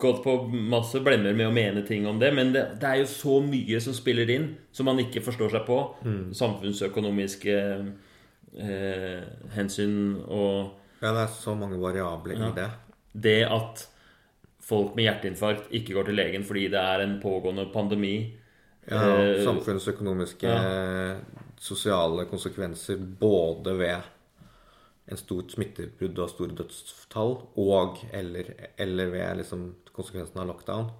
[0.00, 3.08] gått på masse blemmer med å mene ting om det, men det, det er jo
[3.12, 5.78] så mye som spiller inn, som man ikke forstår seg på.
[6.36, 7.56] Samfunnsøkonomiske
[8.60, 9.24] eh,
[9.56, 12.68] hensyn og Ja, det er så mange variabler i det.
[13.12, 13.86] det at
[14.60, 18.14] folk med hjerteinfarkt ikke går til legen fordi det er en pågående pandemi.
[18.26, 18.36] Ja,
[18.90, 20.52] Eh, samfunnsøkonomiske
[21.60, 24.08] sosiale konsekvenser både ved
[25.10, 30.90] en stort smittebrudd og store dødstall, og eller, eller ved liksom konsekvensen av lockdown.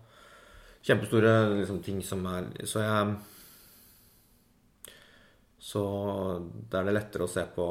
[0.83, 3.17] Kjempestore liksom, ting som er Så jeg
[5.61, 5.83] Så
[6.71, 7.67] da er det lettere å se på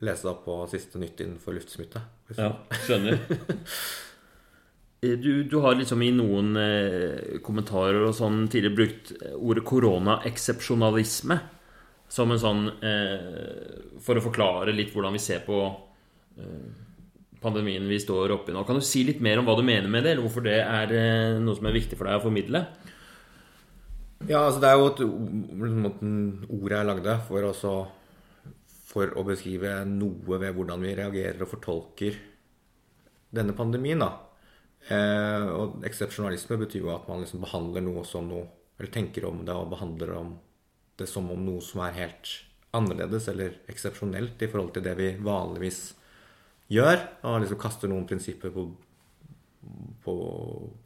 [0.00, 2.00] Lese opp på siste nytt innenfor luftsmitte.
[2.38, 2.52] Ja,
[2.86, 3.18] skjønner.
[5.02, 11.40] Eh, Du, du har liksom i noen eh, kommentarer og sånn tidligere brukt ordet koronaeksepsjonalisme
[12.12, 15.58] som en sånn eh, For å forklare litt hvordan vi ser på
[16.38, 16.68] eh,
[17.42, 18.62] pandemien vi står oppi nå.
[18.62, 20.94] Kan du si litt mer om hva du mener med det, eller hvorfor det er
[20.94, 22.62] eh, noe som er viktig for deg å formidle?
[24.28, 25.02] Ja, altså det er jo et
[25.82, 26.12] måten
[26.46, 27.72] ordet er lagde for, også,
[28.92, 32.18] for å beskrive noe ved hvordan vi reagerer og fortolker
[33.32, 34.02] denne pandemien.
[34.04, 34.12] da.
[34.92, 38.48] Eh, og eksepsjonalisme betyr jo at man liksom behandler noe som noe
[38.80, 40.30] Eller tenker om det og behandler om
[40.98, 42.30] det som om noe som er helt
[42.74, 45.92] annerledes eller eksepsjonelt i forhold til det vi vanligvis
[46.72, 46.98] gjør.
[47.28, 48.64] Og liksom kaster noen prinsipper på,
[50.02, 50.14] på,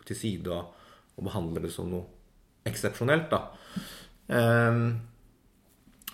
[0.04, 0.74] til side og,
[1.16, 2.04] og behandler det som noe
[2.66, 3.40] eksepsjonelt, da.
[4.34, 4.88] Ehm,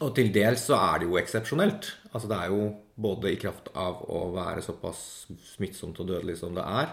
[0.02, 1.88] og til dels så er det jo eksepsjonelt.
[2.12, 2.66] Altså det er jo
[3.02, 5.00] både i kraft av å være såpass
[5.54, 6.92] smittsomt og dødelig som det er,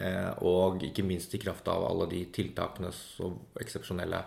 [0.00, 2.90] eh, og ikke minst i kraft av alle de tiltakene
[3.24, 4.22] og eksepsjonelle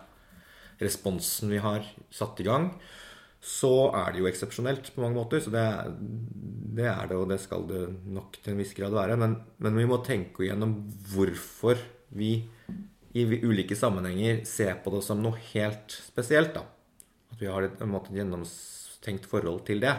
[0.82, 2.72] responsen vi har satt i gang,
[3.42, 5.42] så er det jo eksepsjonelt på mange måter.
[5.42, 5.66] Så det,
[6.78, 9.18] det er det, og det skal det nok til en viss grad være.
[9.18, 10.78] Men, men vi må tenke igjennom
[11.14, 11.82] hvorfor
[12.18, 12.36] vi
[13.18, 16.54] i ulike sammenhenger ser på det som noe helt spesielt.
[16.56, 16.64] da.
[17.32, 19.96] At vi har et en måte, gjennomtenkt forhold til det.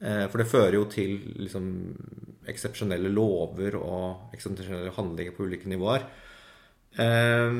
[0.00, 1.70] Eh, For det fører jo til liksom,
[2.48, 6.06] eksepsjonelle lover og eksepsjonelle handlinger på ulike nivåer.
[6.98, 7.56] Eh,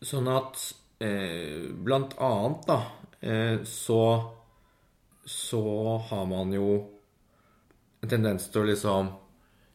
[0.00, 0.56] Sånn at
[1.04, 2.78] eh, blant annet da
[3.68, 3.98] så
[5.30, 6.68] så har man jo
[8.00, 9.10] en tendens til å liksom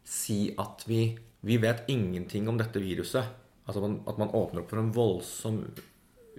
[0.06, 1.16] si at vi,
[1.46, 3.30] vi vet ingenting om dette viruset.
[3.66, 5.62] Altså man, at man åpner opp for en voldsom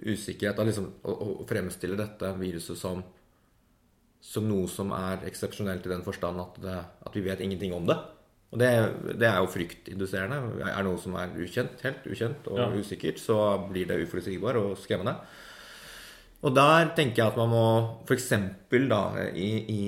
[0.05, 3.01] usikkerhet av liksom, å, å fremstille dette viruset som,
[4.21, 7.87] som noe som er eksepsjonelt i den forstand at, det, at vi vet ingenting om
[7.89, 7.97] det.
[8.47, 8.69] Og det,
[9.19, 10.37] det er jo fryktinduserende.
[10.63, 12.69] Er det noe som er ukjent, helt ukjent og Ja.
[12.79, 13.35] usikkert, så
[13.67, 15.17] blir det uforutsigbar og skremmende.
[16.45, 17.65] Og der tenker jeg at man må
[18.07, 18.29] f.eks.
[18.87, 19.01] da
[19.33, 19.81] i, i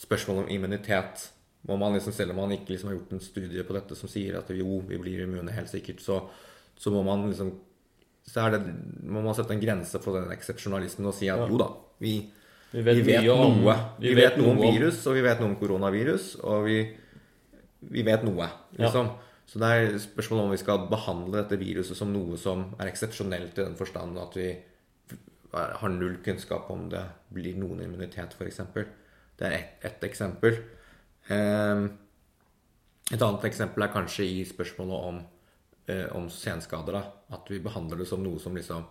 [0.00, 1.30] spørsmålet om immunitet
[1.68, 4.08] må man liksom, Selv om man ikke liksom har gjort en studie på dette som
[4.08, 6.22] sier at jo, vi blir immune helt sikkert, så,
[6.80, 7.50] så må man liksom
[8.30, 8.60] så det,
[9.10, 11.66] må man sette en grense for den eksepsjonalismen og si at jo da,
[12.00, 12.12] vi,
[12.72, 13.74] Vi vi vet, om- noe.
[13.98, 16.76] Vi, vet, noe om noe om- virus, og vi vet noe om koronavirus, og vi,
[17.90, 18.46] vi vet noe,
[18.78, 19.10] liksom.
[19.50, 23.56] Så det er spørsmålet om vi skal behandle dette viruset som noe som er eksepsjonelt
[23.58, 24.52] i den forstand at vi
[25.52, 27.02] har null kunnskap om det
[27.34, 28.60] blir noen immunitet, f.eks.
[29.40, 30.60] Det er ett et eksempel.
[31.34, 31.90] Ehm,
[33.10, 35.16] Et annet eksempel er kanskje i spørsmålet om,
[35.86, 36.98] eh, om senskader.
[36.98, 37.36] Da.
[37.36, 38.86] At vi behandler det som noe som liksom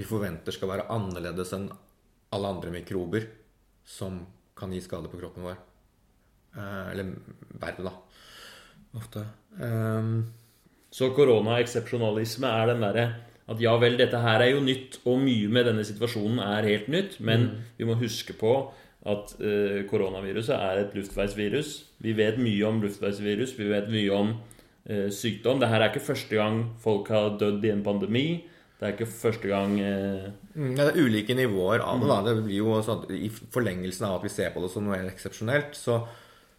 [0.00, 1.66] vi forventer skal være annerledes enn
[2.32, 3.26] alle andre mikrober
[3.84, 4.20] som
[4.56, 5.58] kan gi skade på kroppen vår.
[6.56, 7.10] Eh, eller
[7.60, 7.92] verre, da.
[8.96, 9.24] Ofte.
[9.60, 10.30] Um,
[10.90, 13.04] Så koronaeksepsjonalisme er den derre
[13.50, 16.88] at ja vel, dette her er jo nytt, og mye med denne situasjonen er helt
[16.90, 17.48] nytt, men
[17.78, 18.52] vi må huske på
[19.10, 21.70] at uh, koronaviruset er et luftveisvirus.
[22.02, 24.34] Vi vet mye om luftveisvirus, vi vet mye om
[24.90, 28.26] eh, Det Dette er ikke første gang folk har dødd i en pandemi.
[28.80, 32.08] Det er ikke første gang eh, Mm, Ja, det er ulike nivåer av det.
[32.08, 32.22] da.
[32.26, 34.98] Det blir jo sånn at I forlengelsen av at vi ser på det som noe
[35.06, 36.00] eksepsjonelt, så,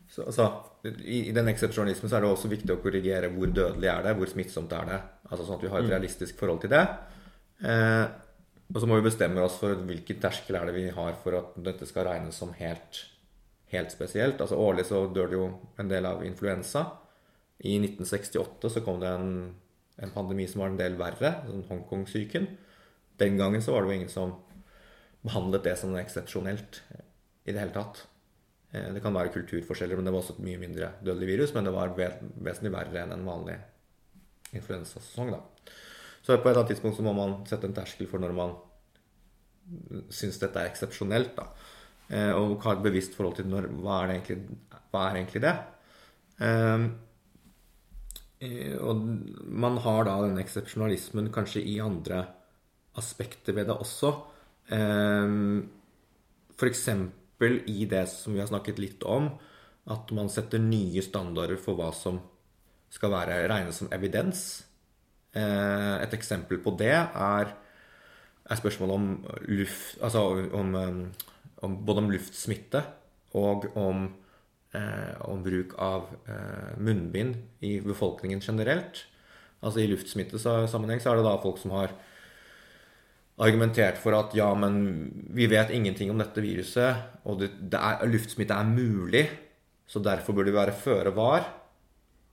[0.07, 0.45] så altså,
[0.85, 4.15] i, I den eksepsjonalismen så er det også viktig å korrigere hvor dødelig er det,
[4.17, 4.99] hvor smittsomt er det.
[5.29, 6.85] Altså Sånn at vi har et realistisk forhold til det.
[7.67, 8.05] Eh,
[8.71, 11.55] og så må vi bestemme oss for hvilken terskel er det vi har for at
[11.59, 13.03] dette skal regnes som helt,
[13.73, 14.39] helt spesielt.
[14.39, 15.47] Altså Årlig så dør det jo
[15.81, 16.85] en del av influensa.
[17.61, 19.33] I 1968 så kom det en
[20.01, 22.47] en pandemi som var en del verre, sånn Hongkong-syken.
[23.21, 24.33] Den gangen så var det jo ingen som
[25.21, 26.81] behandlet det som eksepsjonelt
[27.45, 28.05] i det hele tatt.
[28.71, 31.53] Eh, det kan være kulturforskjeller, men det var også et mye mindre dødelig virus.
[31.53, 33.59] Men det var vesentlig verre enn en vanlig
[34.57, 35.35] influensasesong.
[35.35, 35.43] da.
[36.21, 38.57] Så på et eller annet tidspunkt så må man sette en terskel for når man
[40.09, 41.35] syns dette er eksepsjonelt.
[41.37, 41.47] da.
[42.09, 44.41] Eh, og ha et bevisst forhold til når, hva, er egentlig,
[44.89, 45.55] hva er egentlig det?
[48.41, 49.01] Um, og
[49.45, 52.25] man har da denne eksepsjonalismen kanskje i andre
[52.97, 54.13] aspekter ved det også.
[54.71, 55.69] Um,
[56.57, 56.87] F.eks.
[57.69, 59.29] i det som vi har snakket litt om,
[59.91, 62.19] at man setter nye standarder for hva som
[62.91, 64.63] skal være regnes som evidens.
[65.35, 67.53] Uh, et eksempel på det er,
[68.41, 69.05] er spørsmålet om
[69.47, 70.25] luft Altså
[70.57, 70.73] om,
[71.63, 72.81] om, både om luftsmitte
[73.39, 74.20] og om eh,
[75.27, 79.03] om bruk av eh, munnbind i befolkningen generelt.
[79.61, 81.93] Altså I luftsmittesammenheng så er det da folk som har
[83.41, 88.05] argumentert for at ja, men vi vet ingenting om dette viruset, og det, det er,
[88.09, 89.25] luftsmitte er mulig,
[89.89, 91.47] så derfor burde vi være føre var.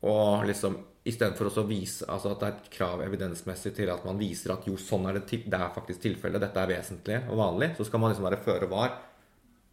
[0.06, 0.76] Og liksom
[1.08, 4.66] istedenfor å vise altså at det er et krav evidensmessig til at man viser at
[4.68, 8.02] jo, sånn er det, det er faktisk tilfellet, dette er vesentlig og vanlig, så skal
[8.02, 8.92] man liksom være føre var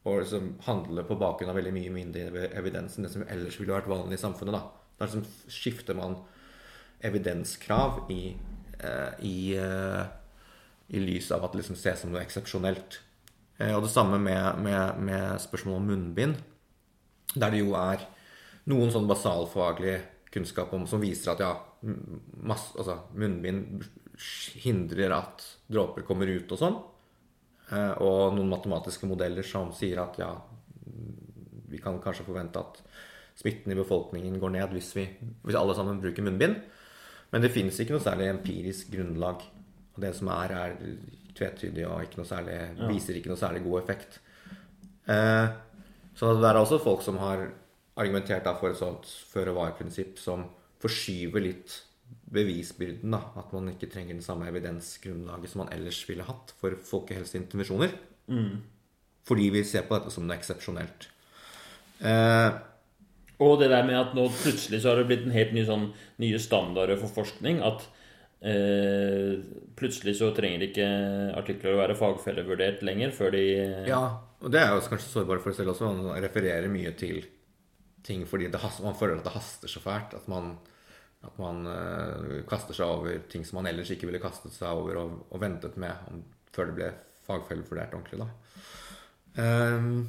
[0.05, 3.73] og liksom handle på bakgrunn av veldig mye mindre evidens enn det som ellers ville
[3.73, 4.53] vært vanlig i samfunnet.
[4.53, 6.19] Da, da liksom skifter man
[7.05, 8.35] evidenskrav i,
[8.79, 10.03] eh, i, eh,
[10.93, 12.99] i, lys av at det liksom ses som noe eksepsjonelt.
[13.57, 16.37] Eh, og det samme med, med, med spørsmålet om munnbind,
[17.33, 18.05] der det jo er
[18.69, 19.99] noen sånn basalfaglig
[20.33, 21.53] kunnskap om, som viser at ja,
[22.45, 23.85] masse, altså, munnbind
[24.61, 26.77] hindrer at dråper kommer ut og sånn.
[27.71, 30.31] Eh, og noen matematiske modeller som sier at ja,
[31.71, 32.81] vi kan kanskje forvente at
[33.35, 35.05] smitten i befolkningen går ned hvis, vi,
[35.43, 36.59] hvis alle sammen bruker munnbind.
[37.33, 39.43] Men det finnes ikke noe særlig empirisk grunnlag.
[39.95, 40.75] Og det som er, er
[41.35, 44.19] tvetydig og ikke særlig, viser ikke noe særlig god effekt.
[45.11, 45.47] Eh,
[46.15, 47.49] så det er også folk som har
[47.99, 50.45] argumentert for et sånt føre-var-prinsipp som
[50.83, 51.75] forskyver litt
[52.31, 53.11] bevisbyrden.
[53.11, 57.91] da, At man ikke trenger den samme evidensgrunnlaget som man ellers ville hatt for folkehelseintervensjoner.
[58.27, 58.63] Mm.
[59.25, 61.09] Fordi vi ser på dette som noe eksepsjonelt.
[62.01, 62.51] Eh,
[63.43, 65.89] og det der med at nå plutselig så har det blitt en helt ny sånn
[66.23, 67.61] nye standarder for forskning.
[67.65, 67.87] At
[68.45, 69.41] eh,
[69.77, 70.89] plutselig så trenger ikke
[71.35, 73.45] artikler å være fagfellevurdert lenger før de
[73.89, 74.03] Ja,
[74.41, 75.89] og det er jo kanskje sårbare for oss selv også.
[75.89, 77.25] Man refererer mye til
[78.05, 80.13] ting fordi haster, man føler at det haster så fælt.
[80.13, 80.55] At man
[81.25, 85.01] at man uh, kaster seg over ting som man ellers ikke ville kastet seg over
[85.01, 86.21] og, og ventet med om,
[86.55, 86.91] før det ble
[87.25, 88.27] fagfellevurdert ordentlig.
[89.35, 90.07] Um,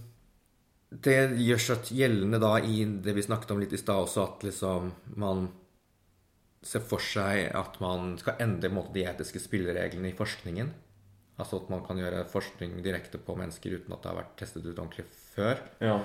[0.90, 4.44] det gjør seg gjeldende da i det vi snakket om litt i stad også, at
[4.46, 5.48] liksom man
[6.66, 10.72] ser for seg at man skal endre måte, de etiske spillereglene i forskningen.
[11.36, 14.64] Altså at man kan gjøre forskning direkte på mennesker uten at det har vært testet
[14.64, 15.60] ut ordentlig før.
[15.84, 15.98] Ja.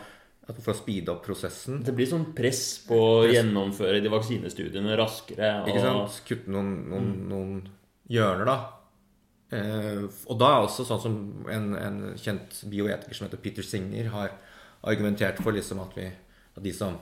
[0.50, 1.84] For å speede opp prosessen.
[1.86, 5.52] Det blir sånn press på å gjennomføre de vaksinestudiene raskere.
[5.62, 5.70] Og...
[5.70, 6.22] Ikke sant?
[6.28, 7.28] Kutte noen, noen, mm.
[7.30, 7.54] noen
[8.12, 8.58] hjørner, da.
[9.52, 10.02] Eh,
[10.32, 11.16] og da er også sånn som
[11.52, 14.34] en, en, kjent bioetiker som heter Peter Singer, har
[14.88, 16.08] argumentert for liksom at, vi,
[16.56, 16.96] at de, som,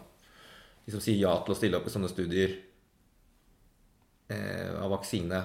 [0.84, 2.58] de, som, sier ja til å stille opp i sånne studier
[4.34, 5.44] eh, av vaksine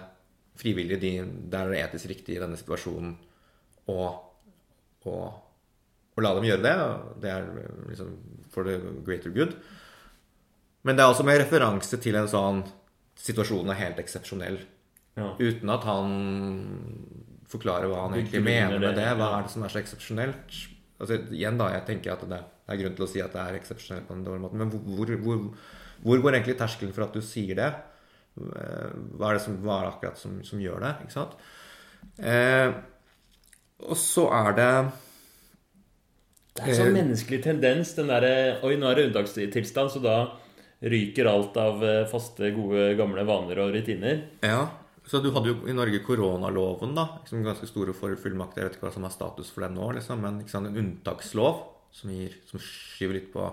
[0.58, 1.12] frivillig, de,
[1.52, 3.14] der er det etisk riktig i denne situasjonen
[3.92, 3.98] å
[6.14, 6.74] og la dem gjøre det.
[7.22, 7.48] Det er
[7.88, 8.12] liksom
[8.54, 9.56] for the greater good.
[10.84, 12.64] Men det er også med referanse til en sånn
[13.24, 14.56] Situasjonen er helt eksepsjonell.
[15.14, 15.28] Ja.
[15.38, 16.14] Uten at han
[17.48, 19.06] forklarer hva han egentlig mener med det.
[19.14, 20.56] Hva er det som er så eksepsjonelt?
[20.98, 23.58] Altså, igjen da, Jeg tenker at det er grunn til å si at det er
[23.60, 24.58] eksepsjonelt på en dårlig måte.
[24.58, 25.44] Men hvor, hvor,
[26.02, 27.70] hvor, går egentlig terskelen for at du sier det?
[28.34, 30.92] Hva er det, som, hva er det akkurat som, som, gjør det?
[31.06, 31.38] Ikke sant?
[32.18, 32.74] Eh,
[33.84, 34.70] og så er det
[36.54, 37.92] det er en sånn menneskelig tendens.
[37.98, 38.26] den der,
[38.62, 40.16] Oi, nå er det unntakstilstand, så da
[40.84, 44.24] ryker alt av eh, faste, gode, gamle vaner og rutiner.
[44.44, 44.68] Ja,
[45.04, 47.08] så du hadde jo i Norge koronaloven, da.
[47.20, 48.62] Liksom ganske store fullmakter.
[48.62, 51.60] Jeg vet ikke hva som er status for den nå, liksom, men sant, en unntakslov
[51.94, 53.52] som, gir, som skyver litt på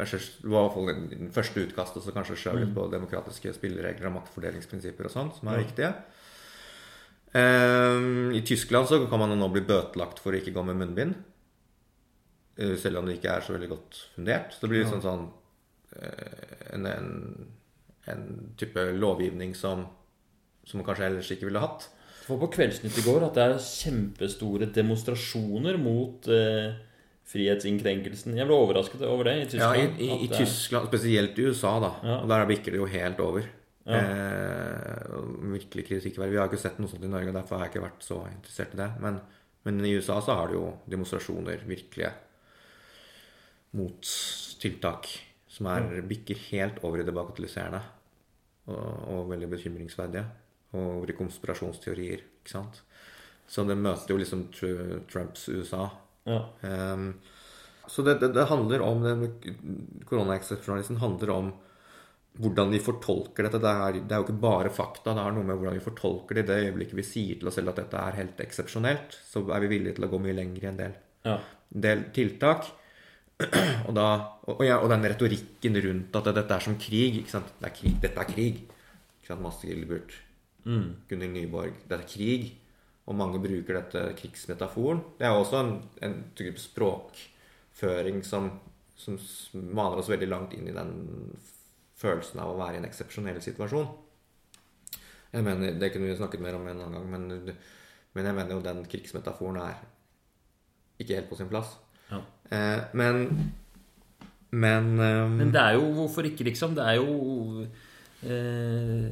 [0.00, 2.76] Kanskje var den første utkastet som kanskje skjøv litt mm.
[2.78, 5.64] på demokratiske spilleregler og maktfordelingsprinsipper og sånn, som er ja.
[5.66, 5.90] viktige.
[7.34, 11.18] Um, I Tyskland så kan man nå bli bøtelagt for å ikke gå med munnbind.
[12.60, 14.52] Eh, selv om det ikke er så veldig godt fundert.
[14.52, 15.28] Så det blir liksom sånn
[16.70, 17.08] en, en,
[18.12, 18.26] en,
[18.60, 19.86] type lovgivning som,
[20.68, 21.88] som man kanskje ellers ikke ville hatt.
[22.26, 26.76] For på Kveldsnytt i går at det er kjempestore demonstrasjoner mot eh,
[27.30, 28.36] frihetsinnskrenkelsen.
[28.38, 29.80] Jeg ble overrasket over det i Tyskland.
[29.80, 31.94] Ja, i, i, i Tyskland, spesielt i USA, da.
[32.04, 32.20] Ja.
[32.20, 33.50] Og der bikker det jo helt over.
[33.90, 35.20] Eh,
[35.56, 36.36] virkelig kritikkverdig.
[36.36, 38.76] Vi har ikke sett noe sånt i Norge, derfor har jeg ikke vært så interessert
[38.76, 38.90] i det.
[39.02, 39.22] Men,
[39.66, 42.12] men i USA så har det jo demonstrasjoner, virkelige
[43.76, 45.08] mottiltak,
[45.50, 47.80] som er bikker helt over i det bagatelliserende.
[48.70, 50.24] Og, og veldig bekymringsverdige.
[50.76, 52.82] Og over i konspirasjonsteorier, ikke sant.
[53.50, 54.46] Så det møter jo liksom
[55.10, 55.88] Trumps USA.
[56.28, 56.44] Ja.
[56.62, 57.14] Um,
[57.90, 59.02] så det, det, det handler om
[60.06, 61.48] Koronaeksepsjonalisten handler om
[62.38, 63.58] hvordan vi fortolker dette.
[63.62, 66.38] Det er, det er jo ikke bare fakta, det er noe med hvordan vi fortolker
[66.38, 66.44] det.
[66.44, 69.64] I det øyeblikket vi sier til oss selv at dette er helt eksepsjonelt, så er
[69.64, 70.94] vi villige til å gå mye lenger i en del,
[71.26, 71.40] Ja.
[71.88, 72.70] del tiltak.
[73.88, 74.06] Og, da,
[74.46, 77.20] og, ja, og den retorikken rundt at dette er som krig.
[77.22, 77.52] Ikke sant?
[77.58, 77.94] Det er krig.
[78.02, 78.64] Dette er krig.
[79.20, 79.64] Ikke sant?
[79.64, 80.18] Gilbert,
[80.68, 80.90] Mm.
[81.08, 81.76] Gunhild Nyborg.
[81.88, 82.50] Dette er krig.
[83.08, 85.00] Og mange bruker dette krigsmetaforen.
[85.18, 85.72] Det er også en,
[86.04, 88.50] en type språkføring som,
[89.00, 89.16] som
[89.54, 90.92] maner oss veldig langt inn i den
[92.00, 93.88] følelsen av å være i en eksepsjonell situasjon.
[95.32, 97.56] Jeg mener, Det kunne vi snakket mer om en annen gang, men,
[98.14, 99.80] men jeg mener jo den krigsmetaforen er
[101.00, 101.78] ikke helt på sin plass.
[102.10, 102.20] Ja.
[102.50, 103.24] Eh, men
[104.50, 106.74] Men, um, Men det er jo Hvorfor ikke, liksom?
[106.74, 107.62] Det er jo
[108.26, 109.06] eh,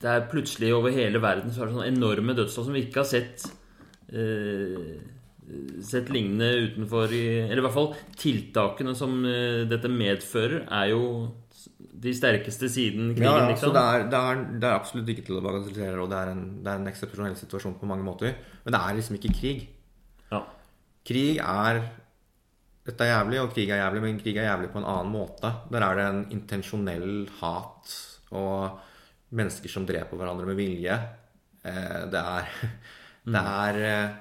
[0.00, 3.02] Det er plutselig over hele verden så er det sånne enorme dødstall som vi ikke
[3.02, 3.44] har sett
[4.08, 4.96] eh,
[5.84, 11.04] Sett lignende utenfor i Eller i hvert fall tiltakene som eh, dette medfører, er jo
[11.98, 13.72] de sterkeste siden krigen, Ja, ja, liksom.
[13.72, 16.28] så det er, det, er, det er absolutt ikke til å bagatellisere, og det er
[16.30, 18.36] en, det er en eksepsjonell situasjon på mange måter.
[18.62, 19.64] Men det er liksom ikke krig.
[21.08, 21.80] Krig er
[22.88, 25.50] Dette er jævlig, og krig er jævlig, men krig er jævlig på en annen måte.
[25.72, 27.90] Der er det en intensjonell hat
[28.32, 28.78] og
[29.36, 30.96] mennesker som dreper hverandre med vilje.
[31.64, 32.48] Eh, Det er
[33.34, 34.16] Det er eh,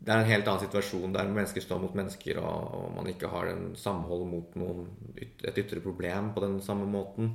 [0.00, 3.28] det er en helt annen situasjon der mennesker står mot mennesker, og, og man ikke
[3.28, 4.86] har en samhold mot noen,
[5.20, 7.34] et ytre problem på den samme måten.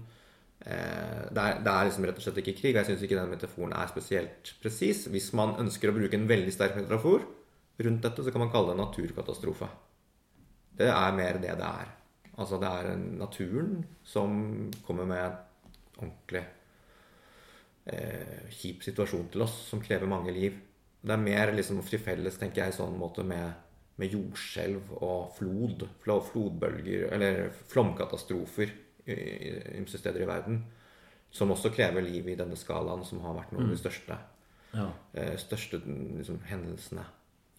[0.66, 2.74] Eh, det, er, det er liksom rett og slett ikke krig.
[2.74, 5.06] og Jeg syns ikke den metaforen er spesielt presis.
[5.14, 7.26] Hvis man ønsker å bruke en veldig sterk metafor
[7.86, 9.70] rundt dette, så kan man kalle det naturkatastrofe.
[10.76, 11.92] Det er mer det det er.
[12.36, 14.40] Altså det er naturen som
[14.84, 15.36] kommer med en
[16.02, 16.42] ordentlig
[17.86, 20.58] eh, kjip situasjon til oss, som krever mange liv.
[21.06, 23.54] Det er mer liksom til tenker jeg, i sånn måte med,
[24.02, 25.86] med jordskjelv og flod.
[26.04, 28.74] Flodbølger, eller flomkatastrofer
[29.08, 30.64] ymse steder i verden.
[31.36, 34.18] Som også krever liv i denne skalaen, som har vært noen av de største,
[34.74, 34.90] Ja.
[35.14, 37.04] eh, største liksom, hendelsene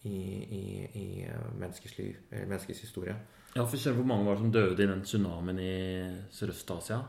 [0.05, 3.15] i, i, i eh, menneskers liv, menneskers historie.
[3.55, 6.99] ja, for selv hvor mange var det som døde i den tsunamien i Sørøst-Asia?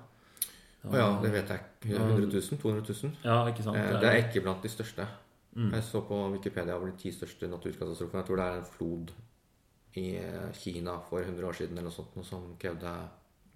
[0.89, 1.97] Å ja, det vet jeg ikke.
[1.97, 2.59] 100 000?
[2.63, 3.13] 200 000?
[3.25, 3.77] Ja, ikke sant?
[3.77, 5.07] Eh, Det er ikke blant de største.
[5.57, 5.73] Mm.
[5.75, 8.21] Jeg så på Wikipedia over de ti største naturkatastrofene.
[8.21, 9.11] Jeg tror det er en flod
[9.97, 10.05] i
[10.55, 12.93] Kina for 100 år siden eller noe sånt, noe som krevde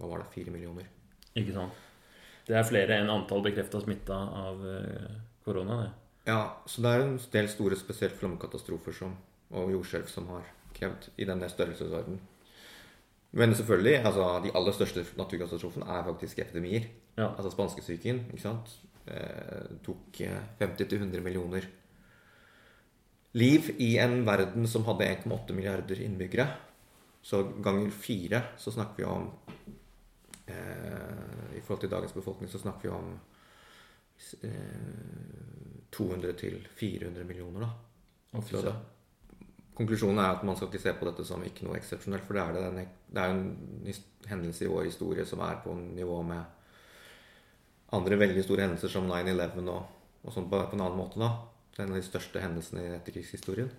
[0.02, 0.88] hva var det, 4 millioner.
[1.38, 1.78] Ikke sant?
[2.46, 5.90] Det er flere enn antall bekrefta smitta av eh, korona, det.
[6.26, 9.14] Ja, så det er en del store, spesielt flomkatastrofer som,
[9.54, 12.18] og jordskjelv som har krevd i denne størrelsesorden.
[13.38, 16.90] Men selvfølgelig, altså de aller største naturkatastrofene er faktisk epidemier.
[17.16, 17.30] Ja.
[17.30, 18.74] Altså spanskesyken, ikke sant.
[19.06, 21.66] Eh, tok eh, 50-100 millioner
[23.32, 26.46] liv i en verden som hadde 1,8 milliarder innbyggere.
[27.22, 29.72] Så ganger fire så snakker vi om eh,
[31.56, 33.12] I forhold til dagens befolkning så snakker vi om
[34.48, 37.70] eh, 200 til 400 millioner, da.
[39.76, 42.42] Konklusjonen er at man skal ikke se på dette som ikke noe eksepsjonelt, for det
[42.42, 43.46] er, det, det er en
[44.28, 46.42] hendelse i vår historie som er på nivå med
[47.96, 51.32] andre veldig store hendelser som 9-11 og, og sånn på, på en annen måte, da.
[51.72, 53.70] Det er en av de største hendelsene i etterkrigshistorien.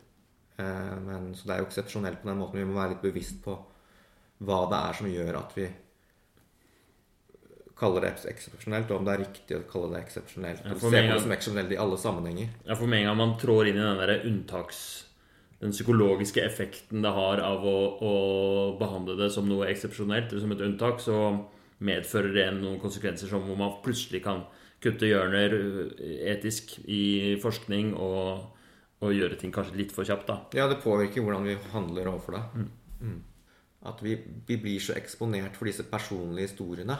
[0.57, 2.61] Eh, men, så det er jo eksepsjonelt på den måten.
[2.61, 3.55] Vi må være litt bevisst på
[4.43, 5.67] hva det er som gjør at vi
[7.83, 10.65] kaller det eksepsjonelt, og om det er riktig å kalle det eksepsjonelt.
[10.65, 12.53] Ja, Se på det som eksepsjonelt i alle sammenhenger.
[12.65, 14.85] Ja, for med en gang man trår inn i den der unntaks...
[15.63, 18.15] Den psykologiske effekten det har av å, å
[18.75, 21.19] behandle det som noe eksepsjonelt, eller som et unntak, så
[21.87, 24.43] medfører det noen konsekvenser som hvor man plutselig kan
[24.83, 25.55] kutte hjørner
[26.33, 28.43] etisk i forskning og,
[28.99, 30.41] og gjøre ting kanskje litt for kjapt, da.
[30.59, 32.67] Ja, det påvirker hvordan vi handler overfor det.
[32.99, 33.21] Mm.
[33.87, 36.99] At vi, vi blir så eksponert for disse personlige historiene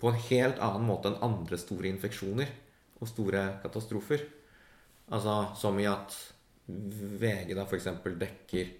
[0.00, 2.50] på en helt annen måte enn andre store infeksjoner
[3.00, 4.24] og store katastrofer.
[5.12, 6.16] Altså som i at
[6.66, 7.88] VG da f.eks.
[8.18, 8.74] dekker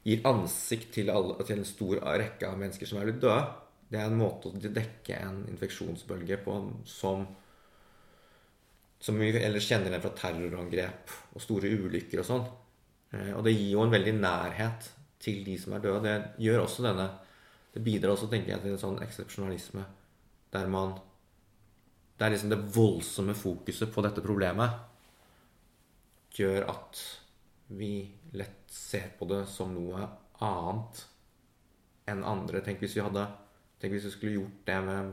[0.00, 3.42] Gir ansikt til, alle, til en stor rekke av mennesker som er blitt døde.
[3.90, 6.54] Det er en måte å dekke en infeksjonsbølge på
[6.88, 7.26] som
[9.00, 12.42] som vi ellers kjenner den fra terrorangrep og store ulykker og sånn.
[13.16, 14.90] Eh, Og det gir jo en veldig nærhet
[15.20, 16.02] til de som er døde.
[16.04, 17.10] Det gjør også denne
[17.72, 19.84] Det bidrar også, tenker jeg, til en sånn eksepsjonalisme
[20.50, 20.98] der man
[22.18, 24.74] Det er liksom det voldsomme fokuset på dette problemet
[26.36, 27.00] gjør at
[27.72, 30.02] vi lett ser på det som noe
[30.44, 31.00] annet
[32.10, 32.60] enn andre.
[32.64, 33.26] Tenk hvis vi hadde
[33.80, 35.12] Tenk hvis vi skulle gjort det med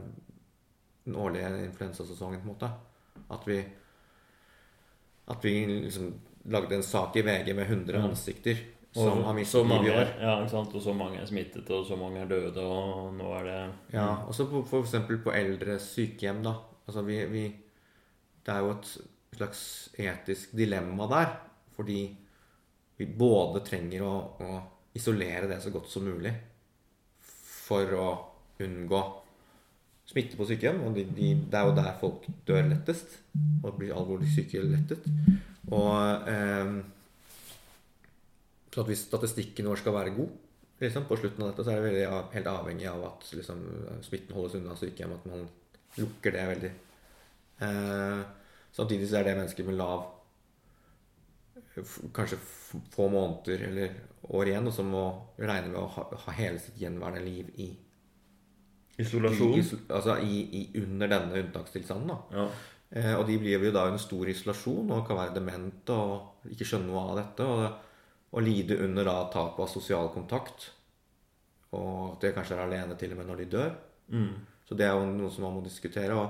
[1.05, 2.71] den årlige influensasesongen, på en måte.
[3.31, 3.61] At vi
[5.27, 6.13] At vi liksom
[6.51, 8.59] lagde en sak i VG med 100 ansikter
[8.97, 10.11] som har mistet livet i år.
[10.21, 10.75] Ja, ikke sant?
[10.77, 13.59] Og så mange er smittet, og så mange er døde, og nå er det
[13.93, 16.55] Ja, også på, for eksempel på eldre sykehjem, da.
[16.87, 17.45] Altså vi, vi
[18.45, 18.89] Det er jo et
[19.35, 19.61] slags
[19.99, 21.33] etisk dilemma der.
[21.75, 22.01] Fordi
[22.97, 24.59] vi både trenger å, å
[24.97, 26.33] isolere det så godt som mulig
[27.67, 28.07] for å
[28.63, 29.01] unngå
[30.07, 30.81] smitte på sykehjem.
[30.87, 33.19] Og de, de, det er jo der folk dør lettest
[33.61, 35.05] og blir alvorlig syke lettest.
[35.67, 36.77] Og eh,
[38.77, 40.33] så at hvis statistikken vår skal være god
[40.77, 43.63] liksom, på slutten av dette, så er det veldig av, helt avhengig av at liksom,
[44.05, 45.47] smitten holdes unna sykehjem, at man
[45.97, 46.69] lukker det veldig.
[47.65, 48.21] Eh,
[48.77, 50.05] samtidig så er det mennesker med lav
[52.13, 53.97] Kanskje få måneder eller
[54.33, 55.03] år igjen, og som må
[55.37, 57.67] regne med å ha, ha hele sitt gjenværende liv i
[59.01, 59.53] Isolasjon?
[59.57, 62.09] I, altså i, i, under denne unntakstilstanden.
[62.09, 62.17] da.
[62.33, 62.47] Ja.
[62.97, 66.65] Eh, og de blir jo da en stor isolasjon og kan være demente og ikke
[66.65, 67.45] skjønne noe av dette.
[67.45, 67.86] Og,
[68.31, 70.71] og lide under da tap av sosial kontakt.
[71.75, 73.71] Og at de kanskje er alene til og med når de dør.
[74.11, 74.33] Mm.
[74.67, 76.13] Så det er jo noe som man må diskutere.
[76.15, 76.27] Og,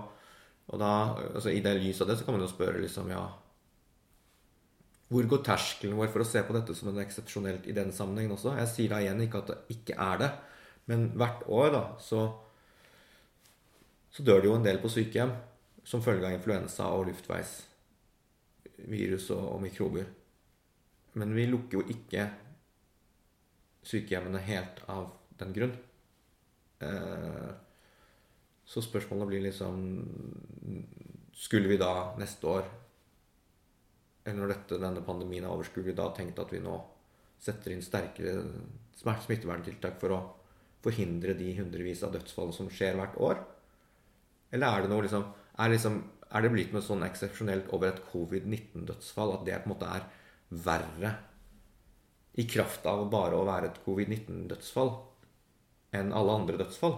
[0.69, 0.91] og da,
[1.33, 3.25] altså i det lys av det så kan man jo spørre liksom, ja
[5.07, 8.35] Hvor går terskelen vår for å se på dette som en eksepsjonelt i den sammenhengen
[8.35, 8.49] også?
[8.59, 10.31] Jeg sier da igjen ikke at det ikke er det,
[10.91, 12.19] men hvert år da så,
[14.11, 15.33] så dør det jo en del på sykehjem
[15.87, 20.05] som følge av influensa og luftveisvirus og, og mikrober.
[21.17, 22.27] Men vi lukker jo ikke
[23.87, 25.75] sykehjemmene helt av den grunn.
[26.83, 27.49] Eh,
[28.67, 29.77] så spørsmålet blir liksom
[31.37, 32.63] Skulle vi da neste år,
[34.25, 36.73] eller når dette, denne pandemien er over, skulle vi da tenkt at vi nå
[37.39, 38.41] setter inn sterkere
[38.97, 40.17] smitteverntiltak for å
[40.81, 43.43] forhindre de hundrevis av dødsfall som skjer hvert år?
[44.49, 45.27] Eller er det noe liksom
[45.57, 45.95] Er, liksom,
[46.29, 50.03] er det blitt noe sånn eksepsjonelt over et covid-19-dødsfall at det på en måte er
[50.49, 51.13] verre
[52.37, 54.91] i kraft av bare å være et covid-19-dødsfall
[55.97, 56.97] enn alle andre dødsfall?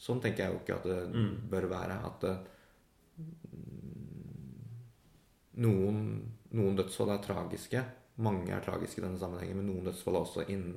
[0.00, 1.96] Sånn tenker jeg jo ikke at det bør være.
[2.08, 2.34] At det,
[5.60, 5.98] noen,
[6.56, 7.82] noen dødsfall er tragiske.
[8.24, 10.70] Mange er tragiske i denne sammenhengen, men noen dødsfall er også inn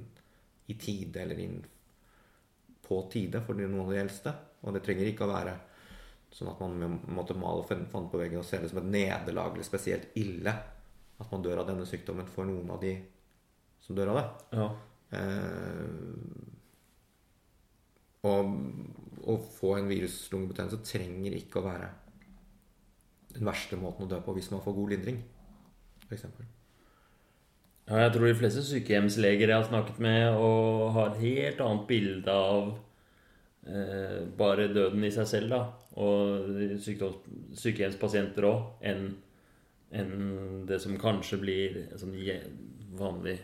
[0.67, 1.61] i tide eller inn
[2.83, 4.35] på tide for noen av de eldste.
[4.63, 5.55] Og det trenger ikke å være
[6.33, 9.67] sånn at man måtte male fanden på veggen og se det som et nederlag eller
[9.67, 10.51] spesielt ille
[11.23, 12.97] at man dør av denne sykdommen for noen av de
[13.83, 14.27] som dør av det.
[14.59, 14.71] ja.
[15.13, 16.51] Eh,
[18.23, 18.53] og
[19.27, 21.89] å få en viruslungebetennelse trenger ikke å være
[23.33, 25.19] den verste måten å dø på hvis man får god lindring,
[26.05, 26.27] f.eks.
[27.89, 32.31] Ja, jeg tror de fleste sykehjemsleger jeg har snakket med, og har helt annet bilde
[32.31, 32.69] av
[33.67, 35.61] eh, bare døden i seg selv, da,
[35.99, 36.79] og
[37.59, 39.09] sykehjemspasienter òg, enn
[39.93, 42.15] enn det som kanskje blir sånn
[42.97, 43.37] vanlig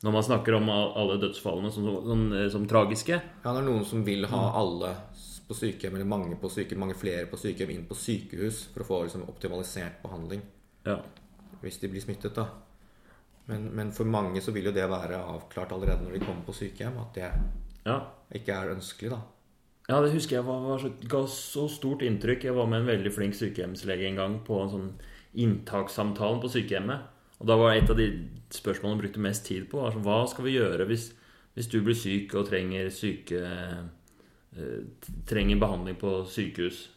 [0.00, 3.18] Når man snakker om alle dødsfallene som, som, som tragiske.
[3.42, 4.94] Ja, det er noen som vil ha alle
[5.50, 8.86] på sykehjem, eller mange på sykehjem, mange flere på sykehjem inn på sykehus for å
[8.86, 10.44] få liksom, optimalisert behandling
[10.86, 11.00] Ja.
[11.60, 12.34] hvis de blir smittet.
[12.34, 12.46] da.
[13.50, 16.54] Men, men for mange så vil jo det være avklart allerede når de kommer på
[16.54, 17.30] sykehjem, at det
[17.84, 17.98] ja.
[18.32, 19.10] ikke er ønskelig.
[19.10, 19.20] da.
[19.90, 22.46] Ja, det husker jeg var, var så, ga så stort inntrykk.
[22.46, 24.90] Jeg var med en veldig flink sykehjemslege en gang på en sånn
[25.34, 27.08] inntakssamtalen på sykehjemmet.
[27.40, 28.08] Og da var et av de
[28.52, 31.10] spørsmålene han brukte mest tid på, var sånn, hva skal vi gjøre hvis,
[31.56, 34.82] hvis du blir syk og trenger syke eh,
[35.30, 36.88] trenger behandling på sykehus?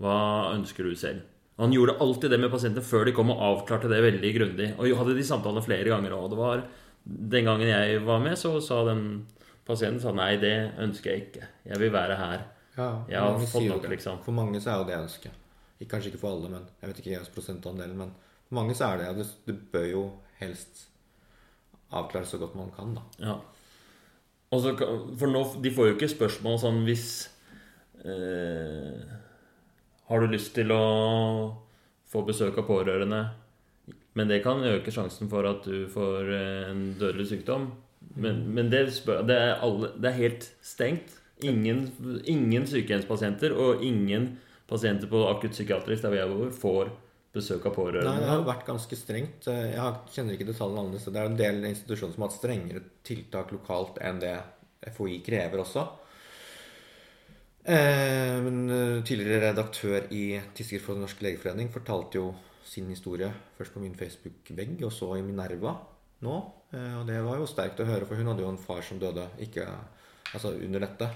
[0.00, 0.16] Hva
[0.54, 1.26] ønsker du selv?
[1.58, 4.70] Og han gjorde alltid det med pasientene før de kom og avklarte det veldig grundig.
[4.80, 6.32] Og hadde de samtalene flere ganger òg.
[6.38, 6.64] Var
[7.04, 9.26] den gangen jeg var med, så sa den
[9.68, 11.50] pasienten sa nei, det ønsker jeg ikke.
[11.68, 12.48] Jeg vil være her.
[12.78, 14.22] Ja, Jeg har fått nok, liksom.
[14.24, 15.41] For mange så er jo det ønsket.
[15.90, 18.14] Kanskje ikke for alle, men jeg vet ikke hva prosentandelen Men
[18.48, 20.02] for mange så er det det, det bør jo
[20.40, 20.86] helst
[21.92, 23.02] avklare så godt man kan, da.
[23.20, 23.36] Ja.
[24.52, 27.06] Og så, for nå, De får jo ikke spørsmål sånn hvis
[28.04, 29.00] eh,
[30.08, 30.82] Har du lyst til å
[32.12, 33.22] få besøk av pårørende?
[34.12, 37.70] Men det kan øke sjansen for at du får eh, en dødelig sykdom.
[38.20, 38.84] Men, men det,
[39.28, 41.16] det, er alle, det er helt stengt.
[41.42, 41.86] Ingen,
[42.28, 44.34] ingen sykehjemspasienter og ingen
[44.72, 46.92] pasienter på akuttpsykiatrisk der hvor jeg bor, får
[47.32, 48.20] besøk av Nei, pårørende.
[48.20, 49.48] det har vært ganske strengt.
[49.48, 51.08] Jeg kjenner ikke detaljene annerledes.
[51.08, 54.34] Det er en del institusjoner som har hatt strengere tiltak lokalt enn det
[54.92, 55.86] FHI krever også.
[57.62, 62.32] Eh, men eh, tidligere redaktør i Tidsskrift for Den norske legeforening fortalte jo
[62.66, 63.28] sin historie
[63.58, 65.76] først på min Facebook-vegg, og så i Minerva
[66.26, 66.36] nå.
[66.74, 69.00] Eh, og det var jo sterkt å høre, for hun hadde jo en far som
[69.00, 69.66] døde ikke,
[70.32, 71.10] altså under dette.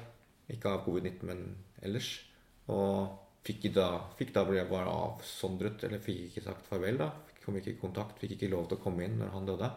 [0.55, 1.43] Ikke av covid-19, men
[1.83, 2.13] ellers.
[2.71, 7.11] Og fikk da, fikk da ble bare avsondret, eller fikk ikke sagt farvel, da.
[7.45, 9.69] Kom ikke i kontakt, fikk ikke lov til å komme inn når han døde.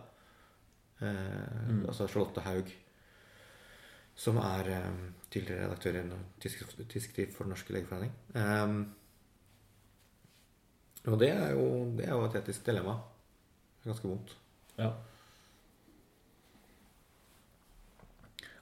[1.06, 1.84] Eh, mm.
[1.86, 2.72] Altså Charlotte Haug,
[4.20, 8.16] som er eh, tidligere redaktør i Tidsskrift for Den norske legeforening.
[8.34, 8.74] Eh,
[11.10, 12.98] og det er, jo, det er jo et etisk dilemma.
[13.78, 14.36] Det er ganske vondt.
[14.80, 14.91] Ja.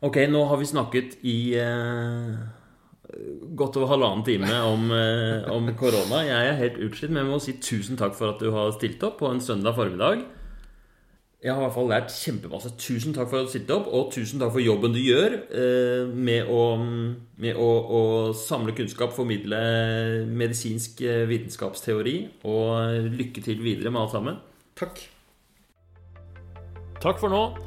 [0.05, 2.35] Ok, nå har vi snakket i eh,
[3.55, 6.23] godt over halvannen time om, eh, om, korona.
[6.25, 9.03] Jeg er helt utslitt, men jeg må si tusen takk for at du har stilt
[9.03, 10.25] opp på en søndag formiddag.
[11.43, 12.71] Jeg har i hvert fall lært kjempemasse.
[12.81, 16.09] Tusen takk for at du stilte opp, og tusen takk for jobben du gjør eh,
[16.09, 16.63] med, å,
[17.37, 17.69] med å,
[17.99, 18.01] å,
[18.33, 19.61] samle kunnskap, formidle
[20.27, 22.17] medisinsk eh, vitenskapsteori,
[22.49, 24.41] og lykke til videre med alt sammen.
[24.77, 25.05] Takk.
[26.99, 27.66] Takk for nå.